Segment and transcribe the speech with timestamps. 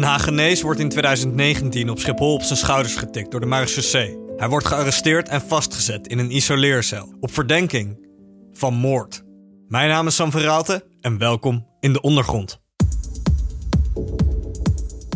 [0.00, 4.18] Een Hagenees wordt in 2019 op Schiphol op zijn schouders getikt door de marechaussee.
[4.36, 8.06] Hij wordt gearresteerd en vastgezet in een isoleercel op verdenking
[8.52, 9.22] van moord.
[9.68, 12.60] Mijn naam is Sam Verraalte en welkom in de ondergrond.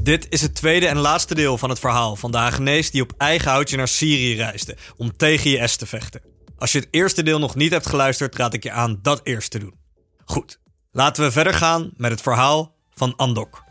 [0.03, 3.13] Dit is het tweede en laatste deel van het verhaal van de Hagenees die op
[3.19, 6.23] eigen houtje naar Syrië reisde om tegen IS te vechten.
[6.59, 9.51] Als je het eerste deel nog niet hebt geluisterd, raad ik je aan dat eerst
[9.51, 9.75] te doen.
[10.25, 10.59] Goed,
[10.93, 13.64] laten we verder gaan met het verhaal van Andok.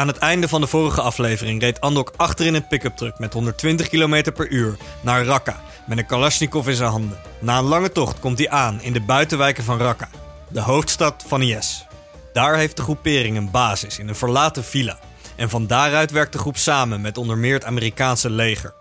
[0.00, 3.32] Aan het einde van de vorige aflevering reed Andok achter in een pick-up truck met
[3.32, 7.18] 120 km per uur naar Raqqa met een Kalashnikov in zijn handen.
[7.40, 10.08] Na een lange tocht komt hij aan in de buitenwijken van Raqqa,
[10.48, 11.86] de hoofdstad van IS.
[12.32, 14.98] Daar heeft de groepering een basis in een verlaten villa.
[15.36, 18.74] En van daaruit werkt de groep samen met onder meer het Amerikaanse leger.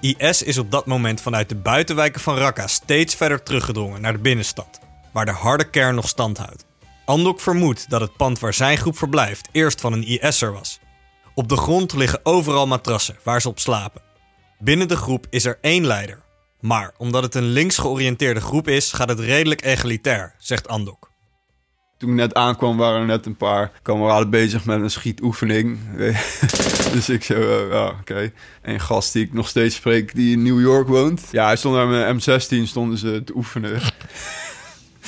[0.00, 4.18] IS is op dat moment vanuit de buitenwijken van Raqqa steeds verder teruggedrongen naar de
[4.18, 4.78] binnenstad,
[5.12, 6.67] waar de harde kern nog stand houdt.
[7.08, 10.80] Andok vermoedt dat het pand waar zijn groep verblijft eerst van een IS'er was.
[11.34, 14.02] Op de grond liggen overal matrassen waar ze op slapen.
[14.58, 16.22] Binnen de groep is er één leider.
[16.60, 21.10] Maar omdat het een links georiënteerde groep is, gaat het redelijk egalitair, zegt Andok.
[21.98, 25.78] Toen ik net aankwam waren er net een paar kameraden bezig met een schietoefening.
[26.94, 28.32] dus ik zo, uh, ja, oké.
[28.62, 31.28] Een gast die ik nog steeds spreek, die in New York woont.
[31.30, 33.80] Ja, hij stond daar met een M16, stonden ze te oefenen.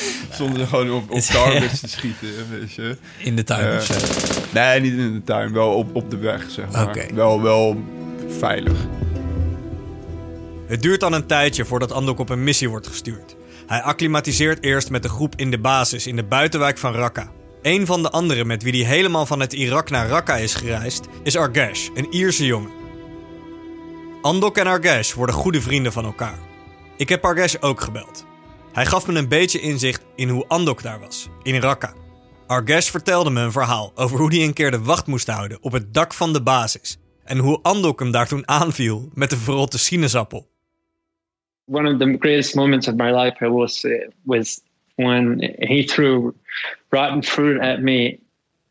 [0.30, 2.96] stonden ze gewoon op, op targets te schieten, weet je.
[3.18, 3.94] In de tuin Eh, of zo?
[4.52, 5.52] Nee, niet in de tuin.
[5.52, 7.06] Wel op, op de weg, zeg maar.
[7.14, 7.82] Wel, wel
[8.38, 8.78] veilig.
[10.66, 13.36] Het duurt dan een tijdje voordat Andok op een missie wordt gestuurd.
[13.66, 17.30] Hij acclimatiseert eerst met de groep in de basis in de buitenwijk van Raqqa.
[17.62, 21.36] Een van de anderen met wie hij helemaal vanuit Irak naar Raqqa is gereisd, is
[21.36, 22.70] Argesh, een Ierse jongen.
[24.22, 26.38] Andok en Argesh worden goede vrienden van elkaar.
[26.96, 28.24] Ik heb Argesh ook gebeld.
[28.72, 31.92] Hij gaf me een beetje inzicht in hoe Andok daar was, in Raqqa.
[32.46, 35.72] Argesh vertelde me een verhaal over hoe hij een keer de wacht moest houden op
[35.72, 36.98] het dak van de basis.
[37.24, 40.48] En hoe Andok hem daar toen aanviel met de verrotte sinaasappel.
[41.70, 43.86] one of the greatest moments of my life was
[44.26, 44.60] was
[44.96, 46.34] when he threw
[46.90, 48.18] rotten fruit at me,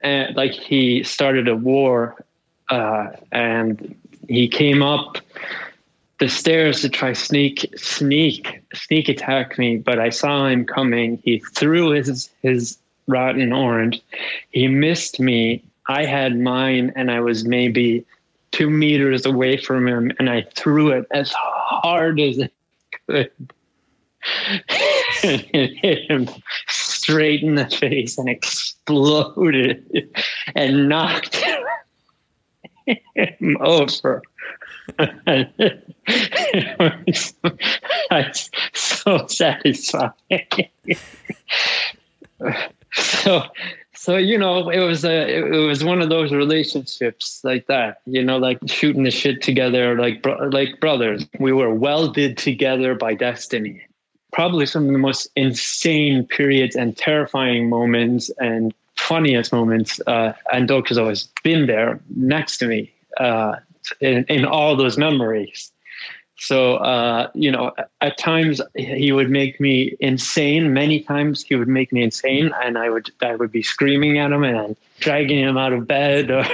[0.02, 2.26] and like he started a war,
[2.70, 3.96] uh, and
[4.28, 5.18] he came up
[6.20, 11.20] the stairs to try sneak sneak sneak attack me, but I saw him coming.
[11.24, 14.02] He threw his his rotten orange.
[14.52, 15.64] He missed me.
[15.88, 18.06] I had mine, and I was maybe
[18.52, 22.50] two meters away from him, and I threw it as hard as I
[23.08, 23.32] could.
[25.24, 26.30] and it hit him
[26.68, 29.84] straight in the face and exploded
[30.56, 31.36] and knocked
[33.16, 34.22] him over.
[34.98, 37.34] It was
[38.10, 40.14] that's so satisfying.
[42.94, 43.44] so
[44.00, 48.24] so you know it was a it was one of those relationships like that you
[48.24, 53.82] know like shooting the shit together like like brothers we were welded together by destiny
[54.32, 60.70] probably some of the most insane periods and terrifying moments and funniest moments uh and
[60.70, 63.56] doc has always been there next to me uh
[64.02, 65.72] in, in all those memories
[66.40, 70.74] so, uh, you know, at times he would make me insane.
[70.74, 74.32] Many times he would make me insane, and I would I would be screaming at
[74.32, 76.32] him and dragging him out of bed.
[76.32, 76.46] Or,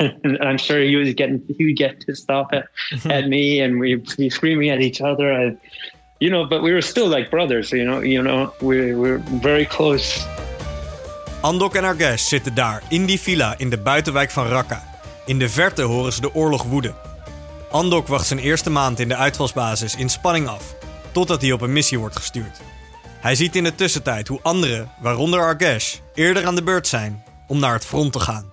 [0.00, 2.66] and I'm sure he was getting he would get pissed off at,
[3.06, 5.30] at me, and we'd be screaming at each other.
[5.30, 5.56] And
[6.18, 7.70] you know, but we were still like brothers.
[7.70, 10.26] You know, you know, we we were very close.
[11.42, 14.91] Andok en Argesh zitten daar, in die villa in de buitenwijk van Raqqa.
[15.26, 16.94] In de verte horen ze de oorlog woeden.
[17.70, 20.74] Andok wacht zijn eerste maand in de uitvalsbasis in spanning af,
[21.12, 22.60] totdat hij op een missie wordt gestuurd.
[23.20, 27.58] Hij ziet in de tussentijd hoe anderen, waaronder Argesh, eerder aan de beurt zijn om
[27.58, 28.52] naar het front te gaan.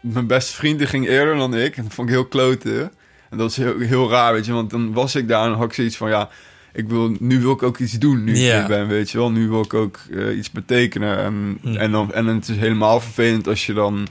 [0.00, 1.76] Mijn beste vriend die ging eerder dan ik.
[1.76, 2.92] En dat vond ik heel kloten.
[3.30, 4.52] En dat is heel, heel raar, weet je.
[4.52, 6.08] Want dan was ik daar en had ik zoiets van...
[6.08, 6.28] Ja,
[6.72, 9.30] ik wil, nu wil ik ook iets doen nu ik ben, weet je wel.
[9.30, 11.18] Nu wil ik ook eh, iets betekenen.
[11.18, 11.76] En, Hm.
[11.76, 14.06] en, dan, en het is helemaal vervelend als je dan...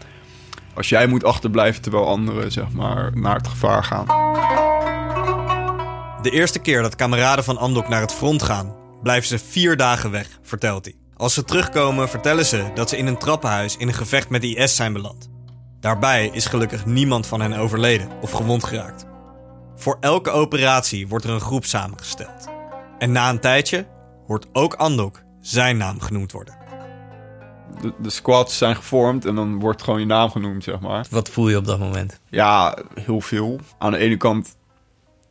[0.73, 4.05] Als jij moet achterblijven terwijl anderen, zeg maar, naar het gevaar gaan.
[6.21, 10.11] De eerste keer dat kameraden van Andok naar het front gaan, blijven ze vier dagen
[10.11, 10.95] weg, vertelt hij.
[11.15, 14.75] Als ze terugkomen, vertellen ze dat ze in een trappenhuis in een gevecht met IS
[14.75, 15.29] zijn beland.
[15.79, 19.05] Daarbij is gelukkig niemand van hen overleden of gewond geraakt.
[19.75, 22.47] Voor elke operatie wordt er een groep samengesteld.
[22.97, 23.87] En na een tijdje
[24.27, 26.62] hoort ook Andok zijn naam genoemd worden.
[27.81, 31.05] De, de squads zijn gevormd en dan wordt gewoon je naam genoemd, zeg maar.
[31.09, 32.19] Wat voel je op dat moment?
[32.29, 33.59] Ja, heel veel.
[33.77, 34.55] Aan de ene kant,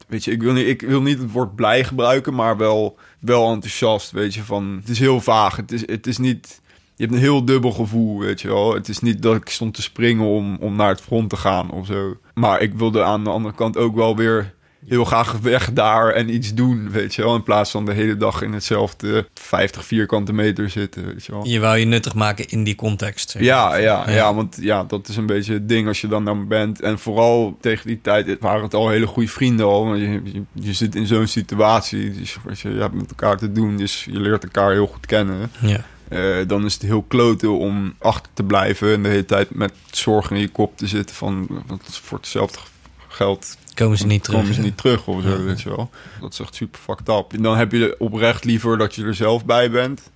[0.08, 3.52] weet je, ik wil niet, ik wil niet het woord blij gebruiken, maar wel, wel
[3.52, 5.56] enthousiast, weet je, van, het is heel vaag.
[5.56, 6.60] Het is, het is niet,
[6.96, 8.74] je hebt een heel dubbel gevoel, weet je wel.
[8.74, 11.70] Het is niet dat ik stond te springen om, om naar het front te gaan
[11.70, 12.16] of zo.
[12.34, 14.54] Maar ik wilde aan de andere kant ook wel weer
[14.88, 17.34] heel graag weg daar en iets doen, weet je wel.
[17.34, 21.46] In plaats van de hele dag in hetzelfde 50 vierkante meter zitten, weet je wel.
[21.46, 23.30] Je wou je nuttig maken in die context.
[23.30, 26.24] zeg Ja, ja, ja, want ja, dat is een beetje het ding als je dan
[26.24, 26.80] dan bent.
[26.80, 29.86] En vooral tegen die tijd waren het al hele goede vrienden al.
[29.86, 33.38] Want je, je, je zit in zo'n situatie, dus weet je, je hebt met elkaar
[33.38, 35.50] te doen, dus je leert elkaar heel goed kennen.
[35.60, 35.84] Ja.
[36.08, 39.72] Eh, dan is het heel kloten om achter te blijven en de hele tijd met
[39.90, 42.58] zorgen in je kop te zitten van, want voor hetzelfde
[43.12, 44.38] geld Komen ze niet terug.
[44.40, 45.90] komen ze niet terug of zo, weet je wel.
[46.20, 47.32] Dat is echt super fucked up.
[47.32, 50.10] En dan heb je oprecht liever dat je er zelf bij bent,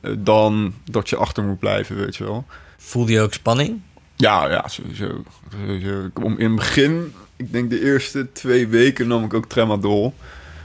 [0.00, 2.44] eh, dan dat je achter moet blijven, weet je wel.
[2.76, 3.80] Voelde je ook spanning?
[4.16, 5.22] Ja, ja, sowieso.
[5.52, 6.10] sowieso.
[6.22, 10.14] Om, in het begin, ik denk de eerste twee weken nam ik ook Tremadol.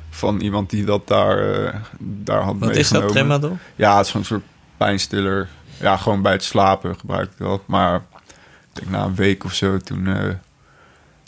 [0.09, 3.57] Van iemand die dat daar, eh, daar had Wat is dat, Tremadol?
[3.75, 4.43] Ja, het is zo'n soort
[4.77, 5.47] pijnstiller.
[5.79, 7.61] Ja, gewoon bij het slapen gebruik ik dat.
[7.65, 8.23] Maar ik
[8.73, 10.07] denk na een week of zo, toen...
[10.07, 10.29] eh,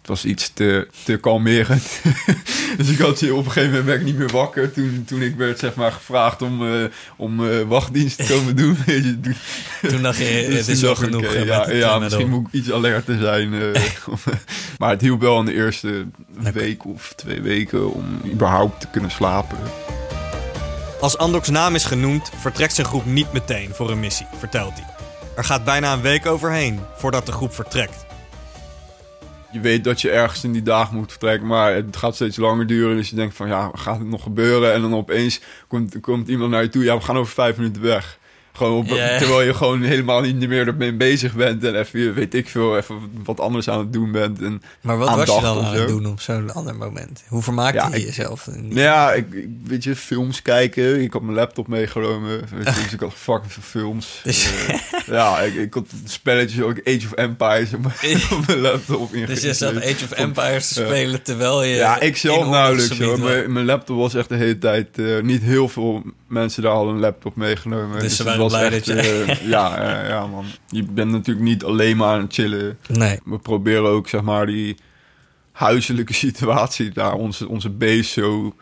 [0.03, 1.87] het was iets te, te kalmerend.
[2.77, 4.71] dus ik had je op een gegeven moment ben ik niet meer wakker.
[4.73, 6.83] Toen, toen ik werd zeg maar gevraagd om, eh,
[7.17, 8.77] om eh, wachtdienst te komen doen.
[9.87, 11.23] Toen- dacht je, dus het toen is wel dacht ik, genoeg.
[11.33, 13.53] eh, met ja, het ja misschien moet ik iets alerter zijn.
[13.53, 13.81] eh,
[14.77, 16.05] maar het hielp wel in de eerste
[16.53, 19.57] week of twee weken om überhaupt te kunnen slapen.
[21.01, 24.85] Als Andok's naam is genoemd, vertrekt zijn groep niet meteen voor een missie, vertelt hij.
[25.35, 28.02] Er gaat bijna een week overheen voordat de groep vertrekt.
[29.53, 32.67] Je weet dat je ergens in die dagen moet vertrekken, maar het gaat steeds langer
[32.67, 32.95] duren.
[32.95, 34.73] Dus je denkt van, ja, gaat het nog gebeuren?
[34.73, 36.83] En dan opeens komt, komt iemand naar je toe.
[36.83, 38.19] Ja, we gaan over vijf minuten weg.
[38.55, 38.85] Gewoon.
[38.85, 41.63] Terwijl je gewoon helemaal niet meer ermee bezig bent.
[41.63, 44.41] En even, weet ik veel, even wat anders aan het doen bent.
[44.41, 47.23] En, Maar wat was je dan aan het doen op zo'n ander moment?
[47.27, 48.47] Hoe vermaakte Ja, je ik- jezelf?
[48.47, 51.01] nou ja, ik, ik- weet je, films kijken.
[51.01, 52.29] Ik had mijn laptop meegenomen.
[52.55, 54.19] Weet je, dus ik had fucking veel films.
[54.23, 58.59] Dus- Eh, ja, ik, ik had spelletjes, ook Age of Empires op mijn, op mijn
[58.59, 61.75] laptop Dus je zat Age of Empires te spelen terwijl je...
[61.75, 62.99] Ja, ik zelf nauwelijks.
[62.99, 63.19] Hoor.
[63.19, 64.87] Mijn, mijn laptop was echt de hele tijd...
[64.99, 67.99] eh, niet heel veel mensen daar hadden een laptop meegenomen.
[67.99, 69.05] Dus ze het waren blij echt, dat
[69.39, 70.45] je- ja, ja, man.
[70.67, 72.77] Je bent natuurlijk niet alleen maar aan het chillen.
[72.87, 73.19] Nee.
[73.25, 74.75] We proberen ook, zeg maar, die
[75.51, 78.55] huiselijke situatie daar, onze, onze base zo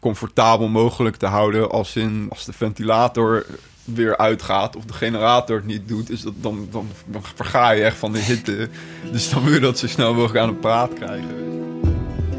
[0.00, 1.70] comfortabel mogelijk te houden.
[1.70, 3.46] Als, in, als de ventilator
[3.84, 7.82] weer uitgaat of de generator het niet doet, is dat, dan, dan, dan verga je
[7.82, 8.68] echt van de hitte.
[9.12, 11.48] Dus dan wil je dat zo snel mogelijk aan het praat krijgen.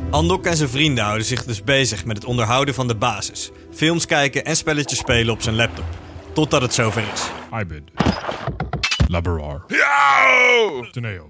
[0.10, 3.52] Andok en zijn vrienden houden zich dus bezig met het onderhouden van de basis.
[3.74, 5.86] Films kijken en spelletjes spelen op zijn laptop.
[6.34, 7.30] Totdat het zover is.
[7.62, 7.84] Ibid.
[9.08, 9.66] Laborar.
[10.92, 11.30] Teneo.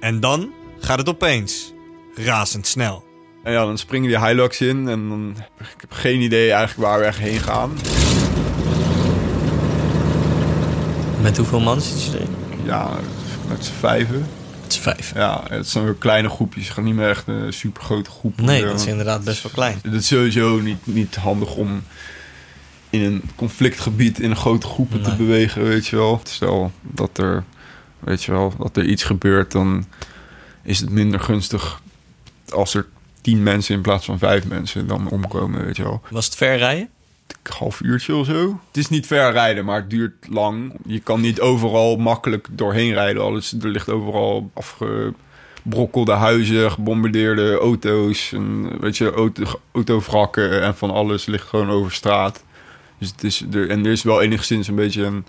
[0.00, 1.72] En dan gaat het opeens
[2.14, 3.04] razendsnel.
[3.42, 5.36] En ja, dan springen die Hilux in en dan...
[5.58, 7.72] Ik heb geen idee eigenlijk waar we echt heen gaan.
[11.22, 12.34] Met hoeveel man zit je erin?
[12.64, 12.90] Ja,
[13.48, 14.26] met z'n vijven.
[14.62, 15.12] Het is vijf.
[15.14, 16.64] Ja, het zijn weer kleine groepjes.
[16.64, 18.36] Het gaan niet meer echt een super grote groep.
[18.36, 18.70] Nee, worden.
[18.70, 19.78] dat is inderdaad best wel klein.
[19.82, 21.82] Het is sowieso niet, niet handig om
[22.90, 26.20] in een conflictgebied in grote groepen te bewegen, weet je wel.
[26.24, 27.44] Stel dat er,
[27.98, 29.84] weet je wel, dat er iets gebeurt, dan
[30.62, 31.80] is het minder gunstig
[32.48, 32.86] als er
[33.20, 36.02] tien mensen in plaats van vijf mensen dan omkomen, weet je wel.
[36.10, 36.88] Was het ver rijden?
[37.26, 38.60] Een half uurtje of zo.
[38.66, 40.72] Het is niet ver rijden, maar het duurt lang.
[40.86, 43.22] Je kan niet overal makkelijk doorheen rijden.
[43.22, 48.32] Alles, er ligt overal afgebrokkelde huizen, gebombardeerde auto's.
[48.32, 52.44] En, weet je, auto, autovrakken en van alles ligt gewoon over straat.
[52.98, 55.24] Dus het is er, en er is wel enigszins een beetje een,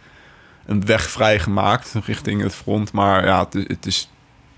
[0.66, 2.92] een weg vrijgemaakt richting het front.
[2.92, 4.10] Maar ja, het, is- het is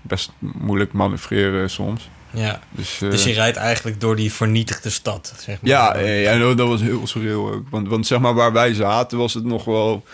[0.02, 2.08] best moeilijk manoeuvreren soms.
[2.30, 2.60] Ja.
[2.70, 5.70] Dus, eh, Dus je rijdt eigenlijk door die vernietigde stad, zeg maar.
[5.70, 7.68] ja, eh, ja dat was heel surreal ook.
[7.70, 10.04] Want, want zeg maar waar wij zaten was het nog wel...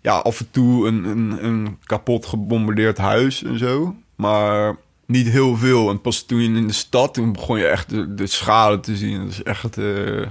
[0.00, 3.96] Ja, af en toe een, een, een kapot gebombardeerd huis en zo.
[4.16, 5.90] Maar niet heel veel.
[5.90, 8.96] En pas toen je in de stad, toen begon je echt de, de schade te
[8.96, 9.18] zien.
[9.20, 9.78] Dat is echt...
[9.78, 10.26] eh,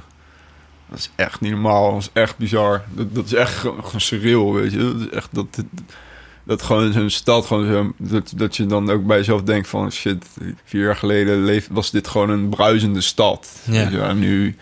[0.94, 1.92] dat is echt niet normaal.
[1.94, 2.84] Dat is echt bizar.
[2.90, 4.78] Dat, dat is echt gewoon surreal, weet je.
[4.78, 5.30] Dat is echt...
[5.32, 5.66] Dat, dat,
[6.44, 9.92] dat gewoon zo'n stad, gewoon zo, dat, dat je dan ook bij jezelf denkt van...
[9.92, 10.26] shit,
[10.66, 13.62] vier jaar geleden leef, was dit gewoon een bruisende stad.
[13.66, 13.72] Ja.
[13.84, 14.56] Weet je, en nu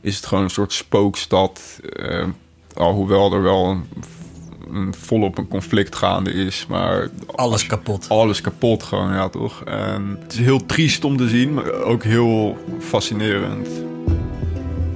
[0.00, 1.80] is het gewoon een soort spookstad.
[1.92, 2.24] eh,
[2.74, 3.84] alhoewel er wel een,
[4.72, 6.66] een volop een conflict gaande is.
[6.68, 8.08] Maar Alles kapot.
[8.08, 9.62] alles kapot gewoon, ja toch?
[9.64, 13.68] En het is heel triest om te zien, maar ook heel fascinerend.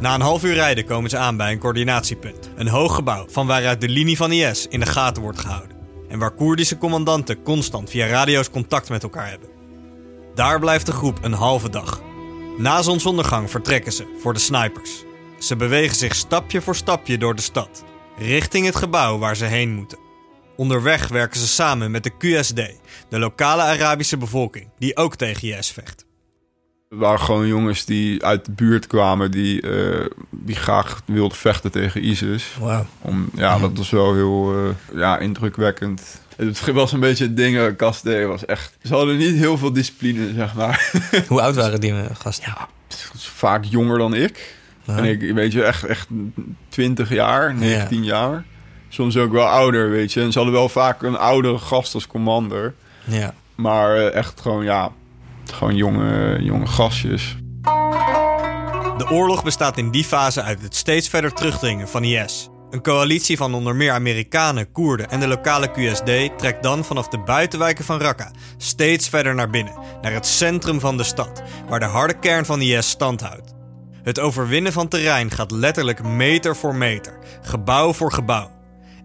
[0.01, 2.51] Na een half uur rijden komen ze aan bij een coördinatiepunt.
[2.57, 5.77] Een hoog gebouw van waaruit de linie van IS in de gaten wordt gehouden.
[6.09, 9.49] En waar Koerdische commandanten constant via radio's contact met elkaar hebben.
[10.35, 12.03] Daar blijft de groep een halve dag.
[12.59, 15.05] Na zonsondergang vertrekken ze voor de snipers.
[15.39, 17.85] Ze bewegen zich stapje voor stapje door de stad.
[18.19, 19.99] richting het gebouw waar ze heen moeten.
[20.57, 25.71] Onderweg werken ze samen met de QSD, de lokale Arabische bevolking, die ook tegen IS
[25.71, 26.09] vecht.
[26.91, 31.71] Het waren gewoon jongens die uit de buurt kwamen die, eh, die graag wilden vechten
[31.71, 32.57] tegen ISIS.
[32.61, 32.87] Wauw.
[33.01, 36.21] Om, ja, dat was wel heel eh, ja, indrukwekkend.
[36.37, 38.77] Het was een beetje het ding, uh, Kastee was echt...
[38.83, 40.93] Ze hadden niet heel veel discipline, zeg maar.
[41.29, 42.53] Hoe oud waren die eh, gasten?
[42.57, 42.69] Ja,
[43.17, 44.57] vaak jonger dan ik.
[44.87, 46.09] En ik, weet je, echt, echt
[46.69, 48.45] 20 jaar, 19 jaar.
[48.89, 50.21] Soms ook wel ouder, weet je.
[50.21, 52.75] En ze hadden wel vaak een oudere gast als commander.
[53.05, 53.35] Ja.
[53.55, 54.93] Maar eh, echt gewoon, ja,
[55.53, 57.37] gewoon jonge, jonge gastjes.
[58.97, 62.49] De oorlog bestaat in die fase uit het steeds verder terugdringen van IS.
[62.71, 67.19] Een coalitie van onder meer Amerikanen, Koerden en de lokale QSD trekt dan vanaf de
[67.19, 71.87] buitenwijken van Raqqa steeds verder naar binnen, naar het centrum van de stad, waar de
[71.87, 73.55] harde kern van IS stand houdt.
[74.03, 78.51] Het overwinnen van terrein gaat letterlijk meter voor meter, gebouw voor gebouw.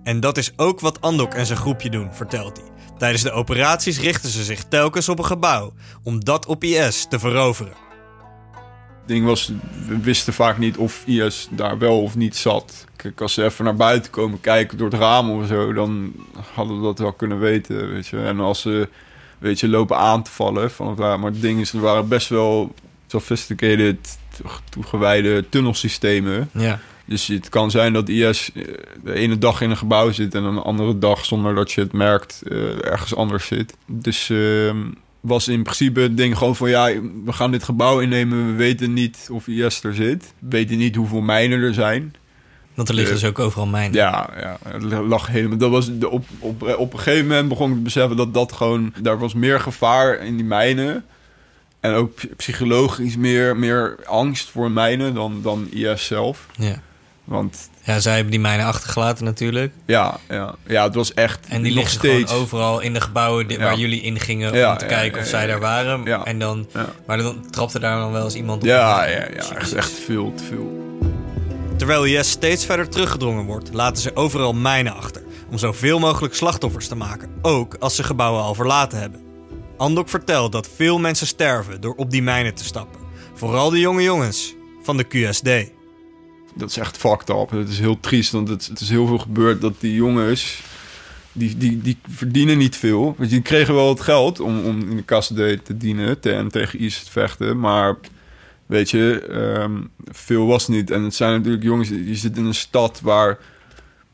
[0.04, 2.75] En dat is ook wat Andok en zijn groepje doen, vertelt hij.
[2.98, 5.74] Tijdens de operaties richten ze zich telkens op een gebouw,
[6.04, 7.74] om dat op IS te veroveren.
[9.00, 9.52] Het ding was,
[9.88, 12.86] we wisten vaak niet of IS daar wel of niet zat.
[12.96, 16.14] Kijk, als ze even naar buiten komen kijken door het raam of zo, dan
[16.54, 18.18] hadden we dat wel kunnen weten, weet je.
[18.18, 18.90] En als ze,
[19.38, 21.20] weet je, lopen aan te vallen van het raam.
[21.20, 22.74] Maar het ding is, er waren best wel
[23.08, 24.18] sophisticated,
[24.70, 26.50] toegewijde tunnelsystemen.
[26.54, 26.80] Ja.
[27.05, 28.63] Dus het kan zijn dat IS eh,
[29.03, 31.93] de ene dag in een gebouw zit en een andere dag zonder dat je het
[31.93, 33.75] merkt uh, ergens anders zit.
[33.85, 34.74] Dus uh,
[35.19, 36.85] was in principe het ding gewoon van ja,
[37.25, 38.47] we gaan dit gebouw innemen.
[38.47, 40.33] We weten niet of IS er zit.
[40.39, 42.15] We weten niet hoeveel mijnen er zijn.
[42.74, 43.93] Want er liggen dus ook overal mijnen.
[43.93, 45.57] Ja, ja, lag helemaal.
[45.57, 48.51] Dat was de, op, op, op een gegeven moment begon ik te beseffen dat dat
[48.51, 48.93] gewoon.
[49.01, 51.05] Daar was meer gevaar in die mijnen.
[51.79, 56.47] En ook psychologisch meer, meer angst voor mijnen dan, dan IS zelf.
[56.55, 56.81] Ja.
[57.25, 59.74] Want ja, zij hebben die mijnen achtergelaten natuurlijk.
[59.86, 61.46] Ja, ja, ja het was echt.
[61.48, 63.58] En die nog liggen steeds gewoon overal in de gebouwen Ja.
[63.58, 65.48] waar jullie in gingen Ja, om te ja, kijken ja, of ja, zij ja.
[65.48, 66.03] daar waren.
[66.03, 66.24] Ja.
[66.24, 66.86] En dan, Ja.
[67.08, 68.67] Maar dan trapte daar dan wel eens iemand op.
[68.67, 69.27] Ja, ja, ja.
[69.29, 69.50] Jezus.
[69.50, 70.84] Echt, echt veel te veel.
[71.77, 75.22] Terwijl IS steeds verder teruggedrongen wordt, laten ze overal mijnen achter.
[75.51, 79.22] Om zoveel mogelijk slachtoffers te maken, ook als ze gebouwen al verlaten hebben.
[79.77, 83.00] Andok vertelt dat veel mensen sterven door op die mijnen te stappen.
[83.34, 84.53] Vooral de jonge jongens
[84.84, 85.74] van de QSD.
[86.55, 87.50] Dat is echt fucked up.
[87.50, 90.63] Het is heel triest, want het, is heel veel gebeurd dat die jongens...
[91.38, 93.15] Die, die, die verdienen niet veel.
[93.17, 96.79] Want die kregen wel het geld om, om in de KSD te dienen en tegen
[96.79, 97.59] IS te vechten.
[97.59, 97.95] Maar
[98.65, 100.91] weet je, ehm, veel was niet.
[100.91, 103.38] En het zijn natuurlijk jongens, die zitten in een stad waar...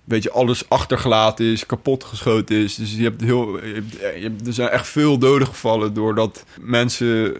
[0.03, 2.75] Weet je, alles achtergelaten is, kapot geschoten is.
[2.75, 7.35] Dus je hebt heel, je hebt, je er zijn echt veel doden gevallen doordat mensen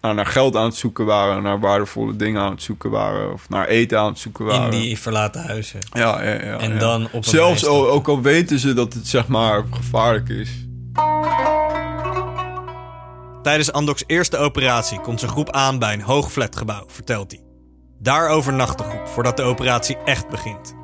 [0.00, 3.66] naar geld aan het zoeken waren, naar waardevolle dingen aan het zoeken waren, of naar
[3.66, 4.72] eten aan het zoeken waren.
[4.72, 5.80] In die verlaten huizen.
[5.92, 6.58] Ja, ja, ja.
[6.58, 6.78] En ja.
[6.78, 10.50] dan op een Zelfs al, ook al weten ze dat het zeg maar gevaarlijk is.
[13.42, 17.40] Tijdens Andok's eerste operatie komt zijn groep aan bij een hoog flatgebouw, vertelt hij.
[17.98, 20.74] Daar overnacht de groep voordat de operatie echt begint.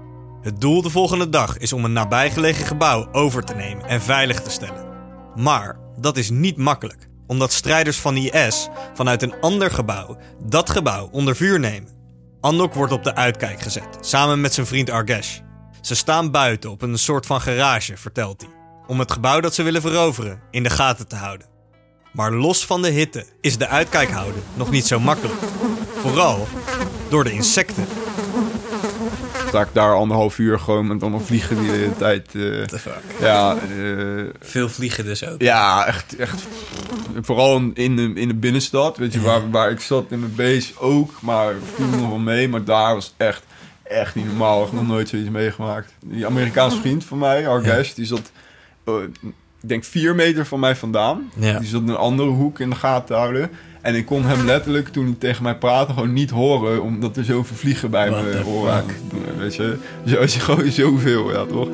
[0.40, 4.40] Het doel de volgende dag is om een nabijgelegen gebouw over te nemen en veilig
[4.40, 4.86] te stellen.
[5.34, 11.08] Maar dat is niet makkelijk, omdat strijders van IS vanuit een ander gebouw dat gebouw
[11.12, 11.88] onder vuur nemen.
[12.40, 15.38] Andok wordt op de uitkijk gezet, samen met zijn vriend Argesh.
[15.80, 18.50] Ze staan buiten op een soort van garage, vertelt hij,
[18.86, 21.46] om het gebouw dat ze willen veroveren in de gaten te houden.
[22.12, 25.40] Maar los van de hitte is de uitkijk houden nog niet zo makkelijk.
[26.00, 26.46] Vooral
[27.08, 27.86] door de insecten.
[29.56, 32.34] Sta ik daar anderhalf uur gewoon met allemaal vliegen die de hele tijd.
[32.34, 33.02] eh, What the fuck.
[33.20, 35.40] ja, eh, Veel vliegen dus ook.
[35.42, 36.42] ja, echt, echt.
[37.20, 40.72] Vooral in de, in de binnenstad, weet je, waar, waar ik zat in mijn base
[40.78, 42.48] ook, maar viel nog wel mee.
[42.48, 43.42] Maar daar was echt,
[43.82, 44.60] echt niet normaal.
[44.64, 45.92] Ik heb nog nooit zoiets meegemaakt.
[46.04, 48.30] Die Amerikaanse vriend van mij, Argesh, die zat,
[48.84, 48.94] eh,
[49.62, 51.30] ik denk vier meter van mij vandaan.
[51.38, 51.58] Ja.
[51.58, 53.50] Die zat in een andere hoek in de gaten te houden.
[53.86, 56.82] En ik kon hem letterlijk, toen hij tegen mij praatte, gewoon niet horen.
[56.82, 58.84] Omdat er zoveel vliegen bij What me horen.
[59.38, 59.78] Weet je?
[60.04, 61.68] Is je gewoon zoveel, ja toch?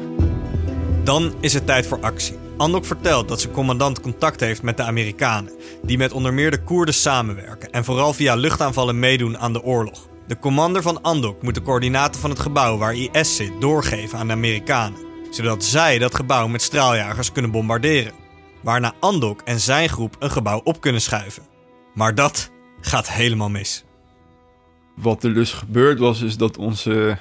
[1.04, 2.36] Dan is het tijd voor actie.
[2.56, 5.52] Andok vertelt dat zijn commandant contact heeft met de Amerikanen,
[5.82, 10.08] die met onder meer de Koerden samenwerken en vooral via luchtaanvallen meedoen aan de oorlog.
[10.26, 14.26] De commander van Andok moet de coördinaten van het gebouw waar IS zit doorgeven aan
[14.26, 14.98] de Amerikanen,
[15.30, 18.12] zodat zij dat gebouw met straaljagers kunnen bombarderen.
[18.62, 21.51] Waarna Andok en zijn groep een gebouw op kunnen schuiven.
[21.94, 23.84] Maar dat gaat helemaal mis.
[24.94, 27.16] Wat er dus gebeurd was, is dat onze,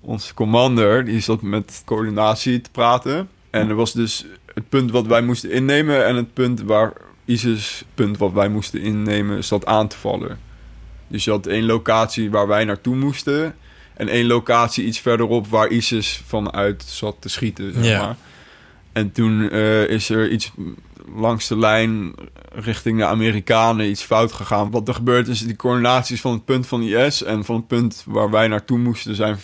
[0.00, 3.28] onze commander, die zat met coördinatie te praten.
[3.50, 6.92] En er was dus het punt wat wij moesten innemen en het punt waar
[7.24, 10.38] ISIS, punt wat wij moesten innemen, zat aan te vallen.
[11.08, 13.54] Dus je had één locatie waar wij naartoe moesten.
[13.94, 18.00] En één locatie iets verderop waar ISIS vanuit zat te schieten, zeg Ja.
[18.02, 18.16] maar.
[18.92, 20.52] En toen eh, is er iets
[21.14, 22.14] langs de lijn
[22.52, 24.70] richting de Amerikanen iets fout gegaan.
[24.70, 28.04] Wat er gebeurt is die coördinaties van het punt van IS en van het punt
[28.06, 29.36] waar wij naartoe moesten zijn,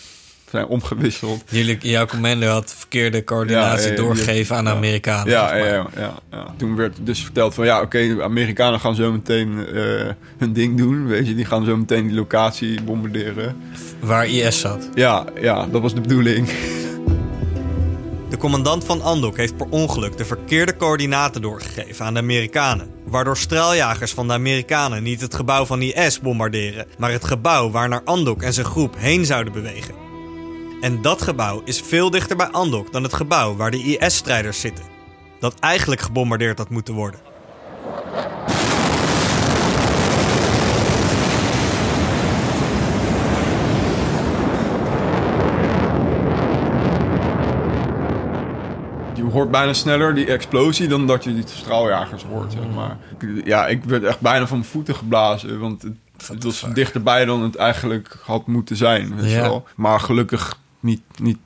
[0.50, 1.42] zijn omgewisseld.
[1.50, 4.70] Jullie, jouw commando had verkeerde coördinatie Ja, ja, ja, doorgegeven aan de.
[4.70, 5.32] Amerikanen.
[5.32, 5.86] Ja, ja,
[6.30, 6.54] ja.
[6.56, 9.82] Toen werd dus verteld van ja, oké, de Amerikanen gaan zo meteen eh,
[10.38, 11.06] hun ding doen.
[11.06, 13.56] Weet je, die gaan zo meteen die locatie bombarderen.
[14.00, 14.88] Waar IS zat.
[14.94, 16.48] Ja, ja, dat was de bedoeling.
[18.28, 22.90] De commandant van Andok heeft per ongeluk de verkeerde coördinaten doorgegeven aan de Amerikanen.
[23.04, 27.88] Waardoor straaljagers van de Amerikanen niet het gebouw van IS bombarderen, maar het gebouw waar
[27.88, 29.94] naar Andok en zijn groep heen zouden bewegen.
[30.80, 34.84] En dat gebouw is veel dichter bij Andok dan het gebouw waar de IS-strijders zitten.
[35.40, 37.20] Dat eigenlijk gebombardeerd had moeten worden.
[49.36, 52.96] Hoort bijna sneller die explosie dan dat je die straaljagers hoort, zeg maar.
[53.44, 55.92] Ja, ik werd echt bijna van mijn voeten geblazen, want het,
[56.26, 56.74] het was fuck?
[56.74, 59.40] dichterbij dan het eigenlijk had moeten zijn, Ja.
[59.40, 59.66] wel.
[59.76, 61.38] Maar gelukkig niet, niet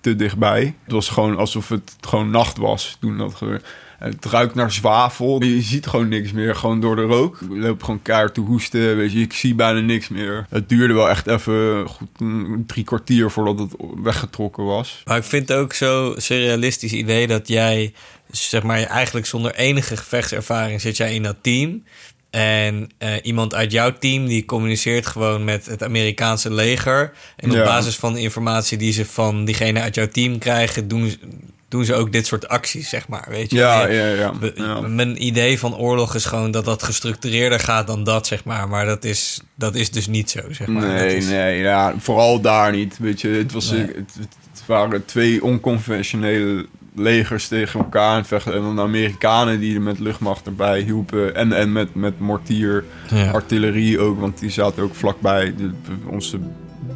[0.00, 0.74] te dichtbij.
[0.82, 3.64] Het was gewoon alsof het gewoon nacht was toen dat gebeurde.
[3.98, 5.42] Het ruikt naar zwavel.
[5.42, 7.38] Je ziet gewoon niks meer, gewoon door de rook.
[7.50, 9.20] Je loopt gewoon keihard te hoesten, weet je.
[9.20, 10.46] Ik zie bijna niks meer.
[10.50, 15.02] Het duurde wel echt even goed een drie kwartier voordat het weggetrokken was.
[15.04, 17.92] Maar ik vind het ook zo surrealistisch idee dat jij,
[18.30, 21.82] zeg maar, eigenlijk zonder enige gevechtservaring zit jij in dat team.
[22.30, 27.12] En eh, iemand uit jouw team die communiceert gewoon met het Amerikaanse leger.
[27.36, 27.64] En op Ja.
[27.64, 31.18] basis van de informatie die ze van diegene uit jouw team krijgen, doen, ze-
[31.68, 33.26] doen ze ook dit soort acties, zeg maar.
[33.28, 33.56] Weet je?
[33.56, 34.80] Ja, ja, ja.
[34.80, 38.68] Mijn idee van oorlog is gewoon dat dat gestructureerder gaat dan dat, zeg maar.
[38.68, 40.86] Maar dat is, dat is dus niet zo, zeg maar.
[40.86, 42.98] Nee, is- nee, ja, vooral daar niet.
[42.98, 43.80] Weet je, het, was, Nee.
[43.80, 44.28] het,
[44.66, 48.54] waren twee onconventionele legers tegen elkaar vechten.
[48.54, 51.34] En dan de Amerikanen die er met luchtmacht erbij hielpen.
[51.34, 53.30] En, en met, met mortier, Ja.
[53.30, 55.54] artillerie ook, want die zaten ook vlakbij.
[55.56, 55.70] De,
[56.06, 56.38] onze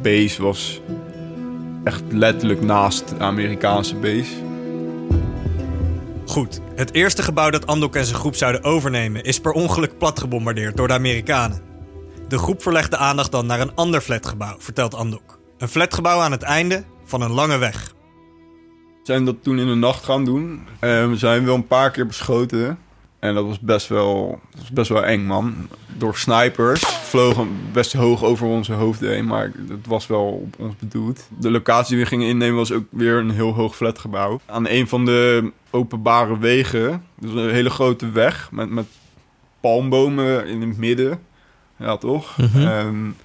[0.01, 0.81] base was
[1.83, 4.31] echt letterlijk naast de Amerikaanse base.
[6.31, 10.77] Goed, het eerste gebouw dat Andok en zijn groep zouden overnemen is per ongeluk platgebombardeerd
[10.77, 11.61] door de Amerikanen.
[12.27, 15.39] De groep verlegt de aandacht dan naar een ander flatgebouw, vertelt Andok.
[15.57, 17.93] Een flatgebouw aan het einde van een lange weg.
[18.93, 20.67] We zijn dat toen in de nacht gaan doen.
[20.79, 22.79] Eh, we zijn wel een paar keer beschoten.
[23.21, 25.67] En dat was best wel, dat was best wel eng, man.
[25.97, 26.81] Door snipers.
[26.81, 29.25] Vlogen best hoog over onze hoofden heen.
[29.25, 31.27] Maar het was wel op ons bedoeld.
[31.37, 34.39] De locatie die we gingen innemen was ook weer een heel hoog flatgebouw.
[34.45, 37.03] Aan een van de openbare wegen.
[37.19, 38.85] Dus een hele grote weg met, met
[39.59, 41.19] palmbomen in het midden.
[41.79, 42.37] Ja, toch?
[42.55, 43.15] En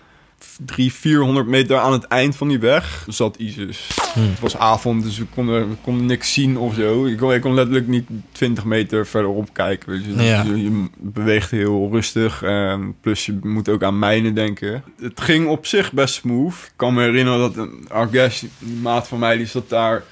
[0.65, 3.89] drie, 400 meter aan het eind van die weg zat ISIS.
[4.15, 5.25] Het was avond, dus we
[5.83, 7.07] konden, niks zien of zo.
[7.07, 9.91] Ik kon, ik kon letterlijk niet 20 meter verderop kijken.
[9.91, 10.15] Weet je.
[10.15, 10.43] Dus Ja.
[10.43, 12.43] je, je beweegt heel rustig.
[12.43, 14.85] En plus je moet ook aan mijnen denken.
[15.01, 16.53] Het ging op zich best smooth.
[16.55, 20.03] Ik kan me herinneren dat een Argesh, die maat van mij, die zat daar...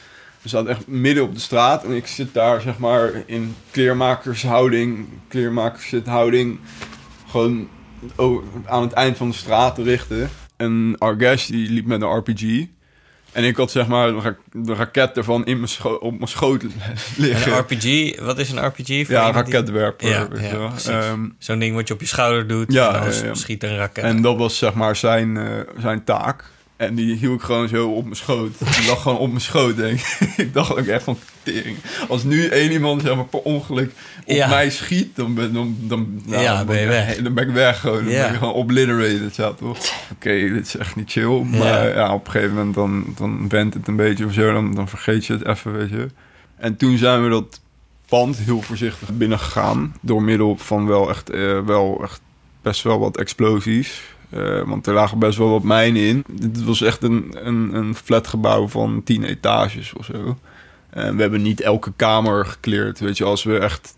[0.42, 1.84] We zaten echt midden op de straat.
[1.84, 6.58] En ik zit daar, zeg maar, in kleermakershouding, kleermakershouding...
[7.30, 7.68] Gewoon
[8.66, 10.30] aan het eind van de straat te richten.
[10.56, 12.66] En Argesh, die liep met een RPG...
[13.32, 16.62] En ik had zeg maar de ra- de raket ervan in mijn op mijn schoot
[17.16, 17.52] liggen.
[17.52, 18.86] Een RPG, wat is een RPG?
[19.06, 20.08] Voor ja, die- raketwerper.
[20.08, 20.28] Ja.
[20.86, 23.76] Ehm, Zo'n ding wat je op je schouder doet Ja, en dan ja, schiet een
[23.76, 24.04] raket.
[24.04, 25.44] en dat was zeg maar zijn, eh,
[25.78, 26.44] zijn taak.
[26.76, 28.58] En die hield ik gewoon zo op mijn schoot.
[28.58, 30.18] Die lag gewoon op mijn schoot, denk ik.
[30.46, 31.76] ik dacht ook echt van tering.
[32.08, 33.90] Als nu één iemand zeg maar per ongeluk
[34.26, 34.48] op Ja.
[34.48, 37.16] mij schiet, dan ben, dan, dan, nou, Ja, dan ben je ik- weg.
[37.16, 38.04] Dan ben ik weg gewoon.
[38.04, 38.22] Dan Ja.
[38.24, 39.78] ben ik gewoon obliterated, ja toch?
[40.12, 41.42] Oké, dit is echt niet chill.
[41.42, 42.14] Maar ja.
[42.14, 44.52] op een gegeven moment dan, dan went het een beetje of zo.
[44.52, 46.06] Dan, dan vergeet je het even, weet je.
[46.56, 47.60] En toen zijn we dat
[48.08, 49.94] pand heel voorzichtig binnengegaan.
[50.00, 52.20] Door middel van wel echt, eh, wel echt
[52.62, 54.02] best wel wat explosies.
[54.34, 56.24] Eh, want er lagen best wel wat mijnen in.
[56.28, 60.38] Dit was echt een, een, een flatgebouw van 10 etages of zo.
[60.90, 63.00] En we hebben niet elke kamer gekleerd.
[63.00, 63.96] Weet je, als we echt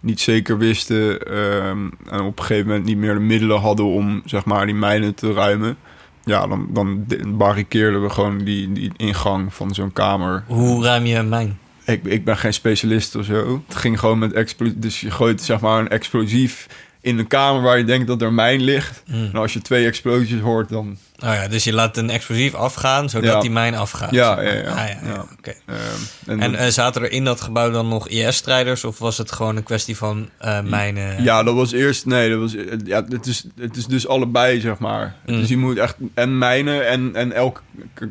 [0.00, 4.22] niet zeker wisten ehm, en op een gegeven moment niet meer de middelen hadden om
[4.24, 5.76] zeg maar die mijnen te ruimen.
[6.24, 10.44] Ja, dan, dan barricadeerden we gewoon die, die ingang van zo'n kamer.
[10.46, 11.58] Hoe ruim je een mijn?
[11.84, 13.62] Ik, ik ben geen specialist of zo.
[13.66, 14.74] Het ging gewoon met explosief.
[14.76, 16.68] Dus je gooit zeg maar een explosief
[17.02, 19.02] in een kamer waar je denkt dat er mijn ligt.
[19.06, 19.24] Hmm.
[19.32, 20.96] En als je twee explosies hoort, dan...
[21.24, 23.40] Oh ja, dus je laat een explosief afgaan, zodat Ja.
[23.40, 24.10] die mijn afgaat.
[24.10, 24.54] Ja, zeg maar.
[24.54, 24.70] ja, ja.
[24.70, 25.26] Ah, ja,
[25.66, 28.84] ehm, en En eh, zaten er in dat gebouw dan nog IS-strijders?
[28.84, 31.22] Of was het gewoon een kwestie van eh mijnen?
[31.22, 32.06] Ja, dat was eerst.
[32.06, 32.54] Nee, dat was.
[32.84, 35.14] Ja, het is, het is dus allebei, zeg maar.
[35.26, 35.36] Mm.
[35.40, 37.60] Dus je moet echt en mijnen en, en elke,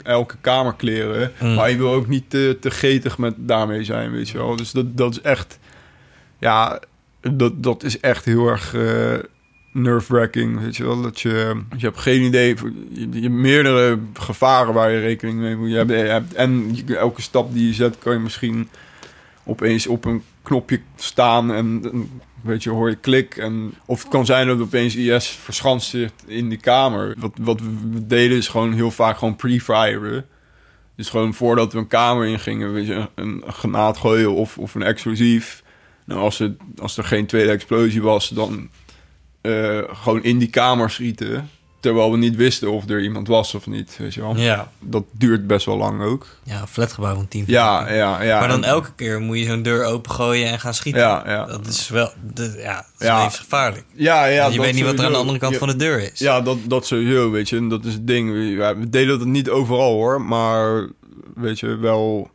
[0.03, 1.31] elke kamer kleren.
[1.39, 1.53] Mm.
[1.53, 4.55] Maar je wil ook niet te, te getig met daarmee zijn, weet je wel.
[4.55, 5.59] Dus dat, dat is echt.
[6.39, 6.79] Ja,
[7.21, 8.73] dat, dat is echt heel erg.
[8.73, 9.13] eh
[9.71, 11.01] nerve-wracking, weet je wel.
[11.01, 12.55] Dat je, je hebt geen idee,
[12.89, 15.69] je, je hebt meerdere gevaren waar je rekening mee moet.
[15.69, 18.69] Je hebt, en elke stap die je zet, kan je misschien
[19.43, 23.37] opeens op een knopje staan en, en weet je, hoor je klik.
[23.37, 27.15] En, of het kan zijn dat opeens IS verschanst zit in die kamer.
[27.17, 30.25] Wat, wat we deden is gewoon heel vaak gewoon pre-firen.
[30.95, 34.75] Dus gewoon voordat we een kamer ingingen, weet je, een, een granaat gooien of, of
[34.75, 35.63] een explosief.
[36.09, 38.69] Nou, als, het, als er geen tweede explosie was, dan
[39.41, 41.49] eh, gewoon in die kamer schieten.
[41.79, 44.37] Terwijl we niet wisten of er iemand was of niet, weet je wel.
[44.37, 44.71] ja.
[44.79, 46.27] Dat duurt best wel lang ook.
[46.43, 48.39] Ja, flatgebouw van 10 Ja, ja, ja.
[48.39, 51.01] Maar dan elke keer moet je zo'n deur opengooien en gaan schieten.
[51.01, 51.45] Ja, ja.
[51.45, 53.15] Dat is wel, de, ja, dat is Ja.
[53.17, 53.85] levensgevaarlijk.
[53.93, 54.41] Ja, ja.
[54.41, 56.11] Want je dat weet niet wat er aan de andere kant Ja, van de deur
[56.11, 56.19] is.
[56.19, 57.57] Ja, dat, dat sowieso, weet je.
[57.57, 58.31] En dat is het ding.
[58.31, 60.21] We, deden dat niet overal, hoor.
[60.21, 60.89] Maar,
[61.35, 62.29] weet je, wel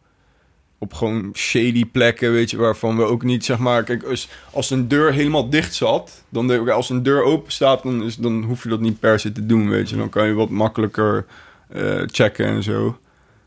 [0.84, 3.82] op gewoon shady plekken, weet je, waarvan we ook niet, zeg maar...
[3.82, 7.82] Kijk, als, als een deur helemaal dicht zat, dan ik, als een deur open staat,
[7.82, 9.96] dan, is, dan hoef je dat niet per se te doen, weet je.
[9.96, 11.26] Dan kan je wat makkelijker
[11.68, 12.98] eh, checken en zo.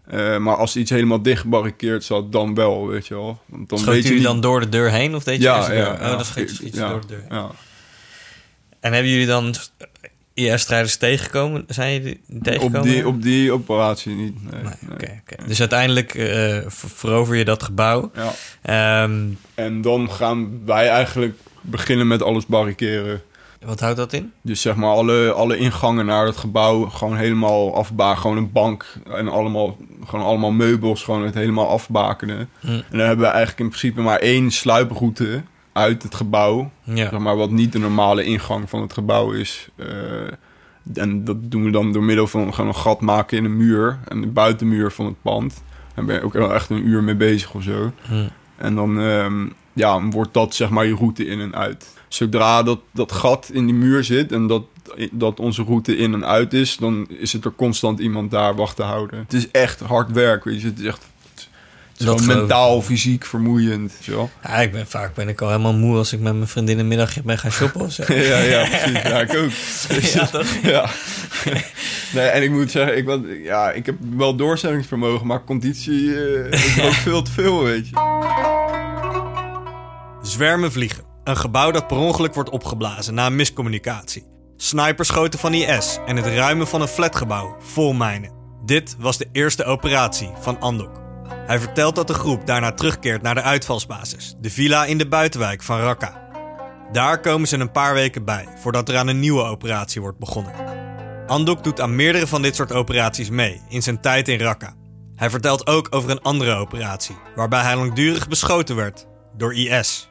[0.08, 3.40] Eh, maar als iets helemaal dicht gebarricadeerd zat, dan wel, weet je wel.
[3.46, 4.24] Want dan weet je jullie niet...
[4.24, 6.02] dan door de deur heen of deed je ja, de ja, deur?
[6.02, 7.26] ja, oh, dan schiet, schiet je door de deur.
[7.30, 7.38] heen.
[7.38, 7.52] Ja.
[8.80, 9.56] En hebben jullie dan
[10.38, 11.64] IS-strijders tegengekomen?
[11.68, 12.80] Zijn jullie tegengekomen?
[12.80, 14.52] Op die, op die operatie niet.
[14.52, 14.62] Nee,
[14.98, 15.22] Nee.
[15.48, 16.26] Dus uiteindelijk eh,
[16.68, 18.12] ver- verover je dat gebouw.
[18.16, 18.32] Ja.
[19.02, 19.20] Ehm,
[19.56, 23.22] En dan gaan wij eigenlijk beginnen met alles barriceren.
[23.66, 24.32] wat houdt dat in?
[24.42, 28.22] Dus zeg maar alle, alle ingangen naar het gebouw gewoon helemaal afbaken.
[28.22, 32.50] Gewoon een bank en allemaal, gewoon allemaal meubels, gewoon het helemaal afbakenen.
[32.60, 32.68] Hm.
[32.68, 35.42] En dan hebben we eigenlijk in principe maar één sluiproute
[35.78, 36.72] uit het gebouw.
[36.84, 37.10] Ja.
[37.10, 39.70] Zeg maar wat niet de normale ingang van het gebouw is.
[39.76, 39.88] Eh,
[40.94, 44.00] en dat doen we dan door middel van gewoon een gat maken in een muur.
[44.08, 45.64] En de buitenmuur van het pand.
[45.96, 47.92] Daar ben je ook wel echt een uur mee bezig of zo.
[48.56, 51.96] En dan ehm, ja, wordt dat zeg maar je route in en uit.
[52.08, 54.64] Zodra dat, dat gat in die muur zit en dat,
[55.12, 58.76] dat onze route in en uit is, dan is het er constant iemand daar wacht
[58.76, 59.20] te houden.
[59.20, 60.68] Het is echt hard werk, weet je.
[60.68, 61.06] Het is echt
[61.98, 63.94] Dat mentaal, fysiek vermoeiend.
[64.06, 64.30] wel.
[64.44, 66.88] Ja, ik ben, vaak ben ik al helemaal moe als ik met mijn vriendin een
[66.88, 68.04] middagje ben gaan shoppen of zo.
[68.14, 69.02] ja, ja, precies.
[69.02, 69.50] Ja, ik ook.
[70.14, 70.48] Ja, toch?
[70.64, 70.90] Ja.
[72.14, 76.52] Nee, en ik moet zeggen, ik, ben, ja, ik heb wel doorzettingsvermogen, maar conditie eh,
[76.52, 77.96] is ook veel te veel, weet je.
[80.22, 81.04] Zwermen vliegen.
[81.24, 84.26] Een gebouw dat per ongeluk wordt opgeblazen na een miscommunicatie.
[84.58, 88.32] Sniperschoten van IS en het ruimen van een flatgebouw vol mijnen.
[88.66, 91.07] Dit was de eerste operatie van Andok.
[91.48, 95.64] Hij vertelt dat de groep daarna terugkeert naar de uitvalsbasis, de villa in de buitenwijk
[95.64, 96.30] van Raqqa.
[96.92, 100.54] Daar komen ze een paar weken bij voordat er aan een nieuwe operatie wordt begonnen.
[101.28, 104.76] Andok doet aan meerdere van dit soort operaties mee in zijn tijd in Raqqa.
[105.16, 109.08] Hij vertelt ook over een andere operatie, waarbij hij langdurig beschoten werd
[109.38, 110.10] door IS.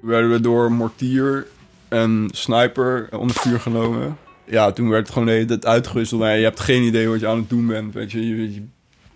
[0.00, 1.46] werden we door mortier
[1.88, 4.16] en sniper onder vuur genomen.
[4.44, 7.48] Ja, toen werd het gewoon de hele je hebt geen idee wat je aan het
[7.48, 7.94] doen bent.
[7.94, 8.62] Weet je, je,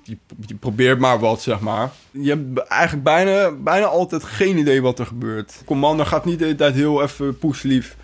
[0.05, 1.91] je, probeert maar wat, zeg maar.
[2.11, 5.63] Je hebt eigenlijk bijna, bijna altijd geen idee wat er gebeurt.
[5.65, 7.97] Commander gaat niet de hele tijd heel even poeslief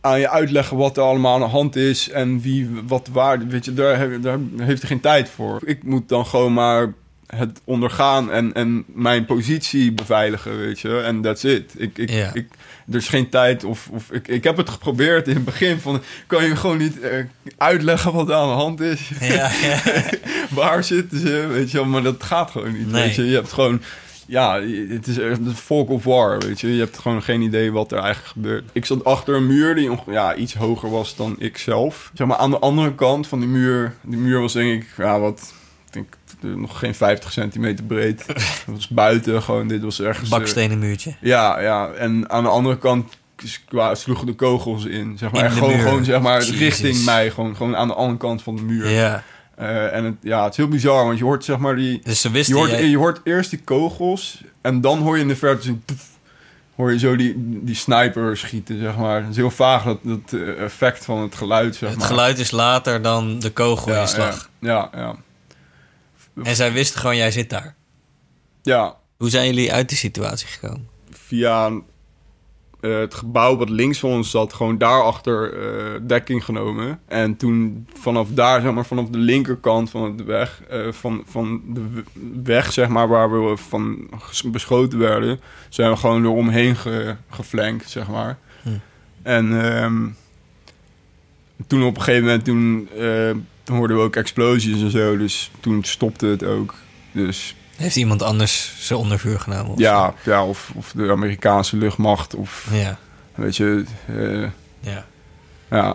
[0.00, 3.46] aan je uitleggen wat er allemaal aan de hand is en wie wat waar.
[3.46, 5.60] Weet je, daar, daar heeft hij geen tijd voor.
[5.64, 6.92] Ik moet dan gewoon maar
[7.36, 10.98] het ondergaan en, en mijn positie beveiligen, weet je.
[11.00, 11.74] En that's it.
[11.76, 12.30] Ik, ik, Ja.
[12.34, 12.46] ik,
[12.90, 16.02] er is geen tijd of, of ik, ik heb het geprobeerd in het begin van...
[16.26, 17.24] kan je gewoon niet eh,
[17.56, 19.10] uitleggen wat er aan de hand is?
[19.20, 19.80] Ja, ja.
[20.50, 21.46] Waar zitten ze?
[21.50, 22.90] Weet je wel, maar dat gaat gewoon niet.
[22.90, 23.02] Nee.
[23.02, 23.82] Weet je, je hebt gewoon...
[24.26, 26.74] Ja, het is echt een folk of war, weet je.
[26.74, 28.64] Je hebt gewoon geen idee wat er eigenlijk gebeurt.
[28.72, 32.10] Ik zat achter een muur die ja, iets hoger was dan ik zelf.
[32.14, 33.94] Zeg maar aan de andere kant van die muur...
[34.02, 35.52] Die muur was denk ik, ja, wat...
[35.90, 38.26] Denk nog geen 50 centimeter breed.
[38.26, 39.68] Dat was buiten gewoon.
[39.68, 40.30] Dit was ergens...
[40.30, 41.14] eh, Bakstenen muurtje.
[41.20, 41.88] ja, ja.
[41.90, 43.12] En aan de andere kant
[43.68, 45.18] qua- sloegen de kogels in.
[45.18, 45.44] Zeg maar.
[45.44, 45.82] In gewoon, muur.
[45.82, 47.30] gewoon zeg maar richting mij.
[47.30, 48.88] Gewoon, gewoon aan de andere kant van de muur.
[48.88, 49.22] Ja.
[49.56, 52.00] Eh, en het, ja, het is heel bizar, want je hoort zeg maar die...
[52.04, 55.22] Dus ze Je wisten hoort, jij- je hoort eerst die kogels en dan hoor je
[55.22, 55.78] in de verte zo...
[55.84, 56.06] poef,
[56.76, 59.20] hoor je zo die, die sniper schieten, zeg maar.
[59.20, 62.06] Het is heel vaag, dat, dat eh, effect van het geluid, zeg het maar.
[62.08, 64.48] geluid is later dan de ja, kogelinslag.
[64.60, 65.16] ja, ja, ja.
[66.42, 67.76] En zij wisten gewoon, jij zit daar.
[68.62, 70.88] Ja, Hoe zijn jullie uit die situatie gekomen?
[71.10, 71.70] via
[72.80, 77.00] eh, het gebouw wat links van ons zat, gewoon daarachter eh dekking genomen.
[77.06, 81.62] En toen vanaf daar, zeg maar, vanaf de linkerkant van de weg, eh, van, van
[81.66, 82.02] de
[82.42, 84.10] weg, zeg maar, waar we van
[84.44, 88.38] beschoten werden, zijn we gewoon eromheen ge, geflankt, zeg maar.
[88.62, 88.68] Hm.
[89.22, 90.06] En ehm,
[91.66, 92.88] toen op een gegeven moment, toen,
[93.34, 96.74] toen hoorden we ook explosies en zo, dus toen stopte het ook.
[97.12, 99.72] Dus Heeft iemand anders ze onder vuur genomen?
[99.72, 102.66] of ja, ja of, of de Amerikaanse luchtmacht, of?
[102.72, 102.98] Ja,
[103.34, 104.48] weet je, eh,
[104.92, 105.04] ja.
[105.70, 105.94] ja,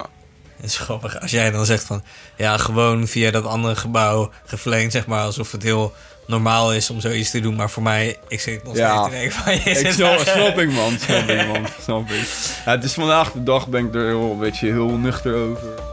[0.55, 2.03] Het is grappig als jij dan zegt van...
[2.37, 5.23] Ja, gewoon via dat andere gebouw geflankt, zeg maar.
[5.23, 5.93] Alsof het heel
[6.27, 7.55] normaal is om zoiets te doen.
[7.55, 9.03] Maar voor mij, ik zit nog steeds Ja.
[9.03, 9.53] te denken van...
[9.63, 10.97] Je Ik snap, ik, man.
[10.99, 11.65] Snap ik, man.
[11.81, 12.27] Snap ik.
[12.65, 15.84] Ja, het is vandaag de dag, ben ik er heel, weet je, heel nuchter over.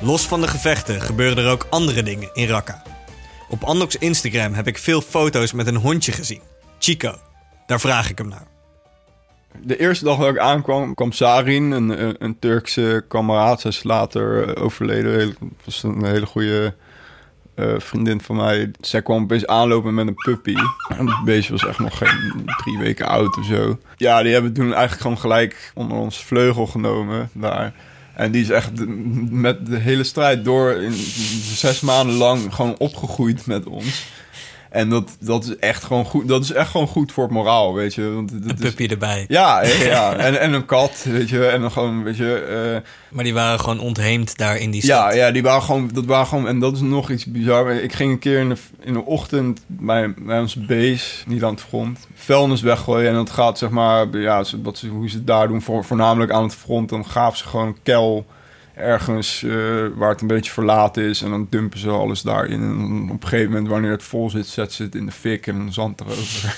[0.00, 2.82] Los van de gevechten gebeuren er ook andere dingen in Raqqa.
[3.48, 6.40] Op Andoks Instagram heb ik veel foto's met een hondje gezien.
[6.78, 7.14] Chico.
[7.66, 8.46] Daar vraag ik hem naar.
[9.62, 13.60] De eerste dag dat ik aankwam, kwam Sarin, een, een, Turkse kameraad.
[13.60, 15.36] Zij is later eh, overleden.
[15.64, 16.74] Was een hele goede
[17.54, 18.70] eh, vriendin van mij.
[18.80, 20.54] Zij kwam opeens aanlopen met een puppy.
[20.88, 23.78] Het beestje was echt nog geen drie weken oud of zo.
[23.96, 27.74] Ja, die hebben toen eigenlijk gewoon gelijk onder ons vleugel genomen daar.
[28.18, 28.70] En die is echt
[29.30, 30.92] met de hele strijd door in
[31.54, 34.06] zes maanden lang gewoon opgegroeid met ons.
[34.70, 36.28] En dat, dat is echt gewoon goed.
[36.28, 38.12] Dat is echt gewoon goed voor het moraal, weet je.
[38.14, 39.24] Want het Een is- puppy erbij.
[39.28, 40.14] ja, ja, ja.
[40.16, 41.46] En, en een kat, weet je.
[41.46, 42.34] En dan gewoon, weet je...
[42.34, 44.96] eh, Maar die waren gewoon ontheemd daar in die stad.
[44.96, 45.90] ja, ja, die waren gewoon...
[45.92, 46.48] Dat waren gewoon...
[46.48, 47.70] En dat is nog iets bizar.
[47.72, 51.50] Ik ging een keer in de, in de ochtend bij, bij onze base, niet aan
[51.52, 53.08] het front, vuilnis weggooien.
[53.08, 54.06] En dat gaat, zeg maar...
[54.18, 56.88] Ja, wat ze, hoe ze het daar doen, voor, voornamelijk aan het front.
[56.88, 58.26] Dan gaven ze gewoon een kel
[58.78, 59.50] ergens eh,
[59.94, 61.22] waar het een beetje verlaten is.
[61.22, 62.62] En dan dumpen ze alles daarin.
[62.62, 65.46] En op een gegeven moment, wanneer het vol zit, zetten ze het in de fik
[65.46, 66.56] en dan zand erover.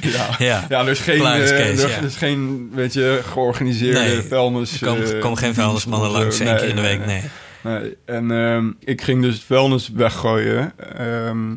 [0.16, 0.28] ja.
[0.38, 0.66] Ja.
[0.68, 2.00] Ja, er is geen, eh, case, er, ja.
[2.00, 4.80] is geen, weet je, georganiseerde Nee, vuilnis.
[4.80, 7.22] Er komen, eh, komen geen vuilnismannen langs één keer in de week, nee,
[7.62, 7.80] nee.
[7.80, 7.96] nee.
[8.04, 10.72] En ehm, ik ging dus het vuilnis weggooien.
[10.96, 11.54] Ehm,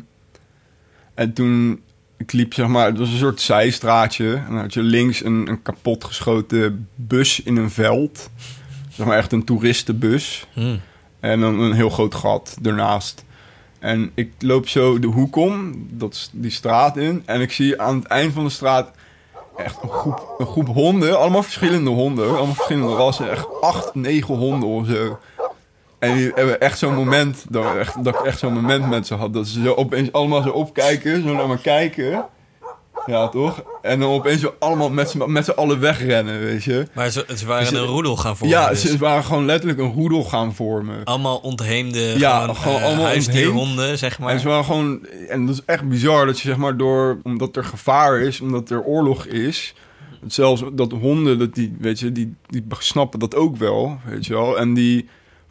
[1.14, 1.80] en toen,
[2.16, 4.34] ik liep zeg maar, het was een soort zijstraatje.
[4.34, 8.30] En dan had je links een, een kapotgeschoten bus in een veld.
[8.98, 10.46] Zeg maar echt een toeristenbus.
[10.52, 10.76] Hm.
[11.20, 13.24] En dan een heel groot gat ernaast.
[13.78, 17.22] En ik loop zo de hoek om, dat is die straat in.
[17.26, 18.90] En ik zie aan het eind van de straat
[19.56, 21.18] echt een groep, een groep honden.
[21.18, 22.28] Allemaal verschillende honden.
[22.28, 23.30] Allemaal verschillende rassen.
[23.30, 25.18] Echt acht, negen honden of zo.
[25.98, 29.06] En die hebben echt zo'n moment, dat, ik echt, dat ik echt zo'n moment met
[29.06, 29.32] ze had.
[29.32, 32.24] Dat ze zo opeens allemaal zo opkijken, zo naar me kijken.
[33.06, 33.62] Ja, toch?
[33.82, 36.86] En dan opeens allemaal met z'n met z'n allen wegrennen, weet je.
[36.94, 38.58] Maar ze, ze waren Dus, een roedel gaan vormen.
[38.58, 38.84] ja, dus.
[38.84, 41.04] ze waren gewoon letterlijk een roedel gaan vormen.
[41.04, 44.32] Allemaal ontheemde Ja, gewoon, gewoon eh, allemaal huisdierhonden, zeg maar.
[44.32, 47.56] En ze waren gewoon, en dat is echt bizar dat je zeg maar door, omdat
[47.56, 49.74] er gevaar is, omdat er oorlog is,
[50.26, 54.32] zelfs dat honden, dat die, weet je, die, die snappen dat ook wel, weet je
[54.32, 55.08] wel, en die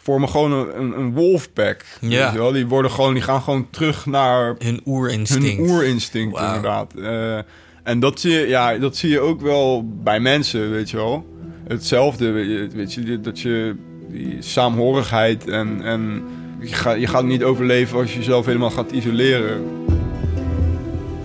[0.08, 2.34] vormen gewoon een, een, wolfpack, Ja.
[2.34, 5.46] wel, die worden gewoon, die gaan gewoon terug naar Hun oerinstinct.
[5.58, 6.94] hun oerinstinct inderdaad.
[6.94, 7.38] Eh,
[7.84, 11.26] en dat zie, je, ja, dat zie je ook wel bij mensen, weet je wel.
[11.68, 13.76] Hetzelfde, weet je, dat je
[14.10, 16.24] die saamhorigheid en, en
[16.60, 19.62] je, gaat, je gaat niet overleven als je jezelf helemaal gaat isoleren.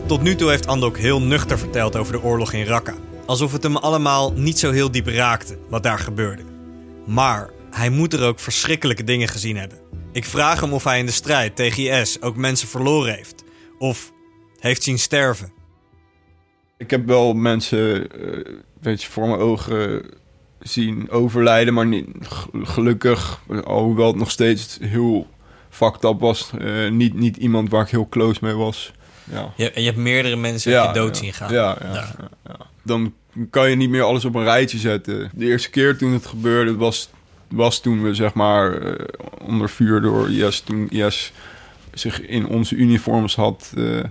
[0.07, 2.95] Tot nu toe heeft Andok heel nuchter verteld over de oorlog in Raqqa.
[3.27, 6.43] Alsof het hem allemaal niet zo heel diep raakte wat daar gebeurde.
[7.07, 9.79] Maar hij moet er ook verschrikkelijke dingen gezien hebben.
[10.13, 13.45] Ik vraag hem of hij in de strijd tegen IS ook mensen verloren heeft.
[13.79, 14.13] Of
[14.59, 15.53] heeft zien sterven.
[16.77, 20.03] Ik heb wel mensen, eh, weet je, voor mijn ogen
[20.61, 22.07] zien overlijden, maar niet,
[22.63, 25.27] gelukkig, alhoewel het nog steeds heel
[25.71, 28.93] fucked up was, eh, niet, niet iemand waar ik heel close mee was.
[29.25, 29.53] Ja.
[29.57, 31.53] Je, je hebt meerdere mensen ja, je dood zien gaan.
[31.53, 32.15] Ja, ja, Ja.
[32.19, 32.57] ja, ja.
[32.83, 33.15] Dan
[33.51, 35.31] kan je niet meer alles op een rijtje zetten.
[35.35, 37.11] De eerste keer toen het gebeurde was,
[37.55, 39.05] was toen we zeg maar eh,
[39.47, 41.33] onder vuur door IS, toen IS
[41.93, 44.05] zich in onze uniforms had eh, eh,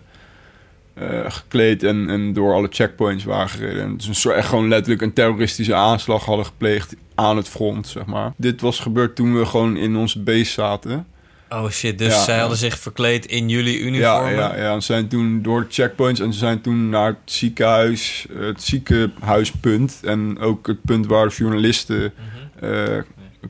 [1.32, 3.84] gekleed en, en door alle checkpoints waren gereden.
[3.84, 7.88] En dus een soort, echt gewoon letterlijk een terroristische aanslag hadden gepleegd aan het front,
[7.88, 8.34] zeg maar.
[8.38, 11.06] Dit was gebeurd toen we gewoon in onze base zaten.
[11.50, 12.40] Oh shit, dus Ja, zij ja.
[12.40, 14.34] hadden zich verkleed in jullie Ja, uniformen?
[14.34, 14.74] ja, ja.
[14.80, 20.00] Ze zijn toen door de checkpoints en ze zijn toen naar het ziekenhuis, het ziekenhuispunt
[20.04, 22.14] en ook het punt waar de journalisten
[22.60, 22.70] eh,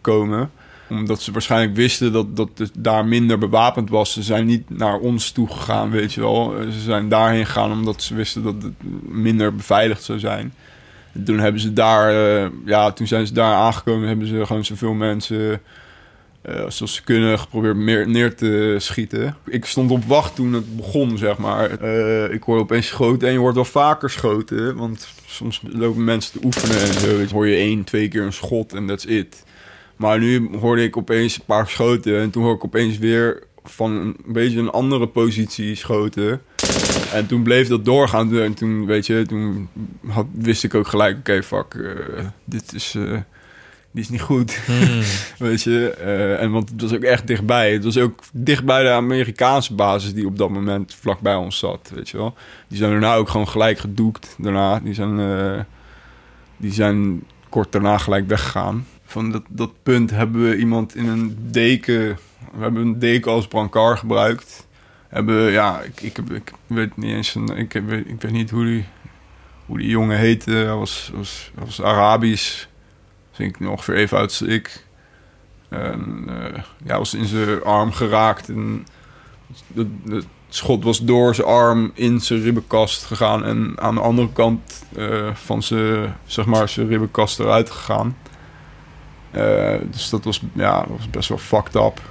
[0.02, 0.52] komen.
[0.90, 4.14] Omdat ze waarschijnlijk wisten dat, dat het daar minder bewapend was.
[4.14, 6.54] Ze zijn niet naar ons toe gegaan, weet je wel.
[6.72, 10.54] Ze zijn daarheen gegaan omdat ze wisten dat het minder beveiligd zou zijn.
[11.26, 14.94] Toen hebben ze daar, eh, ja, toen zijn ze daar aangekomen, hebben ze gewoon zoveel
[14.94, 15.62] mensen
[16.42, 19.36] eh, zoals ze kunnen geprobeerd meer neer te schieten.
[19.46, 21.70] Ik stond op wacht toen het begon, zeg maar.
[21.70, 24.76] Eh, ik hoorde opeens schoten en je wordt wel vaker schoten.
[24.76, 27.36] Want soms lopen mensen te oefenen en zo.
[27.36, 29.44] Hoor je één, twee keer een schot en that's it.
[30.02, 32.20] Maar nu hoorde ik opeens een paar schoten.
[32.20, 36.42] En toen hoor ik opeens weer van een beetje een andere positie schoten.
[37.14, 38.40] En toen bleef dat doorgaan.
[38.40, 39.70] En toen, weet je, toen
[40.08, 41.18] had, wist ik ook gelijk...
[41.18, 42.96] Oké, fuck, eh, dit is...
[42.96, 43.18] eh,
[43.92, 44.60] die is niet goed.
[45.38, 47.74] Weet je, eh, en want het was ook echt dichtbij.
[47.74, 51.92] Het was ook dichtbij de Amerikaanse basis die op dat moment vlakbij ons zat.
[51.94, 52.34] Weet je wel.
[52.68, 54.36] Die zijn daarna ook gewoon gelijk gedoekt.
[54.38, 55.66] Daarna, die zijn,
[56.58, 58.86] die zijn kort daarna gelijk weggegaan.
[59.12, 62.18] Van dat, dat punt hebben we iemand in een deken.
[62.54, 64.68] We hebben een deken als brancard gebruikt.
[65.08, 67.36] Hebben, ja, ik, ik, ik weet niet eens.
[67.36, 67.74] Een, ik,
[68.06, 68.86] ik weet niet hoe die,
[69.66, 70.52] hoe die jongen heette.
[70.52, 72.70] Hij was, was, was Arabisch
[73.42, 74.86] denk ik ongeveer even oud als ik.
[75.70, 78.50] En eh, ja, was in zijn arm geraakt.
[78.50, 78.86] En
[80.08, 83.44] het schot was door zijn arm in zijn ribbenkast gegaan.
[83.44, 88.18] En aan de andere kant eh, van zijn, zeg maar, zijn ribbenkast eruit gegaan.
[89.32, 92.02] Eh, dus dat was, ja, dat was best wel fucked up.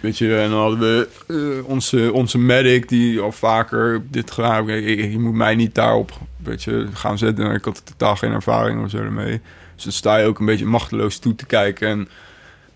[0.00, 4.68] Weet je, en dan hadden we eh, onze, onze medic die al vaker dit gedaan
[4.68, 4.84] heeft.
[4.84, 7.52] Je, je moet mij niet daarop weet je, gaan zetten.
[7.54, 9.40] Ik had totaal geen ervaring of zo ermee.
[9.74, 12.08] Dus dan sta je ook een beetje machteloos toe te kijken en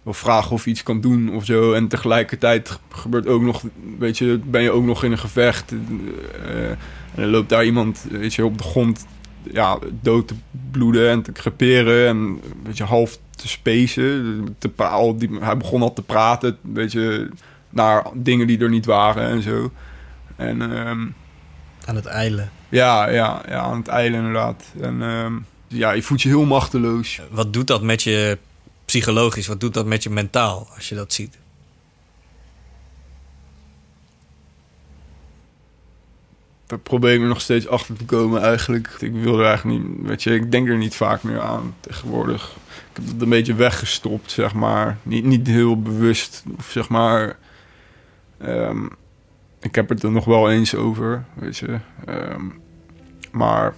[0.03, 1.73] wil vragen of je iets kan doen of zo.
[1.73, 3.63] En tegelijkertijd gebeurt ook nog,
[3.99, 5.73] weet je, ben je ook nog in een gevecht.
[5.73, 6.71] eh,
[7.15, 9.07] en dan loopt daar iemand, weet je, op de grond
[9.43, 10.35] ja, dood te
[10.71, 14.55] bloeden en te creperen en een beetje half te spacen.
[14.59, 17.29] Te, pra- al die, hij begon al te praten, weet je,
[17.71, 19.73] naar dingen die er niet waren en zo.
[20.37, 21.07] En ehm,
[21.85, 22.51] Aan het eilen.
[22.69, 24.65] ja, ja, ja, aan het eilen inderdaad.
[24.81, 25.33] En ehm,
[25.67, 27.21] ja, je voelt je heel machteloos.
[27.31, 28.39] Wat doet dat met je
[28.85, 29.47] psychologisch?
[29.47, 31.39] Wat doet dat met je mentaal als je dat ziet?
[36.62, 38.89] Daar probeer ik er nog steeds achter te komen eigenlijk.
[38.99, 42.57] Ik wil er eigenlijk niet, weet je, ik denk er niet vaak meer aan tegenwoordig.
[42.91, 44.99] Ik heb het een beetje weggestopt, zeg maar.
[45.03, 47.37] Niet, niet heel bewust, of zeg maar.
[48.39, 48.85] ehm,
[49.61, 51.79] ik heb het er nog wel eens over, weet je.
[52.05, 52.45] Ehm,
[53.31, 53.75] maar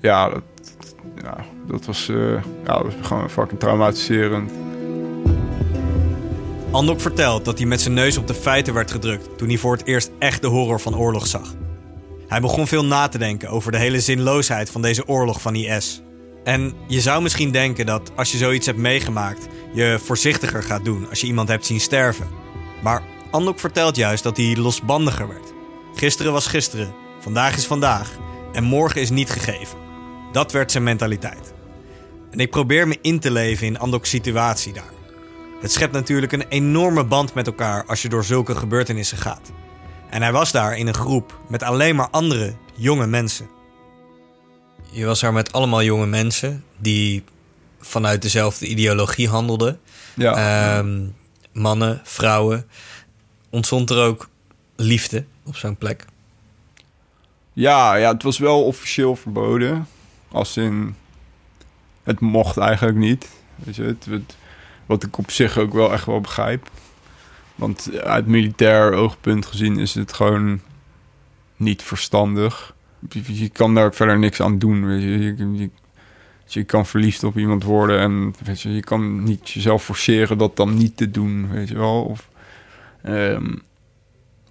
[0.00, 0.42] ja, dat,
[1.22, 1.36] ja,
[1.66, 2.32] dat was, eh,
[2.64, 4.50] ja, dat was gewoon fucking traumatiserend.
[6.70, 9.72] Andok vertelt dat hij met zijn neus op de feiten werd gedrukt toen hij voor
[9.72, 11.54] het eerst echt de horror van oorlog zag.
[12.28, 16.02] Hij begon veel na te denken over de hele zinloosheid van deze oorlog van IS.
[16.44, 21.08] En je zou misschien denken dat als je zoiets hebt meegemaakt, je voorzichtiger gaat doen
[21.08, 22.28] als je iemand hebt zien sterven.
[22.82, 25.52] Maar Andok vertelt juist dat hij losbandiger werd.
[25.94, 28.10] Gisteren was gisteren, vandaag is vandaag
[28.52, 29.78] en morgen is niet gegeven.
[30.32, 31.52] Dat werd zijn mentaliteit.
[32.30, 34.98] En ik probeer me in te leven in Andok's situatie daar.
[35.60, 39.52] Het schept natuurlijk een enorme band met elkaar als je door zulke gebeurtenissen gaat.
[40.10, 43.48] En hij was daar in een groep met alleen maar andere jonge mensen.
[44.90, 47.24] Je was daar met allemaal jonge mensen die
[47.80, 49.80] vanuit dezelfde ideologie handelden.
[50.14, 50.34] Ja,
[50.78, 51.06] Ehm,
[51.52, 52.66] mannen, vrouwen.
[53.50, 54.28] Ontstond er ook
[54.76, 56.04] liefde op zo'n plek?
[57.52, 59.86] Ja, ja, het was wel officieel verboden.
[60.32, 60.94] Als in,
[62.02, 63.28] het mocht eigenlijk niet.
[63.56, 64.36] Weet je, het, het-
[64.90, 66.68] wat ik op zich ook wel echt wel begrijp.
[67.54, 70.60] Want uit militair oogpunt gezien is het gewoon
[71.56, 72.74] niet verstandig.
[73.08, 74.86] Je, je kan daar verder niks aan doen.
[74.86, 75.08] Weet je.
[75.18, 75.70] Je, je,
[76.46, 80.56] je kan verliefd op iemand worden en weet je, je kan niet jezelf forceren dat
[80.56, 82.02] dan niet te doen, weet je wel.
[82.04, 82.28] Of,
[83.02, 83.54] ehm,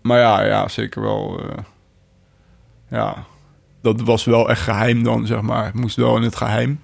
[0.01, 1.41] maar ja, ja, zeker wel.
[1.49, 1.57] eh,
[2.89, 3.25] ja,
[3.81, 5.65] dat was wel echt geheim dan, zeg maar.
[5.65, 6.79] Het moest wel in het geheim.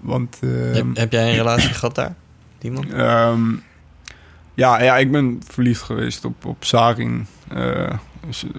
[0.00, 0.38] Want...
[0.40, 2.14] ehm, heb, heb jij een relatie gehad daar?
[2.92, 3.52] Ehm,
[4.54, 7.26] ja, ja, ik ben verliefd geweest op, op Sarin.
[7.48, 7.98] eh,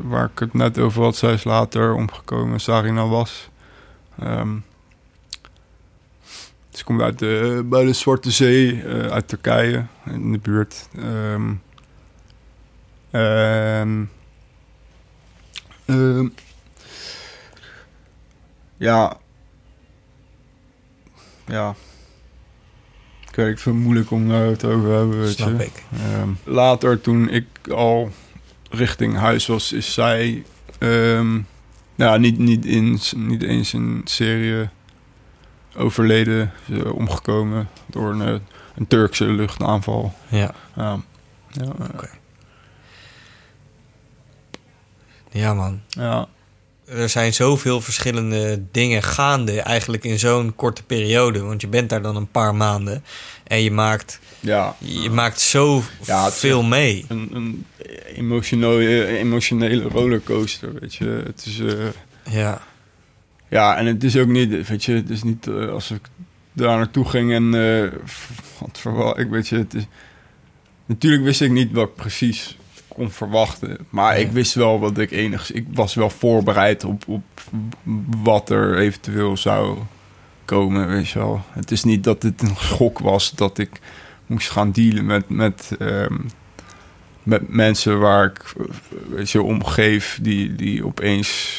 [0.02, 2.60] waar ik het net over had, zij is later omgekomen.
[2.60, 3.50] Sarina was.
[4.20, 4.50] Ehm
[6.70, 10.90] ze komt uit de, bij de Zwarte Zee, eh, uit Turkije, in de buurt.
[10.96, 11.54] Ehm,
[18.78, 19.18] ja.
[21.46, 21.76] Ja.
[23.30, 25.20] Ik weet, ik het moeilijk om daar het over te hebben.
[25.20, 25.66] Weet Snap je.
[25.66, 25.84] ik.
[25.94, 28.12] Ehm, later, toen ik al
[28.70, 30.44] richting huis was, is zij...
[30.80, 31.40] ehm,
[31.96, 34.70] ja, niet, niet, in, niet eens in Syrië
[35.76, 36.52] overleden.
[36.72, 38.40] Ze omgekomen door een, eh,
[38.76, 40.14] een Turkse luchtaanval.
[40.28, 41.00] Ja, Ja,
[41.52, 42.10] ja, oké.
[45.32, 45.82] Ja, man.
[45.88, 46.28] ja.
[46.90, 51.40] Er zijn zoveel verschillende dingen gaande eigenlijk in zo'n korte periode.
[51.42, 53.04] Want je bent daar dan een paar maanden
[53.44, 57.06] en je maakt, Ja, je maakt zo Ja, veel mee.
[57.08, 57.66] een, een
[58.16, 61.22] emotionele, emotionele rollercoaster, weet je.
[61.26, 61.60] Het is...
[61.60, 61.86] eh,
[62.34, 62.62] Ja,
[63.50, 66.02] Ja, en het is ook niet, weet je, het is niet eh, als ik
[66.54, 67.54] daar naartoe ging en
[68.58, 69.84] had verwacht, ik weet je, het is,
[70.86, 72.58] natuurlijk wist ik niet wat ik precies
[73.00, 74.26] kon verwachten, maar Nee.
[74.26, 77.24] ik wist wel wat ik enigszins, ik was wel voorbereid op, op
[78.24, 79.78] wat er eventueel zou
[80.46, 81.42] komen, weet je wel.
[81.52, 83.80] Het is niet dat het een schok was dat ik
[84.26, 86.18] moest gaan dealen met, met, ehm,
[87.24, 88.54] met mensen waar ik,
[89.10, 91.58] weet je, omgeef die, die opeens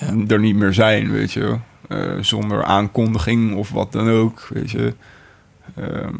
[0.00, 0.14] Ja.
[0.28, 1.58] er niet meer zijn, weet je.
[1.88, 4.94] Eh, zonder aankondiging of wat dan ook, weet je.
[5.76, 6.14] Ehm,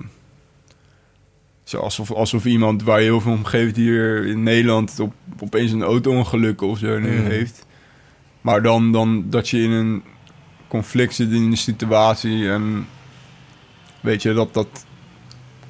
[1.68, 5.72] zo alsof, alsof iemand waar je heel veel om geeft hier in Nederland op, opeens
[5.72, 7.26] een auto-ongeluk of zo nu Mm.
[7.26, 7.66] heeft.
[8.40, 10.02] Maar dan, dan dat je in een
[10.68, 12.86] conflict zit in een situatie en
[14.00, 14.86] weet je dat dat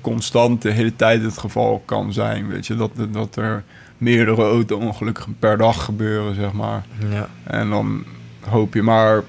[0.00, 2.76] constant de hele tijd het geval kan zijn, weet je.
[2.76, 3.64] Dat, dat er
[3.96, 6.86] meerdere auto-ongelukken per dag gebeuren, zeg maar.
[7.10, 7.28] ja.
[7.44, 8.04] En dan
[8.48, 9.22] hoop je maar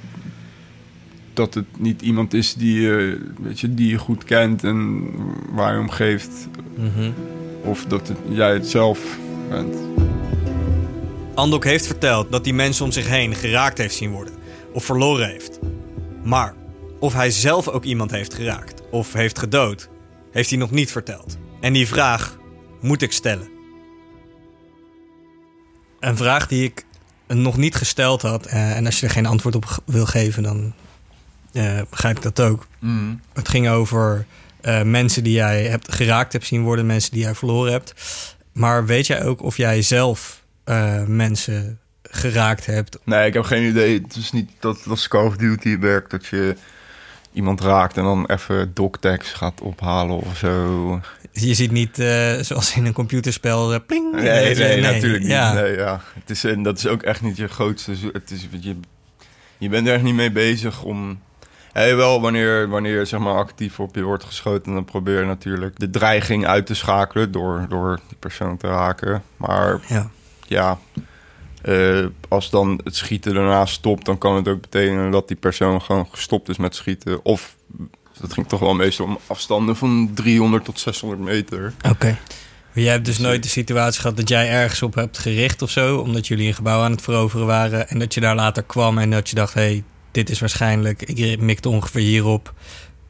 [1.40, 5.10] dat het niet iemand is die je, weet je, die je goed kent en
[5.52, 6.48] waar je om geeft.
[6.76, 7.12] Mhm.
[7.64, 9.18] Of dat het, jij het zelf
[9.50, 9.76] bent.
[11.34, 14.34] Andok heeft verteld dat hij mensen om zich heen geraakt heeft zien worden
[14.74, 15.60] of verloren heeft.
[16.24, 16.54] Maar
[17.00, 19.90] of hij zelf ook iemand heeft geraakt of heeft gedood,
[20.32, 21.38] heeft hij nog niet verteld.
[21.62, 22.38] En die vraag
[22.82, 23.50] moet ik stellen.
[26.00, 26.86] Een vraag die ik
[27.28, 30.74] nog niet gesteld had, eh, en als je er geen antwoord op wil geven, dan
[31.54, 32.68] eh, begrijp ik dat ook.
[33.34, 34.26] Het ging over
[34.62, 37.94] eh, mensen die jij hebt geraakt hebt zien worden, mensen die jij verloren hebt.
[38.54, 43.00] Maar weet jij ook of jij zelf eh, mensen geraakt hebt?
[43.04, 44.02] Nee, ik heb geen idee.
[44.02, 46.56] Het is niet dat als Call of Duty werkt dat je
[47.34, 51.02] iemand raakt en dan even doctext gaat ophalen of zo.
[51.32, 53.82] Je ziet niet eh, zoals in een computerspel.
[53.82, 55.32] pling, Nee, Eh, nee, natuurlijk niet.
[55.32, 55.54] Ja.
[55.54, 56.02] Nee, ja.
[56.20, 57.92] Het is, en dat is ook echt niet je grootste...
[58.14, 58.76] Het is, je,
[59.58, 61.20] je bent er echt niet mee bezig om...
[61.74, 64.74] Hey, wel, wanneer, wanneer zeg maar, actief op je wordt geschoten...
[64.74, 67.32] dan probeer je natuurlijk de dreiging uit te schakelen...
[67.32, 69.24] door, door die persoon te raken.
[69.38, 70.10] Maar Ja.
[70.48, 70.80] ja,
[71.62, 74.06] eh, als dan het schieten daarna stopt...
[74.06, 77.26] dan kan het ook betekenen dat die persoon gewoon gestopt is met schieten.
[77.26, 77.56] Of,
[78.20, 81.74] dat ging toch wel meestal om afstanden van 300 tot 600 meter.
[81.90, 82.18] Oké.
[82.74, 85.70] Maar jij hebt dus nooit de situatie gehad dat jij ergens op hebt gericht of
[85.70, 88.98] zo, omdat jullie een gebouw aan het veroveren waren en dat je daar later kwam
[88.98, 92.54] en dat je dacht, hé, hey, dit is waarschijnlijk, ik mikte ongeveer hierop.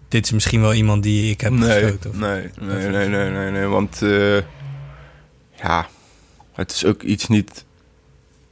[0.08, 2.10] Dit is misschien wel iemand die ik heb nee, geschoten.
[2.10, 2.16] Of...
[2.16, 4.38] Nee, nee, nee, nee, nee, nee, want eh,
[5.64, 5.88] ja,
[6.54, 7.66] het is ook iets niet...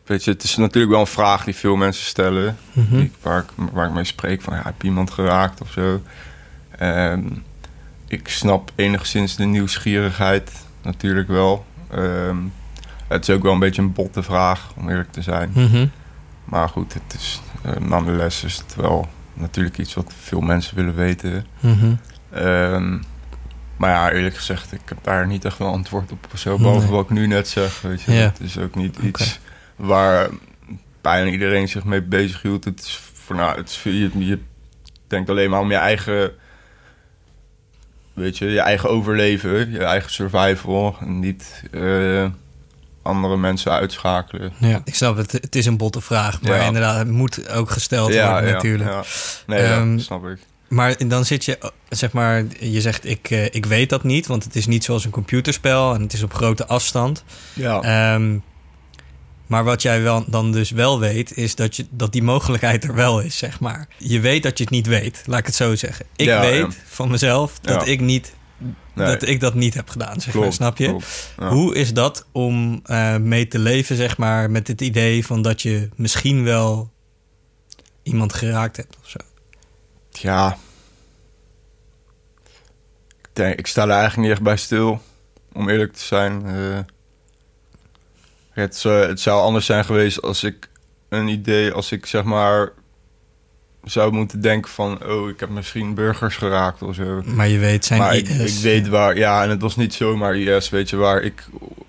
[0.06, 2.98] Weet je, het is natuurlijk wel een vraag die veel mensen stellen, Mhm.
[2.98, 6.02] die, waar, ik, waar ik mee spreek van, ja, heb je iemand geraakt of zo?
[6.78, 7.24] Ehm,
[8.08, 11.66] ik snap enigszins de nieuwsgierigheid natuurlijk wel.
[11.92, 12.38] Ehm,
[13.08, 15.52] het is ook wel een beetje een botte vraag, om eerlijk te zijn.
[15.54, 15.88] Mhm.
[16.46, 17.42] Maar goed, het is,
[17.80, 21.46] nonetheless is het wel natuurlijk iets wat veel mensen willen weten.
[21.60, 21.94] Mhm.
[22.32, 22.98] Ehm,
[23.78, 26.28] maar ja, eerlijk gezegd, ik heb daar niet echt wel antwoord op.
[26.36, 26.80] Zo, Nee.
[26.80, 27.82] wat ik nu net zeg.
[27.82, 28.12] Weet je.
[28.12, 29.40] Het is ook niet iets
[29.76, 30.30] waar
[31.02, 32.64] bijna iedereen zich mee bezig hield.
[32.64, 34.40] Het is voor nou, het is, je, je
[35.08, 36.32] denkt alleen maar om je eigen,
[38.14, 40.98] weet je, je eigen overleven, je eigen survival.
[41.00, 42.26] En niet eh,
[43.08, 44.54] andere mensen uitschakelen.
[44.58, 45.32] Ja, ik snap het.
[45.32, 46.66] Het is een botte vraag, maar Ja.
[46.66, 48.90] inderdaad, het moet ook gesteld worden natuurlijk.
[48.90, 49.04] Ja.
[49.48, 50.38] Nee, ja, Ehm, snap ik.
[50.68, 54.44] Maar dan zit je, zeg maar, je zegt ik, eh, ik weet dat niet, want
[54.44, 57.24] het is niet zoals een computerspel en het is op grote afstand.
[57.54, 57.82] Ja.
[57.82, 58.38] Ehm,
[59.46, 62.94] maar wat jij wel, dan dus wel weet, is dat, je, dat die mogelijkheid er
[62.96, 63.88] wel is, zeg maar.
[63.98, 66.06] Je weet dat je het niet weet, laat ik het zo zeggen.
[66.16, 66.80] Ik Ja, weet ja.
[66.88, 67.92] van mezelf dat, Ja.
[67.92, 68.34] ik niet,
[68.98, 70.98] Nee, dat ik dat niet heb gedaan, zeg maar, snap je?
[71.38, 71.50] Ja.
[71.50, 75.62] Hoe is dat om eh, mee te leven, zeg maar, met het idee van dat
[75.62, 76.92] je misschien wel
[78.04, 79.20] iemand geraakt hebt of zo?
[80.10, 80.58] Ja.
[83.22, 85.02] Ik, denk, ik sta er eigenlijk niet echt bij stil,
[85.54, 86.46] om eerlijk te zijn.
[86.46, 86.80] Eh,
[88.50, 90.70] het, zou- het zou anders zijn geweest als ik
[91.10, 92.72] een idee, als ik zeg maar
[93.88, 97.22] zou moeten denken van, oh, ik heb misschien burgers geraakt of zo.
[97.26, 99.94] Maar je weet, zijn maar ik, IS, ik weet waar, ja, en het was niet
[99.94, 101.46] zomaar IS, weet je, waar ik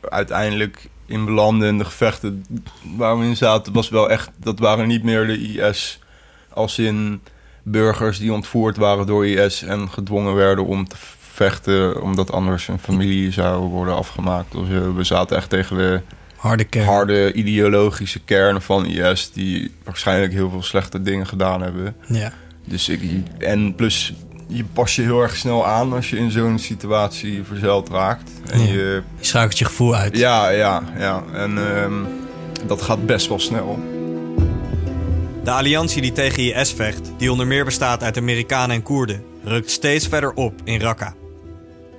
[0.09, 2.44] uiteindelijk in belandde en de gevechten
[2.96, 5.99] waar we in zaten, was wel echt, dat waren niet meer de IS
[6.53, 7.20] als in
[7.62, 12.78] burgers die ontvoerd waren door IS en gedwongen werden om te vechten omdat anders hun
[12.78, 14.94] familie zou worden afgemaakt of zo.
[14.94, 16.01] We zaten echt tegen de
[16.39, 16.86] Harde kern.
[16.86, 19.30] harde ideologische kern van IS...
[19.32, 21.97] die waarschijnlijk heel veel slechte dingen gedaan hebben.
[22.07, 22.32] Ja.
[22.64, 23.03] Dus ik,
[23.39, 24.14] en plus,
[24.47, 28.30] je pas je heel erg snel aan als je in zo'n situatie verzeild raakt.
[28.51, 28.66] En Ja.
[28.66, 30.16] je, Je schakelt je gevoel uit.
[30.18, 31.22] ja, ja, ja.
[31.32, 31.93] En ehm,
[32.66, 33.78] dat gaat best wel snel.
[35.45, 39.70] De alliantie die tegen IS vecht, die onder meer bestaat uit Amerikanen en Koerden, rukt
[39.70, 41.14] steeds verder op in Raqqa.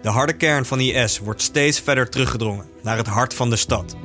[0.01, 3.95] De harde kern van IS wordt steeds verder teruggedrongen naar het hart van de stad.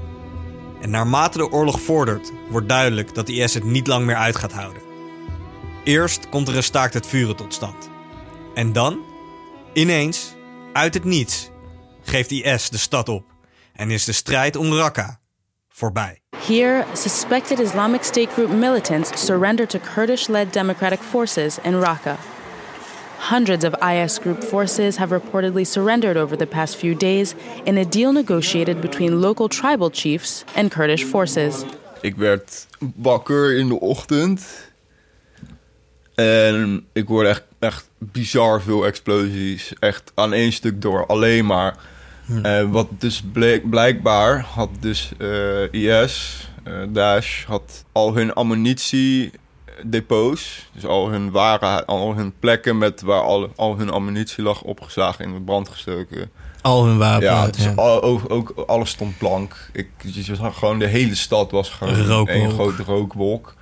[0.84, 4.52] En naarmate de oorlog vordert, wordt duidelijk dat IS het niet lang meer uit gaat
[4.52, 4.82] houden.
[5.84, 7.90] Eerst komt er een staakt het vuren tot stand.
[8.54, 8.98] En dan,
[9.72, 10.34] ineens,
[10.72, 11.50] uit het niets,
[12.02, 13.24] geeft IS de stad op
[13.72, 15.20] en is de strijd om Raqqa
[15.68, 16.20] voorbij.
[16.46, 22.33] Here, suspected Islamic State group militants surrendered to Kurdish led democratic forces in Raqqa.
[23.30, 27.84] Hundreds of IS group forces have reportedly surrendered over the past few days in a
[27.84, 31.64] deal negotiated between local tribal chiefs and Kurdish forces.
[32.00, 32.66] Ik werd
[32.96, 34.70] wakker in de ochtend.
[36.14, 39.72] En ik hoorde echt, echt bizar veel explosies.
[39.78, 41.76] Echt aan één stuk door, alleen maar.
[42.42, 48.32] Eh, wat dus bleek, blijkbaar had dus eh, IS, eh, Daesh, had al hun
[49.84, 50.68] ammunitiedepots.
[50.72, 55.24] Dus al hun waren, al hun plekken met waar al, al hun ammunitie lag opgeslagen
[55.24, 56.30] in de brand gestoken.
[56.60, 57.24] Al hun wapens.
[57.24, 59.70] Ja, dus al- ook, ook alles stond blank.
[59.72, 61.94] Ik, je zag gewoon de hele stad was gewoon
[62.28, 63.54] één grote rookwolk.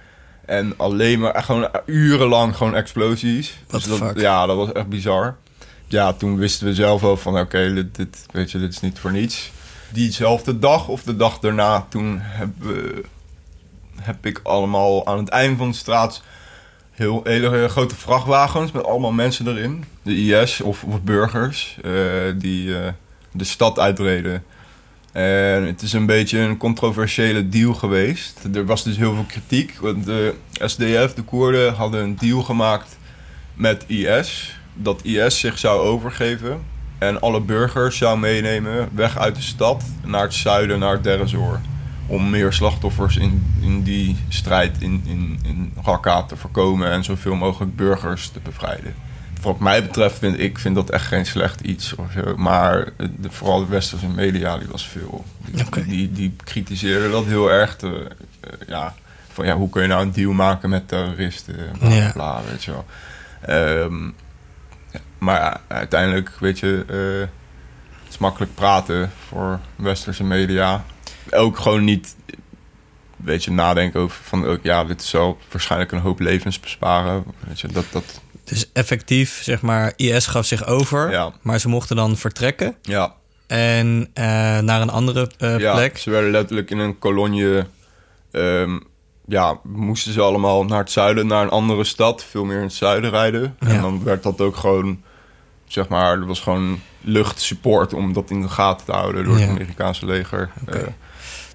[0.47, 3.57] En alleen maar gewoon urenlang gewoon explosies.
[3.71, 5.37] Dus dat, ja, dat was echt bizar.
[5.87, 8.99] Ja, toen wisten we zelf wel van oké, dit, dit, weet je, dit is niet
[8.99, 9.51] voor niets.
[9.93, 13.05] Diezelfde dag of de dag daarna, toen heb, we-
[14.03, 16.23] heb ik allemaal aan het einde van de straat
[16.93, 19.85] heel hele grote vrachtwagens met allemaal mensen erin.
[20.03, 21.93] De IS of, burgers eh,
[22.37, 22.93] die eh,
[23.33, 24.45] de stad uitreden.
[25.13, 28.41] En het is een beetje een controversiële deal geweest.
[28.55, 29.79] Er was dus heel veel kritiek.
[29.81, 32.97] Want de SDF, de Koerden, hadden een deal gemaakt
[33.55, 34.57] met IS.
[34.75, 36.63] Dat IS zich zou overgeven.
[36.99, 41.61] En alle burgers zou meenemen weg uit de stad naar het zuiden, naar Deir ez-Zor.
[42.07, 47.35] Om meer slachtoffers in, in die strijd in, in, in Raqqa te voorkomen en zoveel
[47.35, 48.95] mogelijk burgers te bevrijden.
[49.43, 51.95] Wat mij betreft vind ik vind dat echt geen slecht iets.
[52.37, 55.25] Maar de, vooral de westerse media die was veel.
[55.47, 57.77] Die, die, die kritiseerden dat heel erg.
[57.77, 58.09] te-
[58.41, 58.95] eh, ja,
[59.33, 61.57] van ja, hoe kun je nou een deal maken met terroristen?
[61.79, 62.87] Bla, bla, weet je wel.
[63.41, 64.05] Ehm,
[64.93, 67.29] ja, maar ja, uiteindelijk, weet je, eh,
[68.05, 70.85] het is makkelijk praten voor westerse media.
[71.31, 72.17] Ook gewoon niet,
[73.17, 77.25] weet je, nadenken over van, ook, ja, dit zal waarschijnlijk een hoop levens besparen.
[77.47, 81.11] Weet je, dat, dat, Dus effectief, zeg maar, IS gaf zich over.
[81.11, 81.33] Ja.
[81.43, 82.77] Maar ze mochten dan vertrekken.
[82.83, 83.15] ja,
[83.47, 84.25] En eh,
[84.59, 85.99] naar een andere eh, ja, plek.
[85.99, 87.67] ze werden letterlijk in een kolonje,
[88.31, 88.79] ehm,
[89.27, 92.73] ja, moesten ze allemaal naar het zuiden, naar een andere stad, veel meer in het
[92.73, 93.57] zuiden rijden.
[93.61, 93.67] Ja.
[93.69, 95.03] En dan werd dat ook gewoon,
[95.67, 99.49] zeg maar, er was gewoon luchtsupport om dat in de gaten te houden door het
[99.49, 100.51] Amerikaanse leger.
[100.63, 100.79] Oké.
[100.79, 100.87] Eh,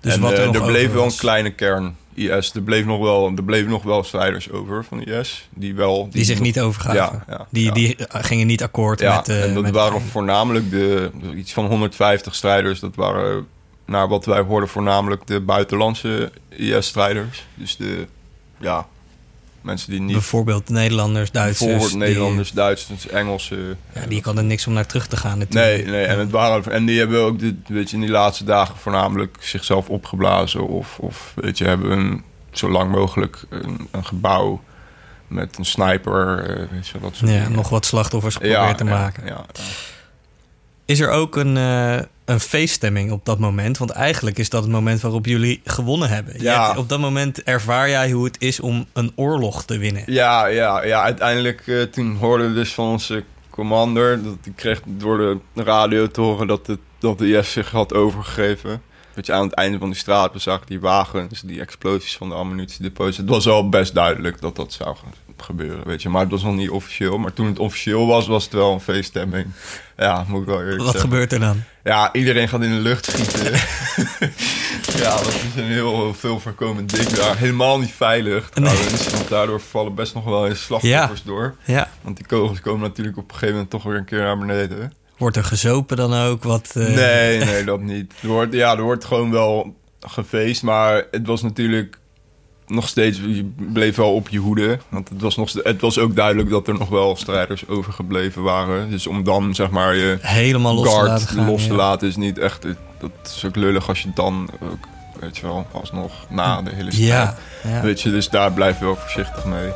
[0.02, 1.14] Dus en wat er, eh, nog er bleef wel was.
[1.14, 2.54] een kleine kern IS.
[2.54, 5.48] Er bleef nog wel, er bleven nog wel strijders over van IS.
[5.50, 6.10] Die wel...
[6.12, 6.98] Die zich niet overgaven.
[6.98, 7.72] Ja, ja, die, ja.
[7.72, 9.30] die gingen niet akkoord met...
[9.30, 12.80] eh, en dat met waren voornamelijk de, iets van 150 strijders.
[12.80, 13.48] Dat waren,
[13.86, 17.46] naar wat wij hoorden, voornamelijk de buitenlandse IS-strijders.
[17.54, 18.08] Dus de,
[18.60, 18.88] ja,
[19.62, 20.12] mensen die niet...
[20.12, 21.60] Bijvoorbeeld Nederlanders, Duitsers.
[21.70, 23.78] Bijvoorbeeld die- Nederlanders, Duitsers, Engelsen.
[23.94, 25.84] ja, die hadden niks om naar terug te gaan natuurlijk.
[25.84, 28.44] Nee, nee, en, het waren, en die hebben ook dit, weet je, in die laatste
[28.44, 30.68] dagen voornamelijk zichzelf opgeblazen.
[30.68, 34.64] Of, of weet je, hebben een, zo lang mogelijk een, een gebouw
[35.28, 36.40] met een sniper.
[36.50, 37.52] eh, weet je, dat soort Ja, dingen.
[37.52, 39.26] nog wat slachtoffers geprobeerd te ja, maken.
[39.26, 39.64] Ja, ja.
[40.86, 43.78] Is er ook een, eh, een feeststemming op dat moment?
[43.78, 46.42] Want eigenlijk is dat het moment waarop jullie gewonnen hebben.
[46.42, 46.66] Ja.
[46.68, 50.04] hebt- op dat moment ervaar jij hoe het is om een oorlog te winnen.
[50.06, 51.02] Ja, ja, ja.
[51.02, 54.24] Uiteindelijk eh, toen hoorden we dus van onze commander...
[54.24, 55.18] dat die kreeg door
[55.54, 58.82] de radio te horen dat, het, dat de IS zich had overgegeven.
[59.16, 62.36] Dat je aan het einde van die straat bezag die wagens, die explosies van de
[62.36, 63.18] ammunitiedepots.
[63.18, 66.10] Het was wel best duidelijk dat dat zou ge- gebeuren, weet je.
[66.10, 67.18] Maar het was nog niet officieel.
[67.18, 69.48] Maar toen het officieel was, was het wel een feeststemming.
[69.98, 71.10] Ja, moet ik wel eerlijk Wat zeggen.
[71.10, 71.64] gebeurt er dan?
[71.88, 73.52] Ja, iedereen gaat in de lucht schieten.
[75.04, 77.38] ja, dat is een heel veel voorkomend ding daar.
[77.38, 79.10] Helemaal niet veilig trouwens.
[79.10, 81.56] Want daardoor vallen best nog wel eens slachtoffers door.
[81.66, 81.90] Ja.
[82.02, 84.94] Want die kogels komen natuurlijk op een gegeven moment toch weer een keer naar beneden.
[85.18, 86.44] Wordt er gezopen dan ook?
[86.44, 88.14] Wat, eh, Nee, nee, dat niet.
[88.22, 90.64] Er wordt, ja, er wordt gewoon wel gefeest.
[90.64, 92.00] Maar het was natuurlijk
[92.68, 93.18] nog steeds...
[93.18, 94.80] Je bleef wel op je hoede.
[94.90, 98.90] Want het was, nog, het was ook duidelijk dat er nog wel strijders overgebleven waren.
[98.90, 101.46] Dus om dan, zeg maar, je Helemaal los te guard laten gaan.
[101.46, 101.76] los te ja.
[101.76, 102.66] laten is niet echt...
[103.00, 104.88] Dat is ook lullig als je dan ook
[105.20, 107.36] weet je wel, alsnog na de hele Ja, strijd.
[107.76, 107.82] ja.
[107.82, 109.70] Weet je, dus daar blijf je wel voorzichtig mee.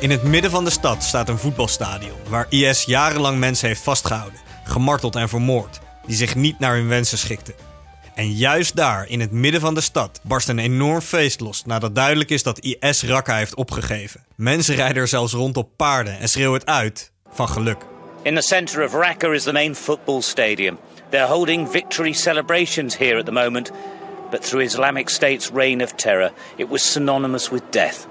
[0.00, 4.40] In het midden van de stad staat een voetbalstadion waar IS jarenlang mensen heeft vastgehouden,
[4.64, 7.54] gemarteld en vermoord, die zich niet naar hun wensen schikten.
[8.16, 11.94] En juist daar, in het midden van de stad, barst een enorm feest los nadat
[11.94, 14.24] duidelijk is dat IS Raqqa heeft opgegeven.
[14.34, 17.76] Mensen rijden er zelfs rond op paarden en schreeuwen het uit van geluk.
[18.22, 20.78] In the centre of Raqqa is the main football stadium.
[21.10, 23.70] They're holding victory celebrations here at the moment,
[24.30, 28.06] but through Islamic State's reign of terror, it was synonymous with death.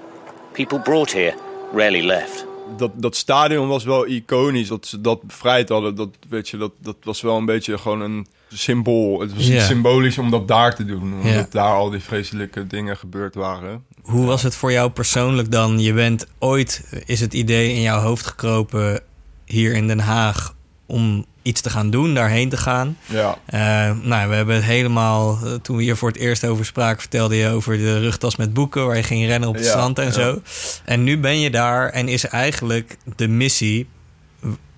[0.51, 1.33] People brought here
[1.73, 2.45] rarely left.
[2.77, 5.95] Dat, dat stadion was wel iconisch, dat ze dat bevrijd hadden.
[5.95, 9.19] Dat, weet je, dat, dat was wel een beetje gewoon een symbool.
[9.19, 11.13] Het was symbolisch om dat daar te doen.
[11.23, 13.83] Omdat daar al die vreselijke dingen gebeurd waren.
[14.01, 15.79] Hoe was het voor jou persoonlijk dan?
[15.79, 18.99] Je bent ooit, is het idee in jouw hoofd gekropen
[19.45, 22.97] hier in Den Haag om iets te gaan doen, daarheen te gaan.
[23.05, 23.59] Ja, Eh,
[24.03, 27.35] nou, we hebben het helemaal, eh, toen we hier voor het eerst over spraken, vertelde
[27.35, 30.05] je over de rugtas met boeken waar je ging rennen op het Ja, strand en
[30.05, 30.11] ja.
[30.11, 30.41] zo.
[30.85, 33.87] En nu ben je daar en is eigenlijk de missie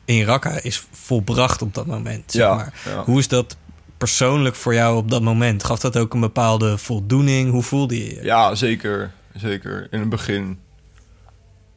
[0.08, 2.32] in Raqqa is volbracht op dat moment.
[2.32, 2.74] Zeg maar.
[2.86, 3.04] ja.
[3.04, 3.58] Hoe is dat
[3.98, 5.64] persoonlijk voor jou op dat moment?
[5.64, 7.52] Gaf dat ook een bepaalde voldoening?
[7.52, 8.24] Hoe voelde je je?
[8.24, 9.12] ja zeker.
[9.36, 9.88] Zeker.
[9.92, 10.60] In het begin.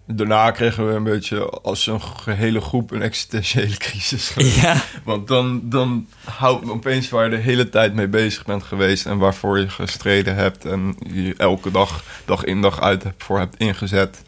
[0.07, 4.33] Daarna kregen we een beetje als een gehele groep een existentiële crisis.
[4.63, 4.83] Ja.
[5.05, 9.07] Want dan, dan houdt me opeens waar je de hele tijd mee bezig bent geweest
[9.07, 13.57] en waarvoor je gestreden hebt en je elke dag, dag in dag uit voor hebt
[13.57, 14.23] ingezet.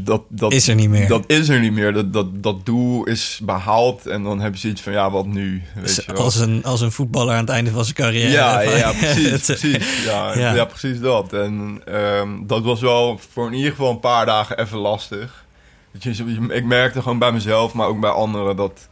[0.00, 1.08] Dat, dat Is er niet meer.
[1.08, 1.92] Dat is er niet meer.
[1.92, 5.62] Dat, dat, dat doel is behaald en dan heb je zoiets van ja, wat nu?
[5.74, 6.22] Weet je wel.
[6.22, 8.30] Als een, als een voetballer aan het einde van zijn carrière.
[8.30, 10.04] Ja, ja, precies, precies.
[10.04, 10.54] Ja, Ja.
[10.54, 10.64] ja.
[10.64, 11.32] precies dat.
[11.32, 15.44] En ehm, dat was wel voor in ieder geval een paar dagen even lastig.
[15.98, 18.88] Je, je- ik merkte gewoon bij mezelf, maar ook bij anderen, dat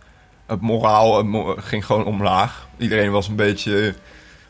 [0.46, 2.68] het moraal het ging gewoon omlaag.
[2.78, 3.94] Iedereen was een beetje,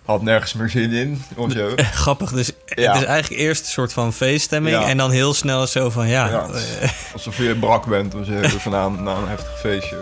[0.06, 1.72] had nergens meer zin in of zo.
[2.02, 2.92] Grappig, dus Ja.
[2.92, 4.88] het is eigenlijk eerst een soort van feeststemming Ja.
[4.88, 6.28] en dan heel snel zo van ja.
[6.28, 6.46] Ja,
[7.12, 10.00] alsof je brak bent of zo, van na, na een heftig feestje.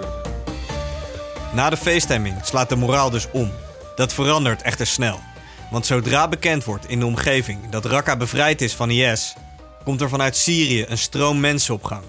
[1.53, 3.53] Na de feeststemming slaat de moraal dus om.
[3.97, 5.21] Dat verandert echter snel.
[5.71, 9.35] Want zodra bekend wordt in de omgeving dat Raqqa bevrijd is van IS,
[9.85, 12.03] komt er vanuit Syrië een stroom mensen op gang.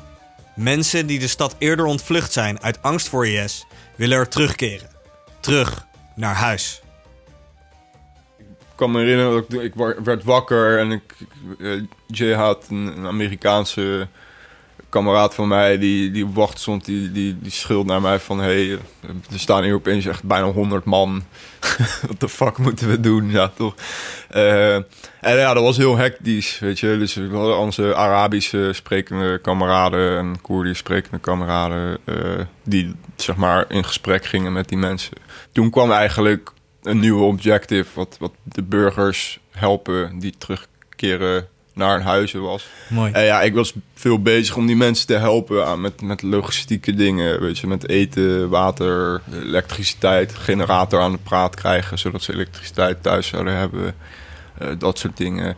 [0.55, 3.65] Mensen die de stad eerder ontvlucht zijn uit angst voor IS,
[3.95, 4.87] willen er terugkeren.
[5.39, 5.85] Terug
[6.15, 6.81] naar huis.
[8.75, 9.73] Kan me herinneren dat ik,
[10.03, 11.13] werd wakker en ik,
[11.59, 14.07] eh, Jay had een, Amerikaanse
[14.89, 18.71] kameraad van mij die, die wacht stond, die, die, die naar mij van hey,
[19.31, 21.23] er staan hier opeens echt bijna 100 man.
[22.07, 23.29] Wat de fuck moeten we doen?
[23.29, 23.75] Ja, toch?
[24.29, 26.97] Eh, en ja, dat was heel hectisch, weet je.
[26.97, 32.15] Dus we hadden onze Arabische sprekende kameraden en Koerdisch sprekende kameraden eh,
[32.63, 35.13] die zeg maar in gesprek gingen met die mensen.
[35.51, 36.51] Toen kwam eigenlijk
[36.85, 42.67] een nieuwe objective, wat, wat de burgers helpen die terugkeren naar hun huizen was.
[42.89, 43.11] mooi.
[43.11, 46.93] En ja, ik was veel bezig om die mensen te helpen aan, met, met logistieke
[46.93, 47.41] dingen.
[47.41, 53.27] Weet je, met eten, water, elektriciteit, generator aan de praat krijgen, zodat ze elektriciteit thuis
[53.27, 53.95] zouden hebben.
[54.57, 55.57] Eh, dat soort dingen.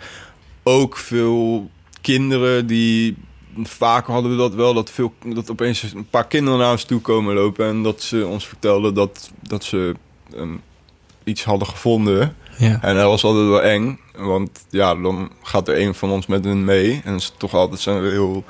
[0.63, 1.69] Ook veel
[2.01, 3.17] kinderen die.
[3.63, 7.01] Vaak hadden we dat wel, dat, veel, dat opeens een paar kinderen naar ons toe
[7.01, 9.95] komen lopen en dat ze ons vertelden dat, dat ze
[10.35, 10.55] ehm,
[11.27, 12.35] iets hadden gevonden.
[12.57, 12.79] Ja.
[12.81, 16.45] En dat was altijd wel eng, want ja, dan gaat er een van ons met
[16.45, 17.01] hun mee.
[17.03, 18.43] En is toch altijd zijn heel,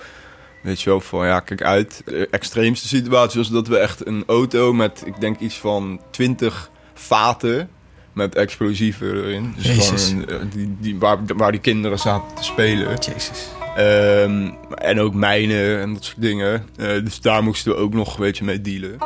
[0.63, 2.01] weet je wel, van ja, kijk uit.
[2.05, 6.69] De extreemste situatie was dat we echt een auto met, ik denk iets van 20
[6.93, 7.69] vaten
[8.13, 9.53] met explosieven erin.
[9.55, 10.07] Dus Jezus.
[10.07, 12.97] gewoon een, eh, die, die, waar, waar die kinderen zaten te spelen.
[12.99, 13.47] Jezus.
[13.75, 16.65] Ehm, en ook mijnen en dat soort dingen.
[16.75, 18.97] Eh, dus daar moesten we ook nog een beetje mee dealen.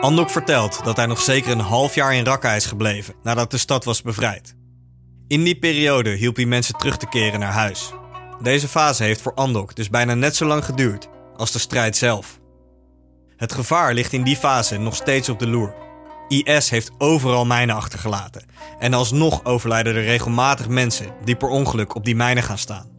[0.00, 3.58] Andok vertelt dat hij nog zeker een half jaar in Raqqa is gebleven nadat de
[3.58, 4.56] stad was bevrijd.
[5.28, 7.92] In die periode hielp hij mensen terug te keren naar huis.
[8.42, 12.40] Deze fase heeft voor Andok dus bijna net zo lang geduurd als de strijd zelf.
[13.36, 15.74] Het gevaar ligt in die fase nog steeds op de loer.
[16.28, 18.44] IS heeft overal mijnen achtergelaten
[18.78, 22.90] en alsnog overlijden er regelmatig mensen die per ongeluk op die mijnen gaan staan.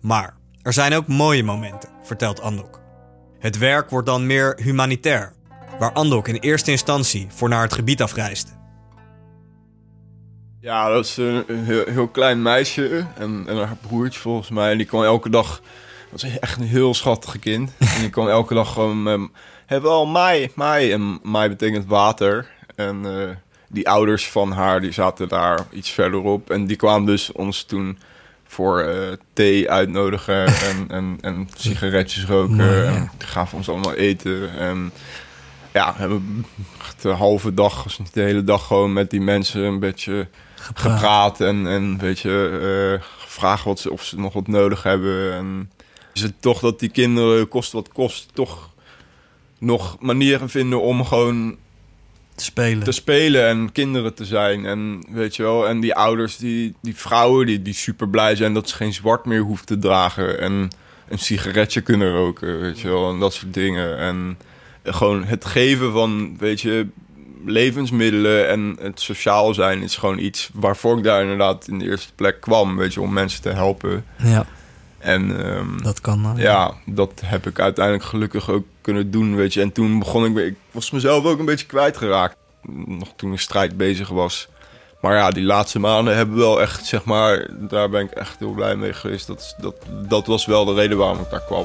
[0.00, 2.80] Maar er zijn ook mooie momenten, vertelt Andok.
[3.38, 5.32] Het werk wordt dan meer humanitair,
[5.78, 8.50] waar Andok in eerste instantie voor naar het gebied afreisde.
[10.60, 14.70] Ja, dat is een, een heel, heel klein meisje en, en haar broertje volgens mij.
[14.70, 15.60] En die kwam elke dag...
[16.10, 17.70] Dat was echt een heel schattige kind.
[17.94, 19.02] en die kwam elke dag gewoon...
[19.02, 19.20] met
[19.66, 20.92] hebben al mai, mai.
[20.92, 22.50] En mai betekent water.
[22.74, 23.36] En eh,
[23.68, 26.50] die ouders van haar, die zaten daar iets verderop.
[26.50, 27.98] En die kwamen dus ons toen
[28.46, 28.96] voor eh,
[29.32, 32.56] thee uitnodigen en, en, en sigaretjes roken.
[32.56, 32.84] Ja.
[32.84, 34.58] En die gaven ons allemaal eten.
[34.58, 34.92] En
[35.72, 36.46] ja, hebben
[37.00, 40.92] de halve dag, als niet de hele dag, gewoon met die mensen een beetje Gepraat.
[40.92, 45.32] gepraat en, en weet je, eh, gevraagd wat ze, of ze nog wat nodig hebben.
[45.32, 45.70] En
[46.12, 48.70] is het toch dat die kinderen, kost wat kost, toch
[49.58, 51.56] nog manieren vinden om gewoon
[52.34, 52.84] Te spelen.
[52.84, 54.66] te spelen en kinderen te zijn.
[54.66, 58.54] En weet je wel, en die ouders, die, die vrouwen die, die super blij zijn
[58.54, 60.40] dat ze geen zwart meer hoeft te dragen.
[60.40, 60.70] En
[61.08, 63.98] een sigaretje kunnen roken, weet je wel, en dat soort dingen.
[63.98, 64.38] En
[64.84, 66.86] gewoon het geven van, weet je,
[67.44, 72.12] levensmiddelen en het sociaal zijn is gewoon iets waarvoor ik daar inderdaad in de eerste
[72.14, 74.04] plek kwam, weet je, om mensen te helpen.
[74.16, 74.46] Ja,
[74.98, 76.36] En ehm, dat kan dan.
[76.36, 79.60] ja, dat heb ik uiteindelijk gelukkig ook kunnen doen, weet je.
[79.60, 82.36] En toen begon ik, ik was mezelf ook een beetje kwijtgeraakt.
[82.86, 84.48] Nog toen de strijd bezig was.
[85.00, 88.52] Maar ja, die laatste maanden hebben wel echt, zeg maar, daar ben ik echt heel
[88.52, 89.26] blij mee geweest.
[89.26, 89.74] Dat, dat,
[90.08, 91.64] dat was wel de reden waarom ik daar kwam.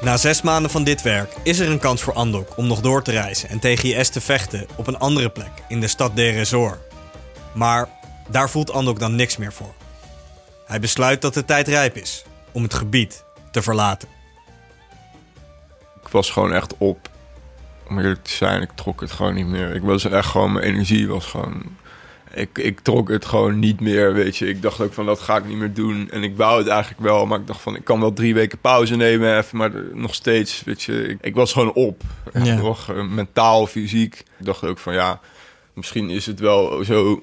[0.00, 3.02] Na zes maanden van dit werk is er een kans voor Andok om nog door
[3.02, 6.38] te reizen en tegen IS te vechten op een andere plek in de stad Deir
[6.38, 6.78] ez-Zor.
[7.54, 7.88] Maar
[8.28, 9.74] daar voelt Andok dan niks meer voor.
[10.66, 14.08] Hij besluit dat de tijd rijp is om het gebied te verlaten.
[16.02, 17.08] Ik was gewoon echt op.
[17.88, 19.74] Om eerlijk te zijn, ik trok het gewoon niet meer.
[19.74, 21.76] Ik was echt gewoon, mijn energie was gewoon...
[22.34, 24.48] Ik, ik trok het gewoon niet meer, weet je.
[24.48, 26.10] Ik dacht ook van, dat ga ik niet meer doen.
[26.10, 27.76] En ik wou het eigenlijk wel, maar ik dacht van...
[27.76, 31.08] ik kan wel drie weken pauze nemen even, maar nog steeds, weet je.
[31.08, 32.02] Ik, ik was gewoon op.
[32.42, 32.54] Ja.
[32.54, 34.14] nog, eh, mentaal, fysiek.
[34.38, 35.20] Ik dacht ook van, ja,
[35.74, 37.20] misschien is het wel zo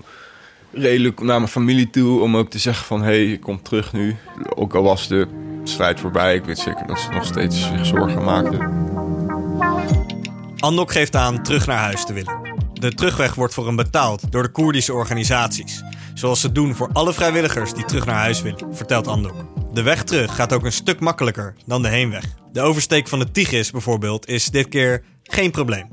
[0.71, 2.21] redelijk naar mijn familie toe...
[2.21, 4.15] om ook te zeggen van, hé, hey, ik kom terug nu.
[4.55, 5.27] Ook al was de
[5.63, 8.85] strijd voorbij, ik weet zeker dat ze nog steeds zich zorgen maakten.
[10.57, 12.46] Andok geeft aan terug naar huis te willen.
[12.79, 15.83] De terugweg wordt voor hem betaald door de Koerdische organisaties.
[16.13, 19.35] Zoals ze doen voor alle vrijwilligers die terug naar huis willen, vertelt Andok.
[19.73, 22.23] De weg terug gaat ook een stuk makkelijker dan de heenweg.
[22.51, 25.87] De oversteek van de Tigris bijvoorbeeld is dit keer geen probleem.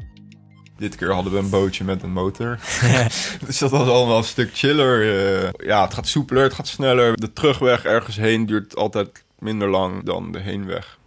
[0.79, 2.59] Dit keer hadden we een bootje met een motor.
[3.47, 5.03] dus dat was allemaal een stuk chiller.
[5.45, 5.51] eh.
[5.67, 7.17] ja, het gaat soepeler, het gaat sneller.
[7.17, 10.99] De terugweg ergens heen duurt altijd minder lang dan de heenweg.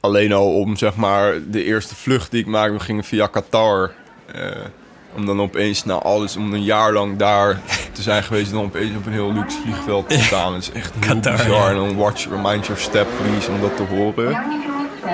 [0.00, 3.92] Alleen al om zeg maar de eerste vlucht die ik maakte, we gingen via Qatar.
[4.32, 4.50] eh,
[5.16, 7.60] om dan opeens na alles, om een jaar lang daar
[7.92, 8.48] te zijn geweest...
[8.50, 10.52] en dan opeens op een heel luxe vliegveld te staan.
[10.52, 11.68] Dat is echt heel bizar.
[11.70, 14.42] En dan watch, remind your step please, om dat te horen.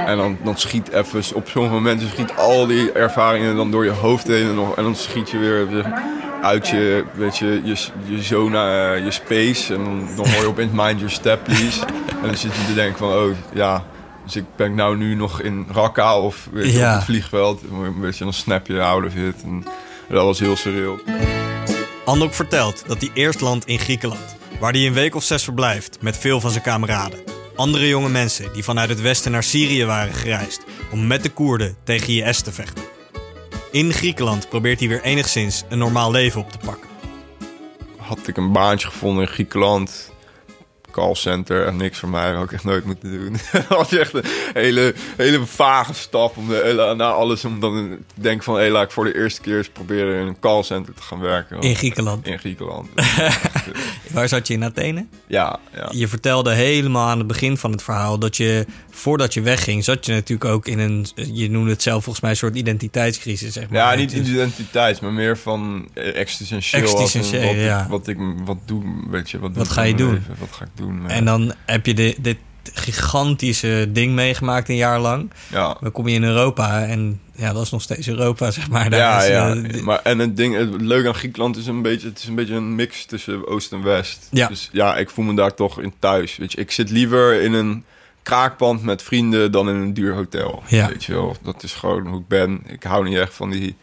[0.06, 3.90] En dan, dan schiet even, op sommige momenten schiet al die ervaringen dan door je
[3.90, 4.48] hoofd heen.
[4.48, 5.66] En dan, en dan schiet je weer
[6.42, 8.58] uit je, weet je, je, je zone,
[8.94, 9.74] eh, je space.
[9.74, 11.80] En dan, dan hoor je opeens mind your step, please.
[12.22, 13.84] En dan zit je te denken van, oh ja,
[14.24, 16.88] dus ik ben nou nu nog in Raqqa of weet je, Ja.
[16.90, 17.62] op het vliegveld.
[17.62, 19.42] En Weet je, dan snap je out of it.
[19.44, 19.64] En
[20.14, 20.98] dat was heel surreal.
[22.04, 25.98] Andok vertelt dat hij eerst landt in Griekenland, waar hij een week of zes verblijft
[26.00, 27.20] met veel van zijn kameraden.
[27.56, 31.76] Andere jonge mensen die vanuit het westen naar Syrië waren gereisd om met de Koerden
[31.84, 32.84] tegen IS te vechten.
[33.70, 36.88] In Griekenland probeert hij weer enigszins een normaal leven op te pakken.
[37.96, 40.12] had ik een baantje gevonden in Griekenland.
[40.90, 43.32] Callcenter en niks voor mij, ik echt nooit moeten doen.
[43.52, 48.20] dat was echt een hele, hele vage stap om de, na alles om dan te
[48.20, 48.56] denken van...
[48.58, 51.60] hé, laat ik voor de eerste keer eens proberen in een callcenter te gaan werken.
[51.60, 52.26] In Griekenland.
[52.26, 52.88] In Griekenland.
[54.12, 55.06] Waar zat je in Athene?
[55.26, 55.88] ja, ja.
[55.90, 60.06] Je vertelde helemaal aan het begin van het verhaal dat je, voordat je wegging, zat
[60.06, 63.52] je natuurlijk ook in een, je noemde het zelf volgens mij, een soort identiteitscrisis.
[63.52, 63.78] Zeg maar.
[63.78, 67.54] Ja, niet Dus- identiteit, maar meer van existentieel.
[67.54, 67.86] ja.
[67.88, 69.38] wat ik wat doe, weet je.
[69.38, 70.12] Wat, doe Wat ga je doen?
[70.12, 70.79] leven, Wat ga ik doen?
[71.06, 72.36] En dan heb je de, dit
[72.74, 75.30] gigantische ding meegemaakt een jaar lang.
[75.48, 75.76] ja.
[75.80, 78.90] Dan kom je in Europa en ja, dat is nog steeds Europa, zeg maar.
[78.90, 79.54] Daar ja, is, ja.
[79.54, 82.34] eh, maar en het ding, het leuke aan Griekenland is een beetje, het is een
[82.34, 84.28] beetje een mix tussen Oost en West.
[84.30, 84.48] Ja.
[84.48, 86.36] Dus ja, ik voel me daar toch in thuis.
[86.36, 87.84] Weet je, ik zit liever in een
[88.22, 90.62] kraakpand met vrienden dan in een duur hotel.
[90.66, 90.88] Ja.
[90.88, 92.62] Weet je wel, dat is gewoon hoe ik ben.
[92.66, 93.76] Ik hou niet echt van die,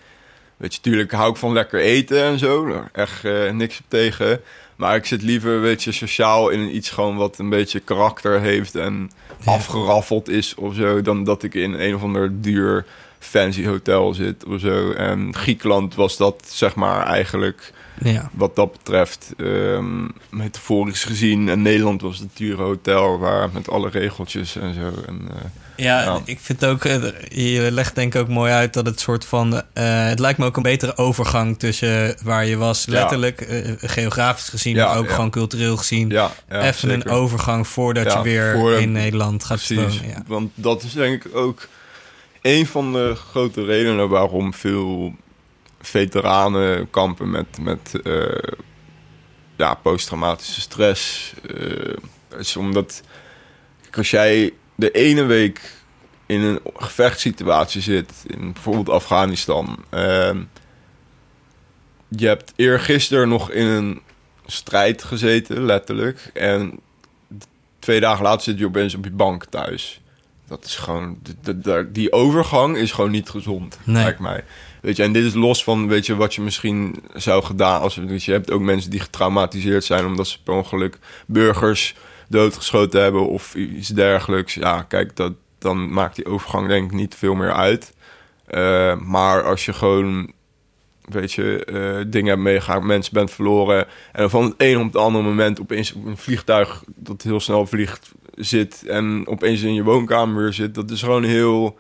[0.57, 2.83] weet je, tuurlijk hou ik van lekker eten en zo.
[2.93, 4.41] Echt eh, niks op tegen.
[4.77, 8.75] Maar ik zit liever, weet je, sociaal in iets gewoon wat een beetje karakter heeft
[8.75, 9.11] en
[9.45, 12.85] afgeraffeld is of zo, dan dat ik in een of ander duur
[13.19, 14.91] fancy hotel zit of zo.
[14.91, 18.29] En Griekenland was dat, zeg maar, eigenlijk ja.
[18.33, 21.49] wat dat betreft, ehm, metaforisch gezien.
[21.49, 24.91] En Nederland was het dure hotel waar met alle regeltjes en zo.
[25.07, 25.45] En, eh,
[25.77, 26.21] Ja, Ja.
[26.25, 29.53] ik vind ook, eh, je legt denk ik ook mooi uit dat het soort van,
[29.73, 34.49] eh, het lijkt me ook een betere overgang tussen waar je was, letterlijk, eh, geografisch
[34.49, 36.11] gezien, maar ook gewoon cultureel gezien.
[36.49, 36.91] Even zeker.
[36.91, 40.07] een overgang voordat je weer voor- in Nederland gaat Precies, wonen.
[40.09, 40.23] Ja.
[40.27, 41.67] want dat is denk ik ook
[42.41, 45.15] een van de grote redenen waarom veel
[45.81, 48.53] veteranen kampen met, met eh,
[49.57, 51.33] ja, posttraumatische stress.
[52.37, 53.01] is omdat
[53.91, 55.61] als jij de ene week
[56.25, 60.41] in een gevechtssituatie zit, in bijvoorbeeld Afghanistan, ehm,
[62.07, 64.01] je hebt eergisteren nog in een
[64.45, 66.29] strijd gezeten, letterlijk.
[66.33, 66.79] En
[67.79, 70.01] twee dagen later zit je opeens op je bank thuis.
[70.47, 74.03] Dat is gewoon, de- de- de- die overgang is gewoon niet gezond, Nee.
[74.03, 74.43] lijkt mij.
[74.81, 77.95] Weet je, en dit is los van, weet je, wat je misschien zou gedaan als
[77.95, 81.95] weet je, je hebt ook mensen die getraumatiseerd zijn omdat ze per ongeluk burgers
[82.29, 84.53] doodgeschoten hebben of iets dergelijks.
[84.53, 87.93] Ja, kijk, dat, dan maakt die overgang denk ik niet veel meer uit.
[88.45, 90.31] Eh, maar als je gewoon,
[91.01, 94.95] weet je, eh, dingen hebt meegemaakt, mensen bent verloren en van het een op het
[94.95, 99.83] andere moment opeens op een vliegtuig dat heel snel vliegt zit en opeens in je
[99.83, 101.79] woonkamer weer zit, dat is gewoon heel,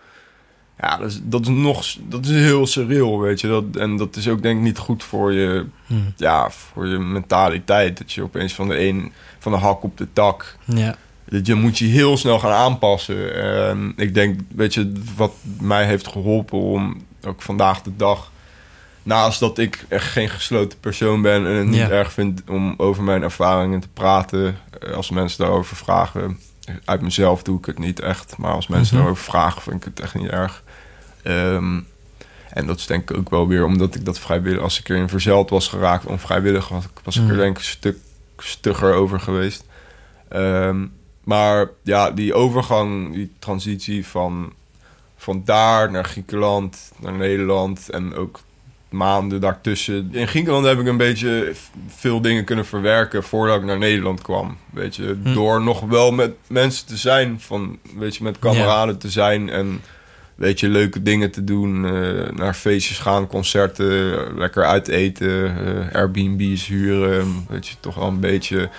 [0.79, 4.15] ja, dat is, dat is nog, dat is heel surreal, weet je, dat, en dat
[4.15, 6.13] is ook denk ik niet goed voor je, Hmm.
[6.15, 9.11] ja, voor je mentaliteit, dat je opeens van de een,
[9.49, 10.95] van de hak op de tak Ja.
[11.29, 13.35] dat je moet je heel snel gaan aanpassen.
[13.69, 18.31] En ik denk, weet je, wat mij heeft geholpen om ook vandaag de dag...
[19.03, 21.89] Naast dat ik echt geen gesloten persoon ben en het niet Ja.
[21.89, 24.57] erg vind om over mijn ervaringen te praten.
[24.79, 26.39] eh, Als mensen daarover vragen,
[26.85, 28.37] uit mezelf doe ik het niet echt.
[28.37, 29.03] Maar als mensen Mhm.
[29.03, 30.63] daarover vragen, vind ik het echt niet erg.
[31.23, 31.79] Ehm,
[32.49, 34.61] en dat is denk ik ook wel weer omdat ik dat vrijwillig...
[34.61, 36.67] Als ik erin verzeild was geraakt onvrijwillig...
[36.69, 37.37] was, was ik er Mhm.
[37.37, 37.97] denk ik een stuk
[38.41, 39.65] stugger over geweest.
[40.29, 40.85] Ehm,
[41.23, 44.53] maar ja, die overgang, die transitie van,
[45.17, 48.39] van daar naar Griekenland, naar Nederland en ook
[48.89, 50.09] maanden daartussen.
[50.11, 51.53] In Griekenland heb ik een beetje
[51.87, 54.57] veel dingen kunnen verwerken voordat ik naar Nederland kwam.
[54.73, 55.33] Weet je, Hm.
[55.33, 59.81] door nog wel met mensen te zijn, van, weet je, met kameraden te zijn en
[60.37, 65.55] weet je, leuke dingen te doen, eh, naar feestjes gaan, concerten, lekker uit eten,
[65.89, 68.69] eh, Airbnb's huren, weet je, toch wel een beetje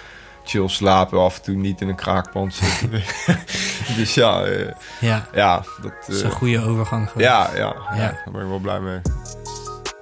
[0.45, 3.03] chill slapen, af en toe niet in een kraakpand zitten.
[3.97, 7.29] dus ja, eh, Ja, ja, dat, dat is een goede overgang geweest.
[7.29, 8.11] ja, ja, ja, Ja.
[8.25, 8.99] daar ben ik wel blij mee.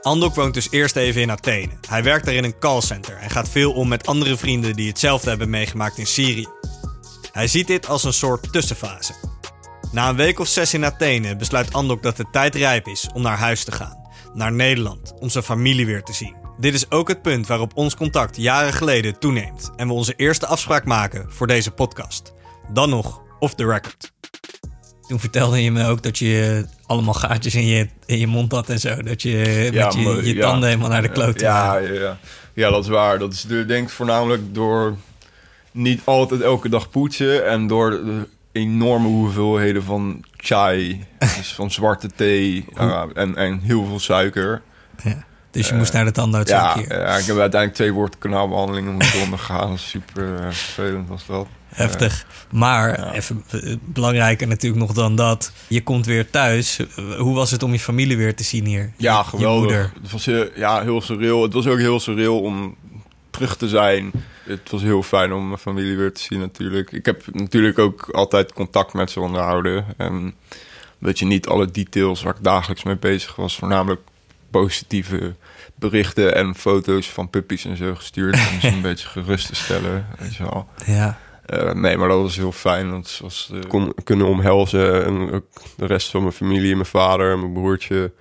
[0.03, 1.69] Andok woont dus eerst even in Athene.
[1.89, 5.29] Hij werkt daar in een callcenter en gaat veel om met andere vrienden die hetzelfde
[5.29, 6.47] hebben meegemaakt in Syrië.
[7.33, 9.13] Hij ziet dit als een soort tussenfase.
[9.93, 13.23] Na een week of zes in Athene besluit Andok dat de tijd rijp is om
[13.23, 13.97] naar huis te gaan.
[14.35, 16.35] Naar Nederland, om zijn familie weer te zien.
[16.59, 20.47] Dit is ook het punt waarop ons contact jaren geleden toeneemt en we onze eerste
[20.47, 22.33] afspraak maken voor deze podcast.
[22.73, 24.13] Dan nog off the record.
[25.09, 28.69] Toen vertelde je me ook dat je allemaal gaatjes in je, in je mond had
[28.69, 29.03] en zo.
[29.03, 30.41] Dat je met je, maar- je ja.
[30.51, 32.19] tanden helemaal naar de kloot ja, ja, ja.
[32.55, 33.19] ja, dat is waar.
[33.19, 34.97] Dat is de- denk ik voornamelijk door
[35.73, 41.05] niet altijd elke dag poetsen en door de enorme hoeveelheden van chai,
[41.37, 44.63] dus van zwarte thee ja, en, en heel veel suiker.
[45.51, 47.01] Dus je moest naar de tandarts Ja, hier.
[47.01, 49.79] ja, ik heb uiteindelijk twee woordkanaalbehandelingen moeten ondergaan.
[49.79, 51.47] Super eh, vervelend was dat.
[51.69, 52.27] Heftig.
[52.51, 55.53] Maar, even eh, belangrijker natuurlijk nog dan dat.
[55.67, 56.79] Je komt weer thuis.
[56.79, 58.93] Eh, Hoe was het om je familie weer te zien hier?
[58.97, 59.93] Ja, geweldig.
[60.03, 61.43] Het was heel, ja, heel surreal.
[61.43, 62.77] Het was ook heel surreal om
[63.37, 64.11] terug te zijn.
[64.45, 66.93] Het was heel fijn om mijn familie weer te zien natuurlijk.
[66.93, 69.85] Ik heb natuurlijk ook altijd contact met ze onderhouden.
[69.97, 70.35] En
[70.99, 73.57] weet je, niet alle details waar ik dagelijks mee bezig was.
[73.57, 74.01] Voornamelijk
[74.51, 75.35] positieve
[75.75, 78.35] berichten en foto's van puppies en zo gestuurd.
[78.35, 80.07] Om ze een beetje gerust te stellen.
[80.19, 80.69] Weet je wel.
[80.87, 81.19] Ja.
[81.47, 82.91] Eh, nee, maar dat was heel fijn.
[82.91, 85.05] Dat zoals eh, kon kunnen omhelzen.
[85.05, 88.13] En ook de rest van mijn familie, mijn vader en mijn broertje.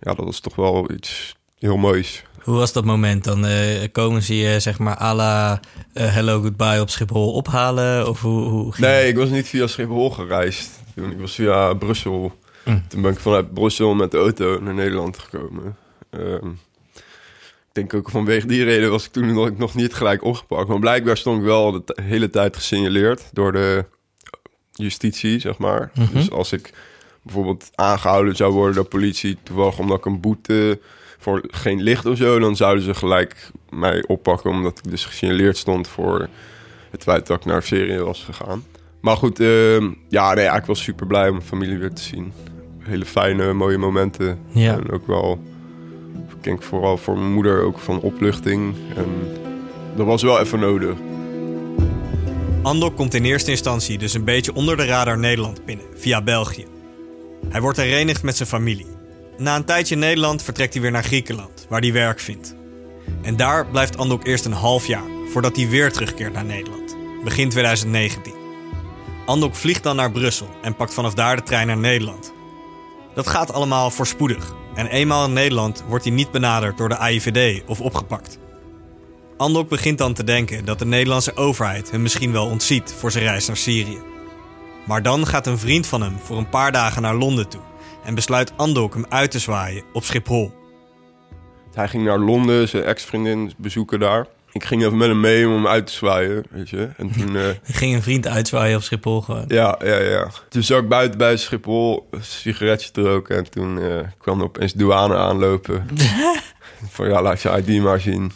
[0.00, 2.24] Ja, dat was toch wel iets heel moois.
[2.40, 3.24] Hoe was dat moment?
[3.24, 5.60] Dan eh, komen ze je zeg maar à la
[5.92, 8.08] eh, hello goodbye op Schiphol ophalen?
[8.08, 10.70] Of hoe, hoe ging Nee, ik was niet via Schiphol gereisd.
[10.94, 12.38] Toen, ik was via Brussel.
[12.64, 12.84] Mm.
[12.88, 15.76] Toen ben ik vanuit Brussel met de auto naar Nederland gekomen.
[16.10, 16.48] Ehm,
[17.68, 20.68] ik denk ook vanwege die reden was ik toen nog, nog niet gelijk opgepakt.
[20.68, 23.84] Maar blijkbaar stond ik wel de hele tijd gesignaleerd door de
[24.72, 25.90] justitie, zeg maar.
[25.94, 26.12] Mhm.
[26.12, 26.72] Dus als ik
[27.22, 29.38] bijvoorbeeld aangehouden zou worden door politie...
[29.42, 30.80] toevallig omdat ik een boete
[31.20, 32.38] voor geen licht of zo...
[32.38, 34.50] dan zouden ze gelijk mij oppakken...
[34.50, 36.28] omdat ik dus gesignaleerd stond voor
[36.90, 38.64] het feit dat ik naar Syrië was gegaan.
[39.00, 42.32] Maar goed, ehm, ja, nee, eigenlijk wel super blij om mijn familie weer te zien.
[42.78, 44.38] Hele fijne, mooie momenten.
[44.48, 44.72] Ja.
[44.72, 45.42] En ook wel,
[46.28, 48.74] ik denk vooral voor mijn moeder ook van opluchting.
[48.96, 49.06] En
[49.96, 50.96] dat was wel even nodig.
[52.62, 56.66] Andok komt in eerste instantie dus een beetje onder de radar Nederland binnen, via België.
[57.48, 58.99] Hij wordt herenigd met zijn familie.
[59.40, 62.54] Na een tijdje in Nederland vertrekt hij weer naar Griekenland, waar hij werk vindt.
[63.22, 67.48] En daar blijft Andok eerst een half jaar, voordat hij weer terugkeert naar Nederland, begin
[67.48, 68.32] 2019.
[69.26, 72.32] Andok vliegt dan naar Brussel en pakt vanaf daar de trein naar Nederland.
[73.14, 74.54] Dat gaat allemaal voorspoedig.
[74.74, 78.38] En eenmaal in Nederland wordt hij niet benaderd door de AIVD of opgepakt.
[79.36, 83.24] Andok begint dan te denken dat de Nederlandse overheid hem misschien wel ontziet voor zijn
[83.24, 83.98] reis naar Syrië.
[84.86, 87.68] Maar dan gaat een vriend van hem voor een paar dagen naar Londen toe
[88.04, 90.52] en besluit Andok hem uit te zwaaien op Schiphol.
[91.74, 94.26] Hij ging naar Londen, zijn ex-vriendin bezoeken daar.
[94.52, 96.88] Ik ging even met hem mee om hem uit te zwaaien, weet je.
[96.96, 97.36] En toen...
[97.36, 99.44] eh, Ging een vriend uitzwaaien op Schiphol gewoon.
[99.48, 100.30] ja, ja, ja.
[100.48, 103.36] Toen zag ik buiten bij Schiphol een sigaretje te roken.
[103.36, 105.88] En toen eh, kwam er opeens douane aanlopen.
[106.90, 108.32] Van ja, laat je ID maar zien.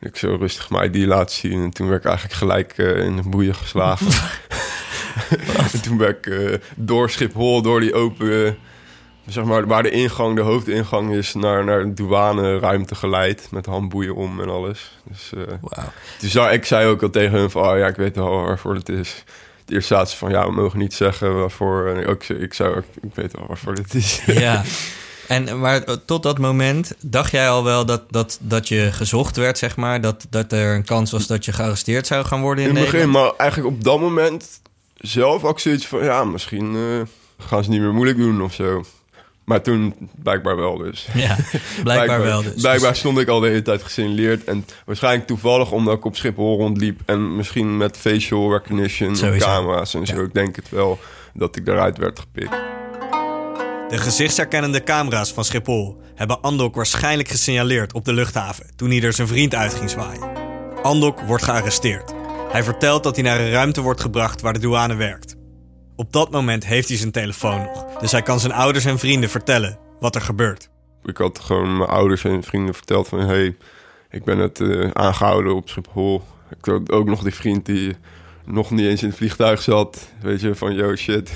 [0.00, 1.62] Ik zo rustig mijn ID laten zien.
[1.62, 4.06] En toen werd ik eigenlijk gelijk eh, in de boeien geslagen.
[5.72, 8.56] en toen ben ik door Schiphol, door die open...
[9.26, 11.34] zeg maar, waar de ingang, de hoofdingang is...
[11.34, 13.48] naar, naar de douane ruimte geleid.
[13.50, 14.98] Met handboeien om en alles.
[15.04, 15.32] Dus...
[15.70, 15.84] eh,
[16.18, 18.88] zei, ik zei ook al tegen hun van, oh ja, ik weet wel waarvoor het
[18.88, 19.24] is.
[19.60, 21.88] Het eerst zaten ze van, ja, we mogen niet zeggen waarvoor.
[21.88, 24.22] En ook, ik zei ook, ik weet wel waarvoor het is.
[24.26, 24.62] Ja.
[25.26, 29.58] En, maar tot dat moment dacht jij al wel dat, dat, dat je gezocht werd,
[29.58, 30.00] zeg maar?
[30.00, 32.90] Dat, dat er een kans was dat je gearresteerd zou gaan worden in, In het
[32.90, 34.60] begin, maar eigenlijk op dat moment
[34.94, 38.84] zelf ook zoiets van, ja, misschien eh, gaan ze niet meer moeilijk doen of zo.
[39.46, 41.06] Maar toen blijkbaar wel dus.
[41.14, 41.36] Ja,
[41.82, 42.62] blijkbaar wel dus.
[42.62, 44.44] Blijkbaar stond ik al de hele tijd gesignaleerd.
[44.44, 47.00] En waarschijnlijk toevallig omdat ik op Schiphol rondliep.
[47.04, 49.46] En misschien met facial recognition, Sowieso.
[49.46, 50.16] camera's en zo.
[50.16, 50.22] Ja.
[50.22, 50.98] Ik denk het wel
[51.34, 52.50] dat ik daaruit werd gepikt.
[53.88, 59.12] De gezichtsherkennende camera's van Schiphol hebben Andok waarschijnlijk gesignaleerd op de luchthaven toen hij er
[59.12, 60.28] zijn vriend uit ging zwaaien.
[60.82, 62.14] Andok wordt gearresteerd.
[62.50, 65.36] Hij vertelt dat hij naar een ruimte wordt gebracht waar de douane werkt.
[65.96, 69.30] Op dat moment heeft hij zijn telefoon nog, dus hij kan zijn ouders en vrienden
[69.30, 70.68] vertellen wat er gebeurt.
[71.04, 73.18] Ik had gewoon mijn ouders en vrienden verteld van...
[73.18, 73.56] hey,
[74.10, 76.22] ik ben het eh, aangehouden op Schiphol.
[76.58, 77.96] Ik had ook nog die vriend die
[78.44, 80.08] nog niet eens in het vliegtuig zat.
[80.20, 81.30] Weet je, van yo shit.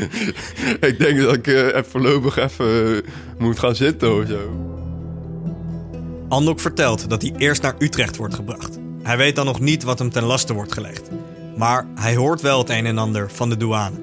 [0.90, 4.74] ik denk dat ik eh, even voorlopig even eh, moet gaan zitten of zo.
[6.28, 8.78] Andok vertelt dat hij eerst naar Utrecht wordt gebracht.
[9.02, 11.10] Hij weet dan nog niet wat hem ten laste wordt gelegd.
[11.56, 13.96] Maar hij hoort wel het een en ander van de douane.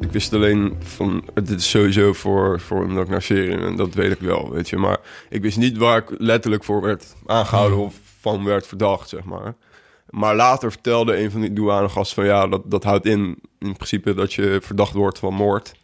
[0.00, 3.94] Ik wist alleen van, dit is sowieso voor, voor omdat ik naar Syrië en dat
[3.94, 4.76] weet ik wel, weet je.
[4.76, 4.98] Maar
[5.28, 9.54] ik wist niet waar ik letterlijk voor werd aangehouden of van werd verdacht, zeg maar.
[10.10, 14.14] Maar later vertelde een van die douanegasten van ja, dat, dat houdt in, in principe
[14.14, 15.74] dat je verdacht wordt van moord.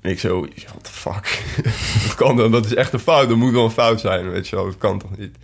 [0.00, 1.44] En ik zo, what the fuck?
[2.06, 4.48] dat kan dan, dat is echt een fout, dat moet wel een fout zijn, weet
[4.48, 4.64] je wel.
[4.64, 5.36] Dat kan toch niet?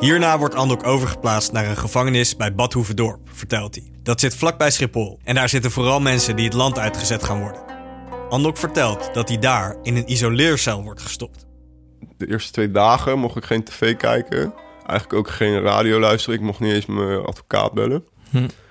[0.00, 3.84] Hierna wordt Andok overgeplaatst naar een gevangenis bij Bad Hoeverdorp, vertelt hij.
[4.02, 7.62] Dat zit vlakbij Schiphol en daar zitten vooral mensen die het land uitgezet gaan worden.
[8.28, 11.46] Andok vertelt dat hij daar in een isoleercel wordt gestopt.
[12.16, 14.54] de eerste twee dagen mocht ik geen tv kijken.
[14.86, 16.38] Eigenlijk ook geen radio luisteren.
[16.38, 18.04] Ik mocht niet eens mijn advocaat bellen.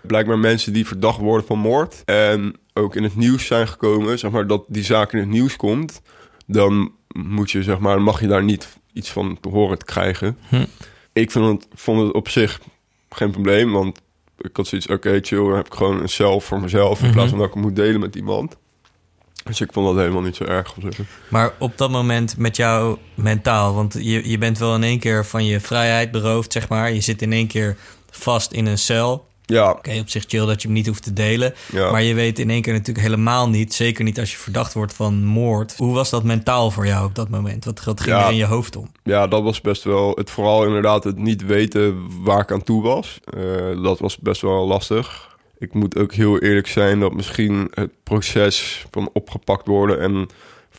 [0.02, 2.02] Blijkbaar mensen die verdacht worden van moord.
[2.06, 4.20] En ook in het nieuws zijn gekomen.
[4.20, 6.02] Zeg maar dat die zaak in het nieuws komt.
[6.48, 10.38] Dan moet je, zeg maar, mag je daar niet iets van te horen te krijgen.
[11.14, 12.60] Ik vond het, vond het op zich
[13.10, 13.72] geen probleem.
[13.72, 14.02] Want
[14.38, 15.38] ik had zoiets, oké, chill.
[15.38, 17.02] Dan heb ik gewoon een cel voor mezelf.
[17.04, 18.58] In plaats van dat ik het moet delen met iemand.
[19.44, 20.76] Dus ik vond dat helemaal niet zo erg.
[21.30, 25.26] Maar op dat moment met jou mentaal, want je, je bent wel in één keer
[25.26, 26.94] van je vrijheid beroofd, zeg maar.
[26.94, 27.78] Je zit in één keer
[28.10, 29.28] vast in een cel.
[29.46, 31.54] Ja, Oké, op zich chill dat je hem niet hoeft te delen.
[31.72, 31.92] Ja.
[31.92, 34.94] Maar je weet in één keer natuurlijk helemaal niet, zeker niet als je verdacht wordt
[34.94, 35.74] van moord.
[35.78, 37.66] Hoe was dat mentaal voor jou op dat moment?
[37.66, 38.24] Wat, wat ging Ja.
[38.26, 38.92] er in je hoofd om?
[39.04, 42.82] Ja, dat was best wel het vooral inderdaad het niet weten waar ik aan toe
[42.84, 43.20] was.
[43.38, 45.32] Eh, dat was best wel lastig.
[45.58, 50.28] Ik moet ook heel eerlijk zijn dat misschien het proces van opgepakt worden en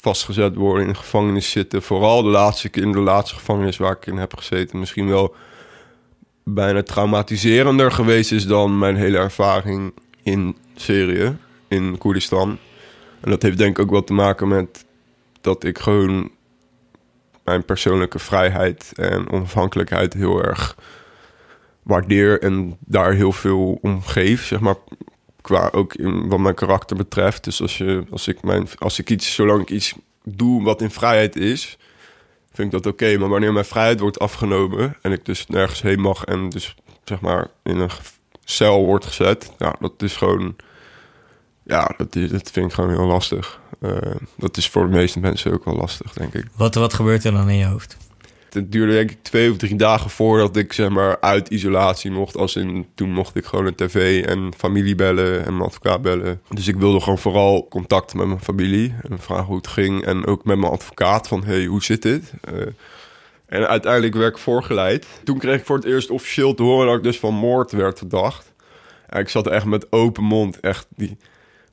[0.00, 3.92] vastgezet worden in de gevangenis zitten, vooral de laatste keer in de laatste gevangenis waar
[3.96, 5.34] ik in heb gezeten, misschien wel
[6.44, 11.36] bijna traumatiserender geweest is dan mijn hele ervaring in Syrië,
[11.68, 12.58] in Koerdistan.
[13.20, 14.84] En dat heeft denk ik ook wat te maken met
[15.40, 16.30] dat ik gewoon
[17.44, 20.76] mijn persoonlijke vrijheid en onafhankelijkheid heel erg
[21.82, 24.76] waardeer en daar heel veel om geef, zeg maar,
[25.40, 27.44] qua ook in wat mijn karakter betreft.
[27.44, 30.90] Dus als, je, als, ik, mijn, als ik iets, zolang ik iets doe wat in
[30.90, 31.78] vrijheid is,
[32.54, 33.18] vind ik dat oké.
[33.18, 36.74] Maar wanneer mijn vrijheid wordt afgenomen en ik dus nergens heen mag en dus
[37.04, 37.90] zeg maar in een
[38.44, 40.56] cel wordt gezet, ja, dat is gewoon,
[41.62, 43.60] ja, dat, is, dat vind ik gewoon heel lastig.
[43.80, 43.96] Eh,
[44.36, 46.44] dat is voor de meeste mensen ook wel lastig, denk ik.
[46.56, 47.96] Wat, wat gebeurt er dan in je hoofd?
[48.54, 52.36] Het duurde denk ik twee of drie dagen voordat ik zeg maar uit isolatie mocht.
[52.36, 56.40] Als in, toen mocht ik gewoon een tv en familie bellen en mijn advocaat bellen.
[56.48, 60.04] Dus ik wilde gewoon vooral contact met mijn familie en vragen hoe het ging.
[60.04, 62.32] En ook met mijn advocaat van, hey, hoe zit dit?
[62.40, 62.54] Eh,
[63.46, 65.06] en uiteindelijk werd ik voorgeleid.
[65.24, 67.98] Toen kreeg ik voor het eerst officieel te horen dat ik dus van moord werd
[67.98, 68.52] verdacht.
[69.06, 71.16] En ik zat echt met open mond, echt die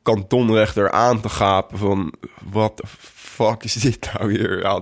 [0.01, 2.13] kantonrechter aan te gapen van...
[2.51, 4.59] wat de fuck is dit nou weer?
[4.59, 4.81] Ja,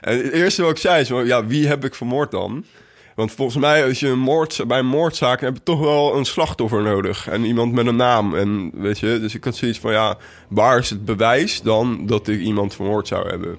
[0.00, 2.64] en het eerste wat ik zei is, ja, wie heb ik vermoord dan?
[3.16, 6.24] Want volgens mij, als je een moord, bij een moordzaak heb je toch wel een
[6.24, 7.28] slachtoffer nodig.
[7.28, 8.34] En iemand met een naam.
[8.34, 10.16] En weet je, dus ik had zoiets van, ja,
[10.48, 13.56] waar is het bewijs dan dat ik iemand vermoord zou hebben?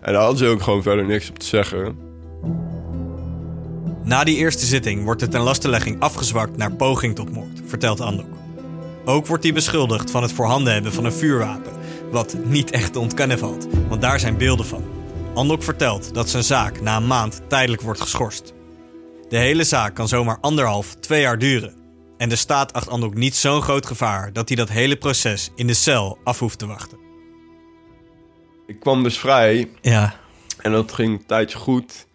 [0.00, 1.98] En daar hadden ze ook gewoon verder niks op te zeggen.
[4.04, 8.39] Na die eerste zitting wordt de ten lastenlegging afgezwakt naar poging tot moord, vertelt Andok.
[9.10, 11.72] Ook wordt hij beschuldigd van het voorhanden hebben van een vuurwapen,
[12.10, 14.84] wat niet echt te ontkennen valt, want daar zijn beelden van.
[15.34, 18.54] Andok vertelt dat zijn zaak na een maand tijdelijk wordt geschorst.
[19.28, 21.74] De hele zaak kan zomaar anderhalf, twee jaar duren.
[22.16, 25.66] En de staat acht Andok niet zo'n groot gevaar dat hij dat hele proces in
[25.66, 26.98] de cel af hoeft te wachten.
[28.66, 30.14] Ik kwam dus vrij Ja,
[30.58, 32.06] en dat ging een tijdje goed.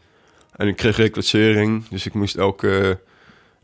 [0.56, 3.00] En ik kreeg reclassering, dus ik moest elke,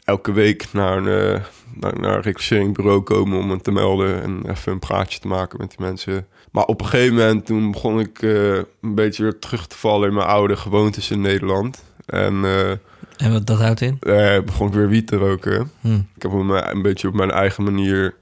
[0.03, 1.41] elke week naar een, eh,
[1.73, 5.57] naar, naar een reclasseringsbureau komen om me te melden en even een praatje te maken
[5.59, 6.27] met die mensen.
[6.51, 10.07] Maar op een gegeven moment toen begon ik eh, een beetje weer terug te vallen
[10.09, 11.83] in mijn oude gewoontes in Nederland.
[12.05, 12.69] En eh,
[13.17, 13.97] En wat dat houdt in?
[13.99, 15.71] eh, begon ik weer wiet te roken.
[15.81, 15.93] Hm.
[16.15, 18.15] Ik heb op mijn, een beetje op mijn eigen manier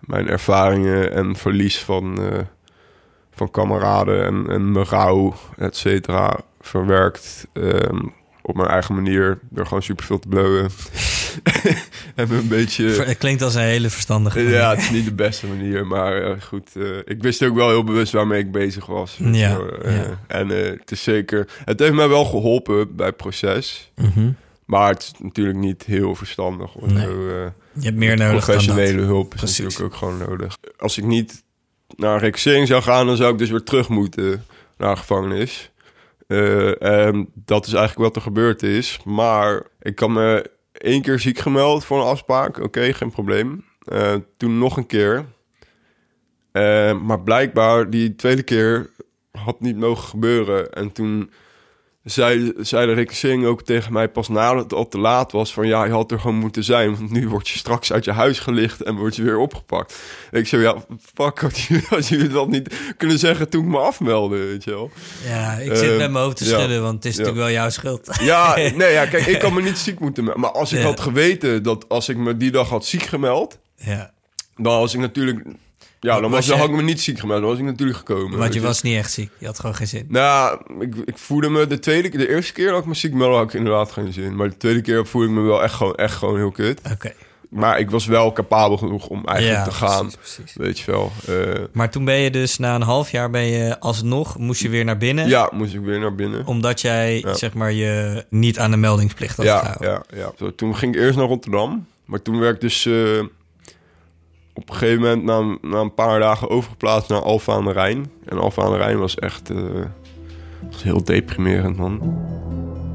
[0.00, 2.18] mijn ervaringen en verlies van,
[3.32, 7.46] van kameraden en, en mijn rouw, et cetera, verwerkt.
[7.52, 8.00] Ehm,
[8.42, 10.70] op mijn eigen manier, door gewoon superveel te blowen.
[12.16, 12.84] een beetje...
[12.86, 14.52] Het klinkt als een hele verstandige manier.
[14.54, 16.76] Ja, het is niet de beste manier, maar eh, goed.
[16.76, 19.16] eh, ik wist ook wel heel bewust waarmee ik bezig was.
[19.20, 20.20] Ja, eh, ja.
[20.26, 21.48] En het is zeker...
[21.64, 23.90] Het heeft mij wel geholpen bij het proces.
[23.96, 24.30] Mhm.
[24.64, 26.74] Maar het is natuurlijk niet heel verstandig.
[26.74, 27.04] Of Nee.
[27.04, 27.28] zo,
[27.72, 29.58] Je hebt meer nodig professionele hulp is Precies.
[29.58, 30.56] natuurlijk ook gewoon nodig.
[30.78, 31.42] Als ik niet
[31.96, 34.44] naar reclassering zou gaan, dan zou ik dus weer terug moeten
[34.76, 35.70] naar gevangenis.
[36.78, 38.98] En dat is eigenlijk wat er gebeurd is.
[39.04, 40.50] Maar ik kan me
[40.82, 42.58] één keer ziek gemeld voor een afspraak.
[42.58, 43.64] Oké, geen probleem.
[43.84, 45.24] Eh, toen nog een keer.
[46.52, 48.90] Eh, maar blijkbaar, die tweede keer
[49.30, 50.72] had niet mogen gebeuren.
[50.72, 51.30] En toen
[52.04, 55.52] zei, zei de reclassering ook tegen mij pas nadat het al te laat was...
[55.52, 56.96] van ja, je had er gewoon moeten zijn...
[56.96, 59.98] want nu word je straks uit je huis gelicht en word je weer opgepakt.
[60.30, 60.74] En ik zei, ja,
[61.14, 61.58] fuck, had
[62.08, 64.90] jullie, dat niet kunnen zeggen toen ik me afmeldde, weet je wel?
[65.26, 66.50] Ja, ik zit Eh, met mijn hoofd te ja.
[66.50, 67.18] schudden, want het is Ja.
[67.18, 68.16] natuurlijk wel jouw schuld.
[68.20, 70.42] Ja, nee, ja, kijk, ik kan me niet ziek moeten melden.
[70.42, 70.84] Maar als ik Ja.
[70.84, 73.58] had geweten dat als ik me die dag had ziek gemeld...
[73.76, 74.12] ja.
[74.56, 75.46] dan was ik natuurlijk...
[76.02, 77.98] Ja, dan, Was was, je- had ik me niet ziek gemeld, dan was ik natuurlijk
[77.98, 78.38] gekomen.
[78.38, 79.30] Want je was niet echt ziek.
[79.38, 80.06] Je had gewoon geen zin.
[80.08, 83.12] Nou, ik, ik voelde me de tweede keer, de eerste keer dat ik me ziek
[83.14, 84.36] meldde, had ik inderdaad geen zin.
[84.36, 86.80] Maar de tweede keer voelde ik me wel echt gewoon, echt gewoon heel kut.
[86.92, 87.12] Oké.
[87.50, 90.10] Maar ik was wel capabel genoeg om eigenlijk Ja, te gaan.
[90.10, 90.54] precies, precies.
[90.56, 91.12] Weet je wel.
[91.26, 94.68] Eh, Maar toen ben je dus na een half jaar ben je alsnog, moest je
[94.68, 95.28] weer naar binnen.
[95.28, 96.46] ja, moest ik weer naar binnen.
[96.46, 97.34] Omdat jij, Ja.
[97.34, 99.88] zeg maar, je niet aan de meldingsplicht had Ja, gehouden.
[100.10, 100.32] ja, ja.
[100.38, 101.86] Zo, toen ging ik eerst naar Rotterdam.
[102.04, 102.92] Maar toen werd ik dus eh,
[104.54, 107.72] op een gegeven moment na, een- na een paar dagen overgeplaatst naar Alfa aan de
[107.72, 108.10] Rijn.
[108.24, 109.56] En Alfa aan de Rijn was echt eh,
[110.72, 112.16] was heel deprimerend, man.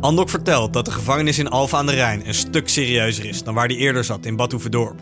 [0.01, 3.53] Andok vertelt dat de gevangenis in Alphen aan de Rijn een stuk serieuzer is dan
[3.53, 4.99] waar hij eerder zat in Badhoevedorp.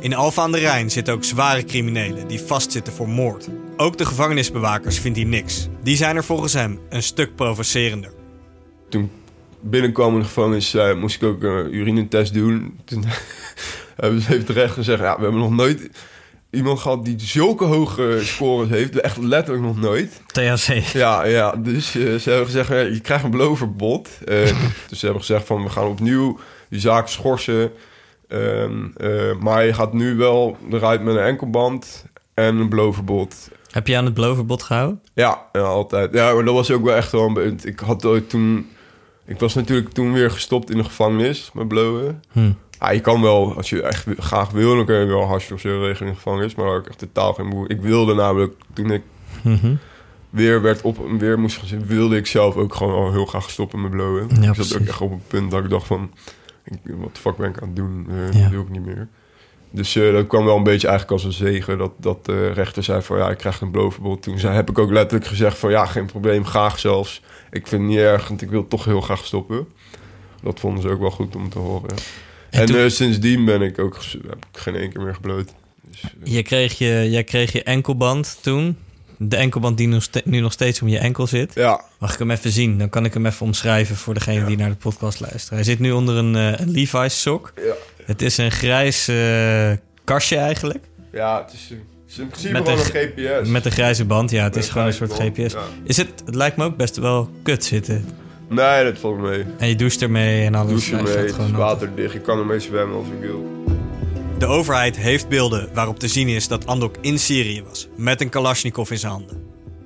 [0.00, 3.48] In Alphen aan de Rijn zitten ook zware criminelen die vastzitten voor moord.
[3.76, 5.68] Ook de gevangenisbewakers vindt hij niks.
[5.82, 8.10] Die zijn er volgens hem een stuk provocerender.
[8.88, 9.10] toen
[9.60, 12.78] binnenkwam in de gevangenis, eh, moest ik ook een urinetest doen.
[12.84, 13.04] Toen
[14.02, 15.90] hebben ze heeft recht gezegd, ja, we hebben nog nooit
[16.50, 19.00] iemand gehad die zulke hoge scores heeft.
[19.00, 20.22] Echt letterlijk nog nooit.
[20.26, 20.72] THC.
[20.92, 24.08] Ja, ja dus eh, ze hebben gezegd, je krijgt een beloverbod.
[24.24, 24.36] Eh
[24.88, 26.38] dus ze hebben gezegd van, we gaan opnieuw
[26.68, 27.70] die zaak schorsen.
[28.28, 33.50] Ehm, eh, maar je gaat nu wel eruit met een enkelband en een beloverbod.
[33.70, 35.02] Heb je aan het beloverbod gehouden?
[35.14, 36.12] Ja, ja, altijd.
[36.12, 37.40] Ja, maar dat was ook wel echt wel.
[37.62, 38.68] Ik had ooit toen...
[39.26, 42.22] Ik was natuurlijk toen weer gestopt in de gevangenis met blowen.
[42.32, 42.50] Hm.
[42.80, 45.60] Ja, je kan wel, als je echt graag wil, dan kun je wel hasje of
[45.60, 46.54] zo regelen in gevangenis.
[46.54, 47.68] Maar ik echt totaal geen moe.
[47.68, 49.02] Ik wilde namelijk, toen ik
[49.42, 49.74] Mhm.
[50.30, 53.50] weer werd op weer moest gaan zitten, wilde ik zelf ook gewoon al heel graag
[53.50, 54.26] stoppen met blowen.
[54.28, 54.74] Ja, ik zat precies.
[54.76, 56.10] ook echt op een punt dat ik dacht van,
[56.84, 58.06] wat de fuck ben ik aan het doen?
[58.10, 58.42] Eh, Ja.
[58.42, 59.08] Dat doe ik niet meer.
[59.70, 62.82] Dus eh, dat kwam wel een beetje eigenlijk als een zegen dat, dat de rechter
[62.82, 64.22] zei van ja, ik krijg een beloverbod.
[64.22, 67.22] Toen zei, heb ik ook letterlijk gezegd van ja, geen probleem, graag zelfs.
[67.50, 69.68] Ik vind het niet erg, want ik wil toch heel graag stoppen.
[70.42, 71.94] Dat vonden ze ook wel goed om te horen.
[72.50, 75.52] En En, toen- eh, sindsdien ben ik ook heb ik geen één keer meer gebloot.
[75.90, 78.76] Dus, eh, Je kreeg je, jij kreeg je enkelband toen.
[79.20, 81.54] De enkelband die nu nog steeds om je enkel zit.
[81.54, 82.78] ja, Mag ik hem even zien?
[82.78, 85.54] Dan kan ik hem even omschrijven voor degene die naar de podcast luisteren.
[85.54, 87.52] Hij zit nu onder een, eh, een Levi's sok.
[87.56, 87.72] ja,
[88.04, 89.04] Het is een grijs
[90.04, 90.84] kastje eigenlijk.
[91.12, 93.48] ja, het is, het is in principe Met gewoon een een GPS.
[93.48, 94.30] Met een grijze band.
[94.30, 95.52] Ja, het Met is gewoon een soort band, GPS.
[95.52, 95.60] ja.
[95.84, 98.04] Is het, het lijkt me ook best wel kut zitten.
[98.48, 99.44] Nee, dat valt mee.
[99.58, 100.70] En je doucht ermee en alles.
[100.70, 102.12] Douche Hij gaat mee, het is gewoon waterdicht.
[102.12, 103.46] Je kan ermee zwemmen als ik wil.
[104.38, 108.28] De overheid heeft beelden waarop te zien is dat Andok in Syrië was, met een
[108.28, 109.42] Kalashnikov in zijn handen.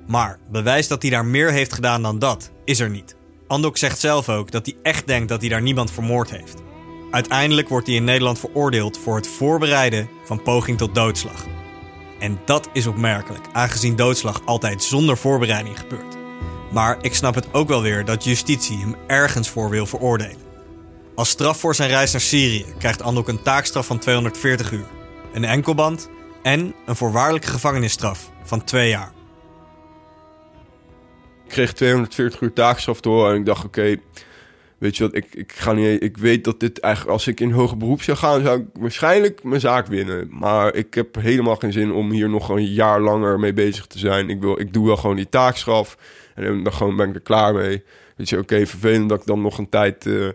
[0.07, 3.15] Maar bewijs dat hij daar meer heeft gedaan dan dat, is er niet.
[3.47, 6.61] Andok zegt zelf ook dat hij echt denkt dat hij daar niemand vermoord heeft.
[7.11, 11.45] Uiteindelijk wordt hij in Nederland veroordeeld voor het voorbereiden van poging tot doodslag.
[12.19, 16.22] En dat is opmerkelijk, aangezien doodslag altijd zonder voorbereiding gebeurt.
[16.73, 20.41] Maar ik snap het ook wel weer dat justitie hem ergens voor wil veroordelen.
[21.15, 24.85] Als straf voor zijn reis naar Syrië krijgt Andok een taakstraf van 240 uur,
[25.33, 26.09] een enkelband
[26.41, 29.11] en een voorwaardelijke gevangenisstraf van twee jaar.
[31.43, 33.95] Ik kreeg 240 uur taakstraf door en ik dacht, oké,
[34.77, 37.51] weet je wat, ik, ik, ga niet, ik weet dat dit eigenlijk, als ik in
[37.51, 40.27] hoger beroep zou gaan, zou ik waarschijnlijk mijn zaak winnen.
[40.31, 43.99] Maar ik heb helemaal geen zin om hier nog een jaar langer mee bezig te
[43.99, 44.29] zijn.
[44.29, 45.97] Ik, wil, ik doe wel gewoon die taakstraf
[46.35, 47.83] en dan gewoon ben ik er klaar mee.
[48.15, 50.05] Weet je, oké, vervelend dat ik dan nog een tijd...
[50.05, 50.27] eh,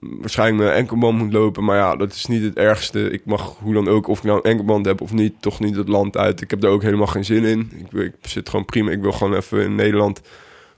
[0.00, 1.64] waarschijnlijk mijn enkelband moet lopen.
[1.64, 3.10] Maar ja, dat is niet het ergste.
[3.10, 5.76] Ik mag hoe dan ook, of ik nou een enkelband heb of niet, toch niet
[5.76, 6.40] het land uit.
[6.40, 7.70] Ik heb daar ook helemaal geen zin in.
[7.92, 8.90] Ik, ik zit gewoon prima.
[8.90, 10.20] Ik wil gewoon even in Nederland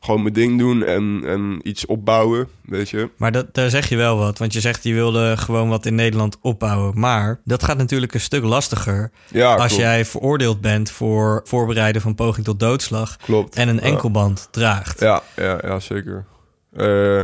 [0.00, 3.08] gewoon mijn ding doen en, en iets opbouwen, weet je.
[3.16, 5.94] Maar dat, daar zeg je wel wat, want je zegt je wilde gewoon wat in
[5.94, 6.98] Nederland opbouwen.
[7.00, 9.74] Maar dat gaat natuurlijk een stuk lastiger Ja, als klopt.
[9.82, 13.54] jij veroordeeld bent voor voorbereiden van poging tot doodslag Klopt.
[13.56, 13.80] en een Ja.
[13.82, 15.00] enkelband draagt.
[15.00, 16.24] Ja, ja, ja zeker.
[16.72, 17.22] Eh,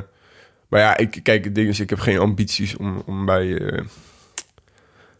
[0.69, 3.83] maar ja, ik, kijk, het ding is, ik heb geen ambities om, om bij, weet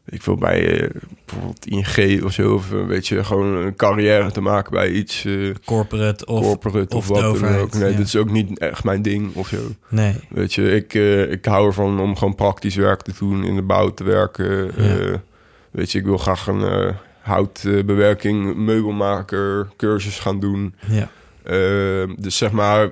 [0.07, 0.91] ik wil bij eh,
[1.25, 5.25] bijvoorbeeld ING of zo, of eh, weet je, gewoon een carrière te maken bij iets
[5.25, 7.75] eh, Corporate of, corporate of, of wat overheid, ook.
[7.75, 7.97] Nee, ja.
[7.97, 9.59] dat is ook niet echt mijn ding of zo.
[9.89, 10.15] Nee.
[10.29, 13.63] Weet je, ik, eh, ik hou ervan om gewoon praktisch werk te doen, in de
[13.63, 14.73] bouw te werken.
[14.77, 15.23] Ja.
[15.71, 20.75] Weet je, ik wil graag een houtbewerking, meubelmaker, cursus gaan doen.
[20.89, 21.11] Ja.
[21.43, 22.91] Eh, dus zeg maar,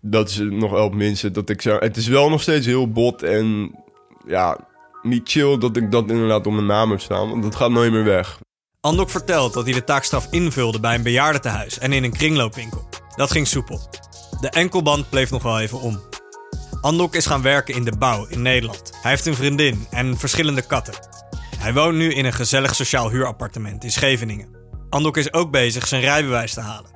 [0.00, 1.30] dat is nog wel het minste.
[1.30, 3.74] Dat ik zeg, het is wel nog steeds heel bot en
[4.26, 4.58] ja,
[5.06, 7.30] niet chill dat ik dat inderdaad op mijn naam heb staan.
[7.30, 8.38] Want dat gaat nooit meer weg.
[8.80, 12.88] Andok vertelt dat hij de taakstraf invulde bij een bejaardentehuis en in een kringloopwinkel.
[13.16, 13.80] Dat ging soepel.
[14.40, 16.00] De enkelband bleef nog wel even om.
[16.80, 18.92] Andok is gaan werken in de bouw in Nederland.
[19.02, 20.94] Hij heeft een vriendin en verschillende katten.
[21.58, 24.56] Hij woont nu in een gezellig sociaal huurappartement in Scheveningen.
[24.90, 26.90] Andok is ook bezig zijn rijbewijs te halen.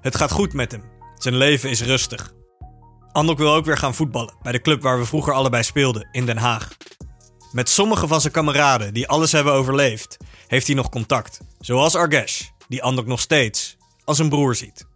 [0.00, 0.82] Het gaat goed met hem.
[1.14, 2.32] Zijn leven is rustig.
[3.12, 6.26] Andok wil ook weer gaan voetballen bij de club waar we vroeger allebei speelden, in
[6.26, 6.76] Den Haag.
[7.54, 10.16] Met sommige van zijn kameraden die alles hebben overleefd,
[10.46, 11.40] heeft hij nog contact.
[11.60, 14.86] Zoals Argesh, die Andok nog steeds als een broer ziet.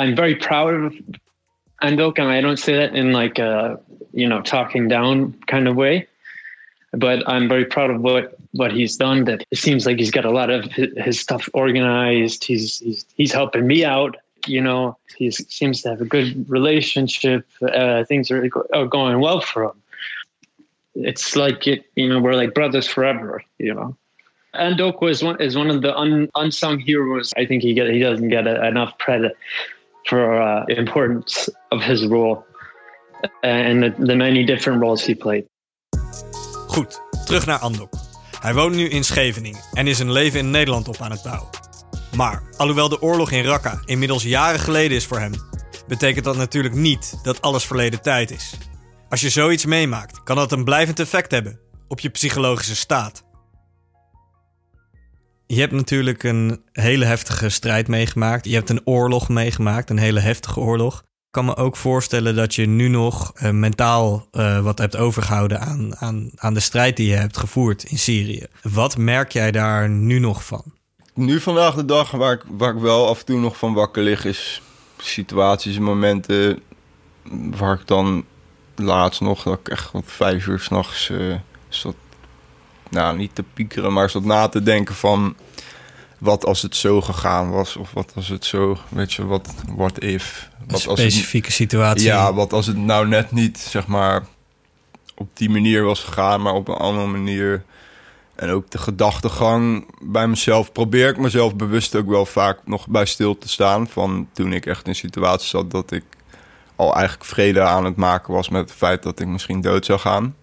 [0.00, 0.98] I'm very proud of
[1.76, 3.80] Andok, and I don't say that in like a
[4.12, 6.06] you know talking down kind of way,
[6.90, 9.24] but I'm very proud of what what he's done.
[9.24, 10.72] That it seems like he's got a lot of
[11.04, 12.44] his, stuff organized.
[12.44, 14.16] He's he's he's helping me out.
[14.46, 17.44] You know, he seems to have a good relationship.
[17.60, 19.79] Uh, things are, are going well for him.
[21.04, 23.42] It's like it, you know, we're like brothers forever.
[23.58, 23.96] You know.
[24.54, 27.32] Andok was one is one of the un, unsung heroes.
[27.36, 29.36] I think he get he doesn't get enough credit
[30.06, 32.44] for uh, importance of his role
[33.42, 35.44] and the, the many different roles he played.
[36.66, 37.92] Goed, terug naar Andok.
[38.40, 41.48] Hij woont nu in Scheveningen en is een leven in Nederland op aan het bouwen.
[42.16, 45.32] Maar alhoewel de oorlog in Raqqa inmiddels jaren geleden is voor hem,
[45.88, 48.54] betekent dat natuurlijk niet dat alles verleden tijd is.
[49.10, 53.24] Als je zoiets meemaakt, kan dat een blijvend effect hebben op je psychologische staat.
[55.46, 58.44] Je hebt natuurlijk een hele heftige strijd meegemaakt.
[58.44, 60.98] Je hebt een oorlog meegemaakt, een hele heftige oorlog.
[60.98, 65.60] Ik kan me ook voorstellen dat je nu nog eh, mentaal eh, wat hebt overgehouden
[65.60, 68.46] aan, aan, aan de strijd die je hebt gevoerd in Syrië.
[68.62, 70.64] Wat merk jij daar nu nog van?
[71.14, 74.02] Nu vandaag de dag waar ik, waar ik wel af en toe nog van wakker
[74.02, 74.24] lig...
[74.24, 74.62] is
[74.96, 76.62] situaties en momenten
[77.56, 78.24] waar ik dan
[78.82, 79.42] laatst nog...
[79.42, 81.34] dat ik echt om vijf uur s'nachts uh,
[81.68, 81.94] zat...
[82.90, 85.36] nou, niet te piekeren, maar zat na te denken van...
[86.18, 87.76] wat als het zo gegaan was?
[87.76, 90.48] Of wat als het zo, weet je, wat what if?
[90.66, 92.06] Wat Een specifieke als het, situatie.
[92.06, 94.26] Ja, wat als het nou net niet, zeg maar...
[95.14, 97.64] op die manier was gegaan, maar op een andere manier...
[98.40, 103.06] En ook de gedachtegang bij mezelf probeer ik mezelf bewust ook wel vaak nog bij
[103.06, 103.88] stil te staan.
[103.88, 106.04] Van toen ik echt in situatie zat dat ik
[106.80, 109.98] al eigenlijk vrede aan het maken was met het feit dat ik misschien dood zou
[109.98, 110.36] gaan.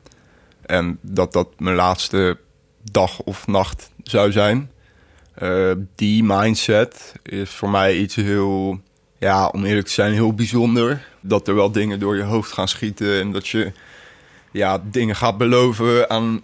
[0.66, 2.38] En dat dat mijn laatste
[2.92, 4.72] dag of nacht zou zijn.
[5.42, 8.80] Uh, die mindset is voor mij iets heel,
[9.18, 11.08] ja, om eerlijk te zijn, heel bijzonder.
[11.22, 13.72] Dat er wel dingen door je hoofd gaan schieten en dat je
[14.52, 16.42] ja, dingen gaat beloven aan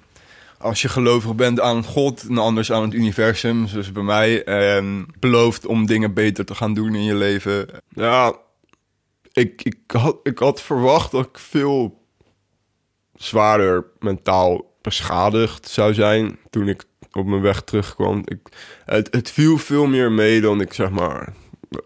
[0.58, 5.06] als je gelovig bent aan God en anders aan het universum, zoals bij mij, en
[5.20, 7.68] belooft om dingen beter te gaan doen in je leven.
[7.90, 8.34] Ja,
[9.34, 12.02] ik, ik, had, ik had verwacht dat ik veel
[13.16, 18.22] zwaarder mentaal beschadigd zou zijn toen ik op mijn weg terugkwam.
[18.26, 18.40] Ik,
[18.86, 21.34] het, het viel veel meer mee dan ik zeg maar,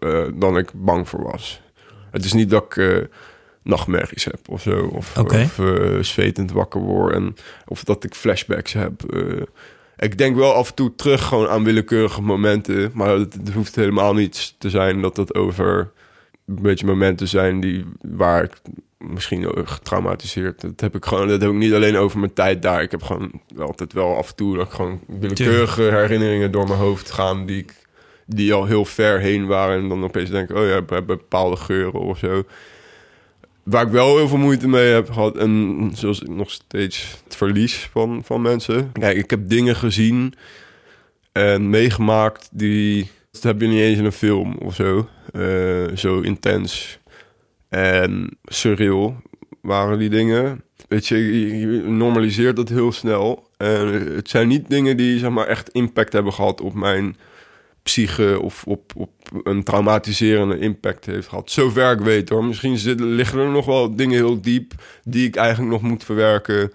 [0.00, 1.60] uh, dan ik bang voor was.
[2.10, 2.76] Het is niet dat ik.
[2.76, 3.04] Uh,
[3.62, 4.90] nachtmerries heb of zo.
[4.92, 5.42] Of, okay.
[5.42, 7.14] of uh, zwetend wakker word.
[7.14, 7.34] En,
[7.66, 9.02] of dat ik flashbacks heb.
[9.96, 12.90] Ik denk wel af en toe terug gewoon aan willekeurige momenten.
[12.94, 15.92] Maar het, het, hoeft helemaal niet te zijn dat het over
[16.48, 18.52] een beetje momenten zijn die, waar ik
[18.98, 20.60] misschien getraumatiseerd.
[20.60, 21.28] Dat heb ik gewoon.
[21.28, 22.82] Dat heb ik niet alleen over mijn tijd daar.
[22.82, 26.78] Ik heb gewoon altijd wel af en toe dat ik gewoon willekeurige herinneringen door mijn
[26.78, 27.86] hoofd gaan die ik
[28.26, 31.56] die al heel ver heen waren en dan opeens denk ik, oh ja, bij bepaalde
[31.56, 32.44] geuren of zo.
[33.62, 37.36] Waar ik wel heel veel moeite mee heb gehad en zoals ik nog steeds het
[37.36, 38.92] verlies van, van mensen.
[38.92, 40.34] Kijk, ik heb dingen gezien
[41.32, 45.08] en meegemaakt die dat heb je niet eens in een film of zo.
[45.32, 46.98] Uh, zo intens
[47.68, 49.16] en surreal
[49.60, 50.62] waren die dingen.
[50.88, 53.48] Weet je, je normaliseert dat heel snel.
[53.56, 57.16] En het zijn niet dingen die zeg maar, echt impact hebben gehad op mijn
[57.82, 59.10] psyche of op, op
[59.42, 61.50] een traumatiserende impact heeft gehad.
[61.50, 62.44] Zover ik weet hoor.
[62.44, 64.72] Misschien zitten, liggen er nog wel dingen heel diep
[65.04, 66.72] die ik eigenlijk nog moet verwerken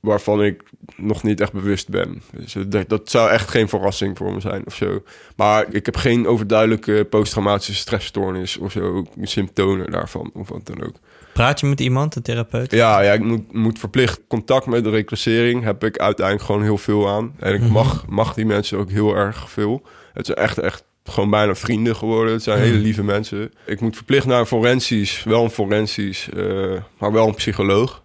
[0.00, 0.62] waarvan ik
[0.96, 2.22] nog niet echt bewust ben.
[2.32, 5.02] Dus dat, dat, zou echt geen verrassing voor me zijn of zo.
[5.36, 10.94] Maar ik heb geen overduidelijke posttraumatische stressstoornis of zo, symptomen daarvan of wat dan ook.
[11.32, 12.70] Praat je met iemand, een therapeut?
[12.70, 15.64] Ja, ja ik moet, moet verplicht contact met de reclassering.
[15.64, 17.34] Heb ik uiteindelijk gewoon heel veel aan.
[17.38, 17.72] En ik mhm.
[17.72, 19.82] mag, mag die mensen ook heel erg veel.
[20.12, 22.32] Het is echt, echt gewoon bijna vrienden geworden.
[22.32, 22.82] Het zijn hele mhm.
[22.82, 23.52] lieve mensen.
[23.66, 28.02] Ik moet verplicht naar een forensisch, wel een forensisch, uh, maar wel een psycholoog.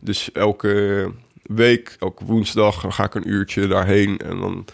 [0.00, 1.12] Dus elke
[1.42, 4.64] week, elke woensdag, ga ik een uurtje daarheen en dan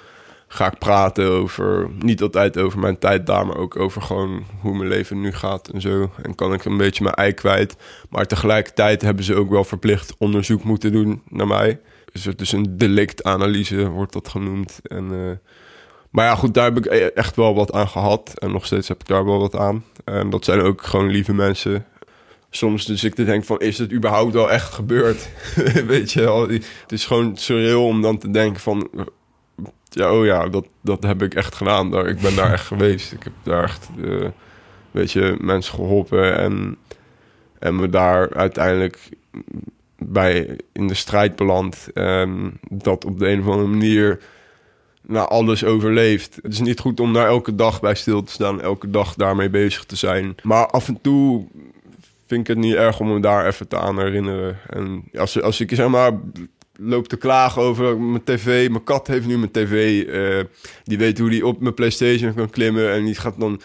[0.48, 4.76] ga ik praten over, niet altijd over mijn tijd daar, maar ook over gewoon hoe
[4.76, 6.10] mijn leven nu gaat en zo.
[6.22, 7.76] En kan ik een beetje mijn ei kwijt.
[8.10, 11.80] Maar tegelijkertijd hebben ze ook wel verplicht onderzoek moeten doen naar mij.
[12.12, 14.80] Dus is een delictanalyse, wordt dat genoemd.
[14.82, 15.30] En, uh,
[16.10, 18.38] maar ja, goed, daar heb ik e-, echt wel wat aan gehad.
[18.38, 19.84] En nog steeds heb ik daar wel wat aan.
[20.04, 21.86] En dat zijn ook gewoon lieve mensen
[22.56, 25.28] soms dus ik denk van, is het überhaupt wel echt gebeurd?
[25.86, 28.88] Weet je wel, het is gewoon surreal om dan te denken van,
[29.88, 32.06] ja, oh ja, dat, dat heb ik echt gedaan.
[32.06, 33.12] Ik ben daar echt geweest.
[33.12, 34.28] Ik heb daar echt, uh,
[34.90, 36.76] weet je, mensen geholpen en,
[37.58, 39.08] en me daar uiteindelijk
[39.98, 41.88] bij in de strijd beland.
[42.70, 44.20] Dat op de een of andere manier
[45.06, 46.38] nou, alles overleeft.
[46.42, 49.50] Het is niet goed om daar elke dag bij stil te staan, elke dag daarmee
[49.50, 50.34] bezig te zijn.
[50.42, 51.46] Maar af en toe
[52.26, 54.58] vind ik het niet erg om me daar even te aan herinneren.
[54.68, 56.12] En als, als ik zeg maar
[56.78, 58.68] loop te klagen over mijn tv.
[58.70, 60.04] Mijn kat heeft nu mijn tv.
[60.06, 60.44] Uh,
[60.84, 62.92] die weet hoe die op mijn PlayStation kan klimmen.
[62.92, 63.60] En die gaat dan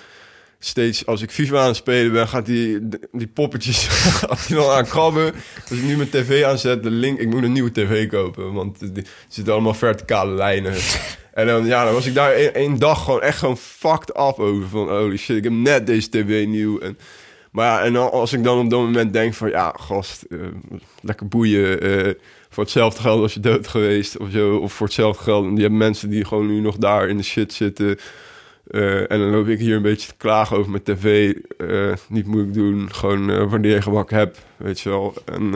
[0.59, 2.79] steeds, als ik FIFA aan het spelen ben, gaat die,
[3.11, 5.33] die poppetjes gaat die dan aan krabben.
[5.69, 8.53] Als ik nu mijn tv aanzet, de link, ik moet een nieuwe tv kopen.
[8.53, 10.73] Want er zitten allemaal verticale lijnen.
[11.31, 14.67] En dan, ja, dan was ik daar één dag gewoon echt gewoon fucked up over.
[14.67, 16.79] Van holy shit, ik heb net deze tv nieuw.
[16.79, 16.97] En
[17.51, 19.49] maar ja, en als ik dan op dat moment denk van...
[19.49, 20.47] ja, gast, uh,
[21.01, 21.85] lekker boeien.
[21.85, 22.13] Uh,
[22.49, 24.55] voor hetzelfde geld als je dood geweest of zo.
[24.55, 25.45] Of voor hetzelfde geld.
[25.45, 27.97] En je hebt mensen die gewoon nu nog daar in de shit zitten.
[28.67, 31.33] Uh, en dan loop ik hier een beetje te klagen over mijn tv.
[32.07, 32.93] niet moeilijk doen.
[32.93, 35.13] Gewoon wanneer je gemak hebt, weet je wel.
[35.25, 35.53] En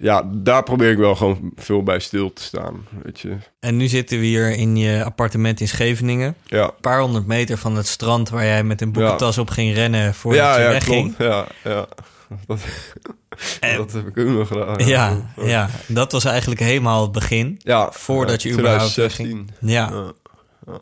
[0.00, 3.36] ja, daar probeer ik wel gewoon veel bij stil te staan, weet je.
[3.58, 6.34] En nu zitten we hier in je appartement in Scheveningen.
[6.44, 6.64] Ja.
[6.64, 10.14] Een paar honderd meter van het strand waar jij met een boekentas op ging rennen
[10.14, 11.16] voordat ja, je ja, wegging.
[11.16, 11.32] Klopt.
[11.32, 11.86] Ja, ja.
[12.46, 12.60] Dat,
[13.76, 14.86] dat heb ik ook nog gedaan.
[14.86, 17.60] Ja, ja, dat was eigenlijk helemaal het begin.
[17.62, 19.50] Ja, voordat je überhaupt 2016.
[19.60, 20.12] Ja.
[20.66, 20.78] ja.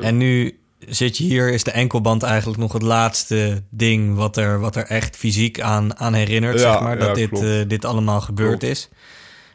[0.00, 4.60] En nu zit je hier, is de enkelband eigenlijk nog het laatste ding wat er,
[4.60, 6.98] wat er echt fysiek aan, aan herinnert, zeg maar.
[6.98, 8.88] Dat dit, uh, dit allemaal gebeurd is.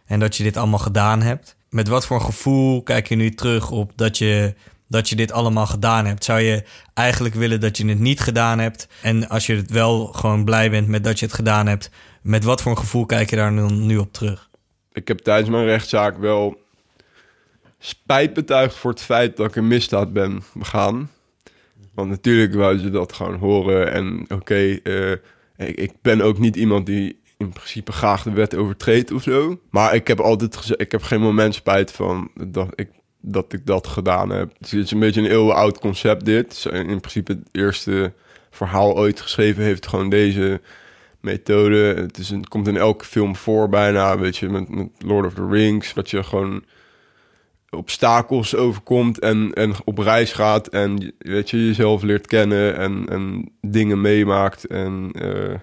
[0.05, 1.55] En dat je dit allemaal gedaan hebt.
[1.69, 4.53] Met wat voor gevoel kijk je nu terug op dat je,
[4.87, 6.23] dat je dit allemaal gedaan hebt?
[6.23, 6.63] Zou je
[6.93, 8.87] eigenlijk willen dat je het niet gedaan hebt?
[9.01, 11.89] En als je het wel gewoon blij bent met dat je het gedaan hebt,
[12.21, 14.49] met wat voor gevoel kijk je daar nu, nu op terug?
[14.91, 16.57] Ik heb tijdens mijn rechtszaak wel
[17.79, 21.09] spijt betuigd voor het feit dat ik een misdaad ben begaan.
[21.97, 23.91] Want natuurlijk wou ze dat gewoon horen.
[23.91, 25.11] En oké, eh,
[25.57, 29.59] ik, ben ook niet iemand die in principe graag de wet overtreedt of zo.
[29.69, 32.89] Maar ik heb altijd gezegd, ik heb geen moment spijt van dat ik
[33.21, 34.53] dat, ik dat gedaan heb.
[34.59, 36.65] Het is een beetje een eeuwenoud concept dit.
[36.71, 38.13] In principe het eerste
[38.49, 40.61] verhaal ooit geschreven heeft gewoon deze
[41.21, 41.77] methode.
[41.77, 45.47] Het, is een, komt in elke film voor bijna, weet je, met Lord of the
[45.47, 45.93] Rings.
[45.93, 46.63] Dat je gewoon
[47.69, 53.51] obstakels overkomt en, en op reis gaat en weet je, jezelf leert kennen en, en
[53.61, 54.65] dingen meemaakt.
[54.65, 55.53] En uh,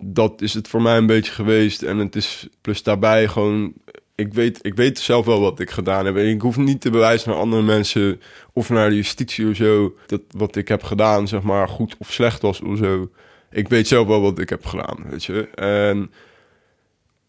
[0.00, 1.82] dat is het voor mij een beetje geweest.
[1.82, 3.72] En het is plus daarbij gewoon,
[4.14, 6.16] ik weet, ik weet zelf wel wat ik gedaan heb.
[6.16, 8.20] En ik hoef niet te bewijzen naar andere mensen
[8.52, 12.12] of naar de justitie of zo, dat wat ik heb gedaan, zeg maar, goed of
[12.12, 13.10] slecht was of zo.
[13.50, 15.48] Ik weet zelf wel wat ik heb gedaan, weet je.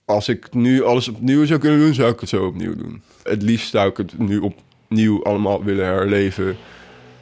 [0.07, 3.01] Als ik nu alles opnieuw zou kunnen doen, zou ik het zo opnieuw doen.
[3.23, 6.57] Het liefst zou ik het nu opnieuw allemaal willen herleven.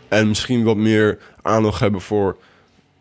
[0.08, 2.38] En misschien wat meer aandacht hebben voor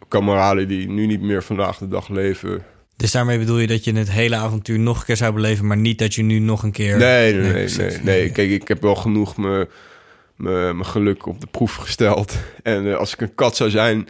[0.09, 2.65] kameraden die nu niet meer vandaag de dag leven.
[2.97, 5.77] Dus daarmee bedoel je dat je het hele avontuur nog een keer zou beleven, maar
[5.77, 6.97] niet dat je nu nog een keer.
[6.97, 7.69] Nee, nee, nee.
[7.77, 8.31] nee, nee.
[8.31, 9.37] Kijk, ik heb wel genoeg
[10.37, 12.37] mijn geluk op de proef gesteld.
[12.63, 14.09] En eh, als ik een kat zou zijn,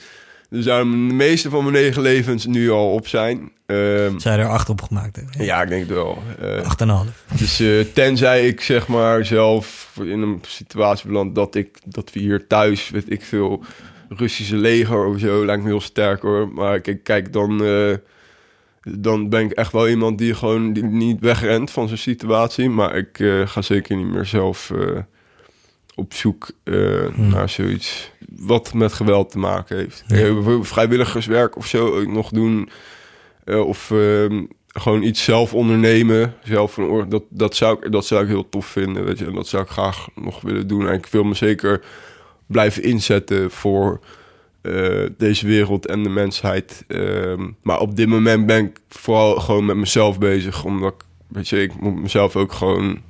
[0.55, 3.51] dan zouden de meeste van mijn negen levens nu al op zijn.
[3.67, 5.45] Ehm, Zou je er acht op gemaakt hebben?
[5.45, 6.23] ja, ik denk het wel.
[6.41, 7.25] Eh, Acht en een half.
[7.37, 12.21] Dus eh, tenzij ik zeg maar zelf in een situatie beland dat ik dat we
[12.21, 13.63] hier thuis, weet ik veel,
[14.09, 16.49] Russische leger of zo, lijkt me heel sterk hoor.
[16.49, 17.95] Maar kijk, kijk dan, eh,
[18.83, 22.69] dan ben ik echt wel iemand die gewoon die niet wegrent van zijn situatie.
[22.71, 24.71] Maar ik ga zeker niet meer zelf
[25.95, 30.05] op zoek eh, naar zoiets wat met geweld te maken heeft.
[30.07, 30.17] Ja.
[30.17, 32.71] Eh, bijvoorbeeld vrijwilligerswerk of zo nog doen.
[33.45, 36.35] Eh, of ehm, gewoon iets zelf ondernemen.
[36.43, 39.05] Zelf een dat, dat, zou ik, dat zou ik heel tof vinden.
[39.05, 39.27] Weet je.
[39.27, 40.89] En dat zou ik graag nog willen doen.
[40.89, 41.85] En ik wil me zeker
[42.47, 44.01] blijven inzetten voor
[45.17, 46.85] deze wereld en de mensheid.
[46.89, 50.65] Ehm, maar op dit moment ben ik vooral gewoon met mezelf bezig.
[50.65, 53.03] Omdat ik, weet je, ik moet mezelf ook gewoon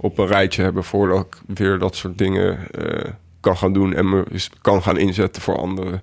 [0.00, 3.10] op een rijtje hebben voordat ik weer dat soort dingen eh,
[3.40, 4.24] kan gaan doen en me
[4.60, 6.02] kan gaan inzetten voor anderen.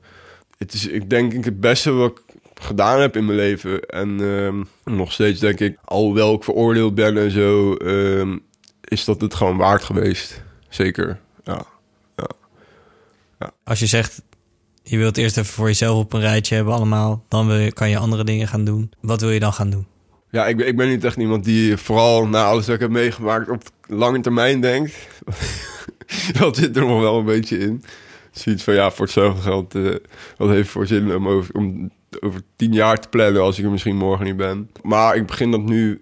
[0.57, 2.21] Het is, ik denk ik, het beste wat ik
[2.53, 3.81] gedaan heb in mijn leven.
[3.81, 4.63] En ehm,
[4.95, 8.37] nog steeds denk ik, alhoewel ik veroordeeld ben en zo, ehm,
[8.83, 10.43] is dat het gewoon waard geweest.
[10.69, 11.65] Zeker, ja.
[13.63, 14.21] Als je zegt,
[14.83, 18.23] je wilt eerst even voor jezelf op een rijtje hebben allemaal, dan kan je andere
[18.23, 18.91] dingen gaan doen.
[19.01, 19.87] Wat wil je dan gaan doen?
[20.29, 22.89] Ja, ik ben, ik ben niet echt iemand die vooral na alles wat ik heb
[22.89, 25.07] meegemaakt op lange termijn denkt.
[26.39, 27.83] dat zit er nog wel een beetje in.
[28.31, 29.95] Zoiets van ja, voor hetzelfde geld, eh,
[30.37, 33.71] wat heeft voor zin om over, om over tien jaar te plannen als ik er
[33.71, 34.69] misschien morgen niet ben.
[34.83, 36.01] Maar ik begin dat nu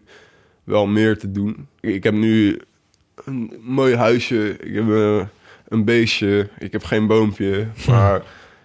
[0.64, 1.68] wel meer te doen.
[1.80, 2.62] Ik, ik heb nu
[3.26, 5.26] een mooi huisje, ik heb eh,
[5.68, 7.68] een beestje, ik heb geen boompje.
[7.88, 8.24] Maar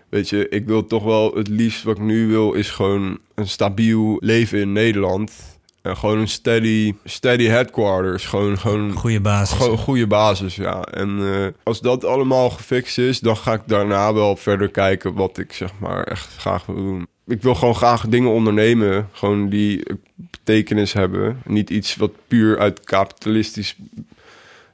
[0.09, 3.49] weet je, ik wil toch wel het liefst wat ik nu wil is gewoon een
[3.49, 5.50] stabiel leven in Nederland.
[5.83, 8.25] En gewoon een steady, steady headquarters.
[8.25, 9.57] Gewoon, gewoon Goede basis.
[9.57, 10.83] gewoon goede basis, ja.
[10.83, 15.39] En eh, als dat allemaal gefixt is, dan ga ik daarna wel verder kijken wat
[15.39, 17.07] ik zeg maar echt graag wil doen.
[17.27, 21.43] Ik wil gewoon graag dingen ondernemen, gewoon die eh, betekenis hebben.
[21.47, 23.77] Niet iets wat puur uit kapitalistisch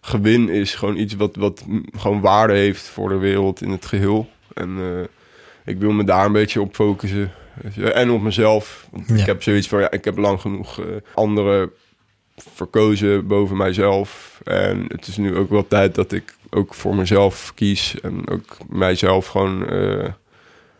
[0.00, 0.74] gewin is.
[0.74, 1.64] Gewoon iets wat, wat
[1.96, 4.28] gewoon waarde heeft voor de wereld in het geheel.
[4.54, 5.04] En eh,
[5.64, 7.32] ik wil me daar een beetje op focussen.
[7.92, 8.88] En op mezelf.
[8.90, 9.14] Want Ja.
[9.14, 11.70] ik heb zoiets van, ja, ik heb lang genoeg eh, anderen
[12.36, 14.40] verkozen boven mijzelf.
[14.44, 18.00] En het is nu ook wel tijd dat ik ook voor mezelf kies.
[18.00, 20.08] En ook mijzelf gewoon eh,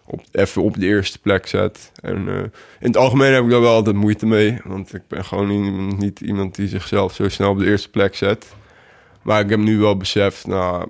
[0.05, 1.93] op, even op de eerste plek zet.
[2.03, 2.37] En eh,
[2.81, 4.59] in het algemeen heb ik daar wel altijd moeite mee.
[4.65, 8.15] Want ik ben gewoon niet, niet iemand die zichzelf zo snel op de eerste plek
[8.15, 8.55] zet.
[9.23, 10.87] Maar ik heb nu wel beseft, na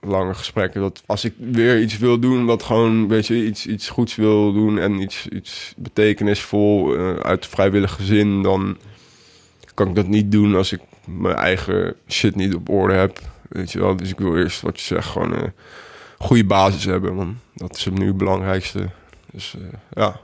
[0.00, 3.88] lange gesprekken, dat als ik weer iets wil doen, wat gewoon, weet je, iets, iets
[3.88, 8.78] goeds wil doen en iets, iets betekenisvol eh, uit vrijwillige zin, dan
[9.74, 13.20] kan ik dat niet doen als ik mijn eigen shit niet op orde heb.
[13.48, 15.52] Weet je wel, dus ik wil eerst wat je zegt, gewoon een
[16.18, 17.38] goede basis hebben, man.
[17.54, 18.88] Dat is nu het belangrijkste.
[19.32, 20.20] Dus eh, ja.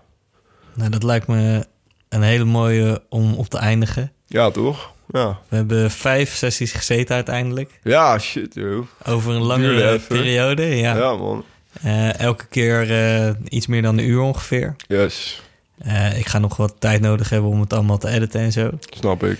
[0.74, 1.66] Nou, dat lijkt me
[2.08, 4.12] een hele mooie om op te eindigen.
[4.26, 4.93] ja, toch?
[5.20, 5.38] Ja.
[5.48, 7.78] We hebben vijf sessies gezeten uiteindelijk.
[7.82, 8.86] Ja, shit, joh.
[9.06, 10.62] Over een langere periode.
[10.76, 10.96] Ja.
[10.96, 11.44] Ja, man.
[11.82, 14.76] Eh, elke keer eh, iets meer dan een uur ongeveer.
[14.86, 15.42] Yes,
[15.78, 18.70] Eh, ik ga nog wat tijd nodig hebben om het allemaal te editen en zo.
[18.80, 19.38] snap ik.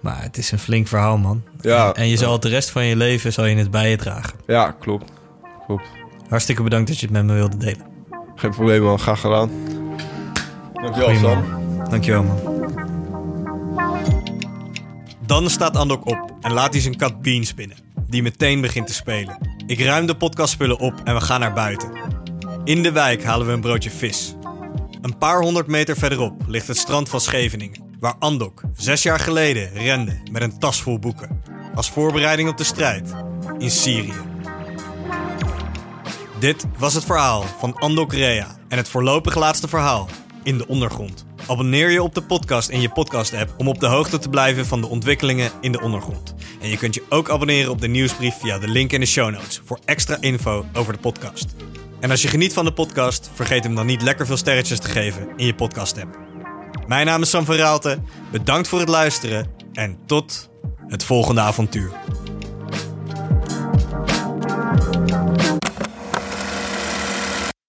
[0.00, 1.42] Maar het is een flink verhaal, man.
[1.60, 1.86] Ja.
[1.86, 3.96] En, en je zal het de rest van je leven zal je het bij je
[3.96, 4.32] dragen.
[4.46, 5.12] Ja, klopt.
[5.66, 5.88] Klopt.
[6.28, 7.86] Hartstikke bedankt dat je het met me wilde delen.
[8.36, 8.98] Geen probleem, man.
[8.98, 9.50] Graag gedaan.
[10.72, 11.22] Dankjewel, Sam.
[11.22, 11.44] man.
[11.90, 12.65] Dankjewel, man.
[15.26, 17.76] Dan staat Andok op en laat hij zijn kat Beans binnen,
[18.08, 19.38] die meteen begint te spelen.
[19.66, 21.90] Ik ruim de podcastspullen op en we gaan naar buiten.
[22.64, 24.34] In de wijk halen we een broodje vis.
[25.00, 29.72] Een paar honderd meter verderop ligt het strand van Scheveningen, waar Andok zes jaar geleden
[29.72, 31.42] rende met een tas vol boeken.
[31.74, 33.14] Als voorbereiding op de strijd
[33.58, 34.12] in Syrië.
[36.38, 40.08] Dit was het verhaal van Andok Rea en het voorlopig laatste verhaal
[40.46, 41.24] in de ondergrond.
[41.46, 44.80] Abonneer je op de podcast in je podcast-app om op de hoogte te blijven van
[44.80, 46.34] de ontwikkelingen in de ondergrond.
[46.60, 49.30] En je kunt je ook abonneren op de nieuwsbrief via de link in de show
[49.30, 51.54] notes voor extra info over de podcast.
[52.00, 54.88] En als je geniet van de podcast, vergeet hem dan niet lekker veel sterretjes te
[54.88, 56.18] geven in je podcast-app.
[56.86, 57.98] Mijn naam is Sam van Raalte,
[58.32, 60.50] bedankt voor het luisteren en tot
[60.88, 61.90] het volgende avontuur.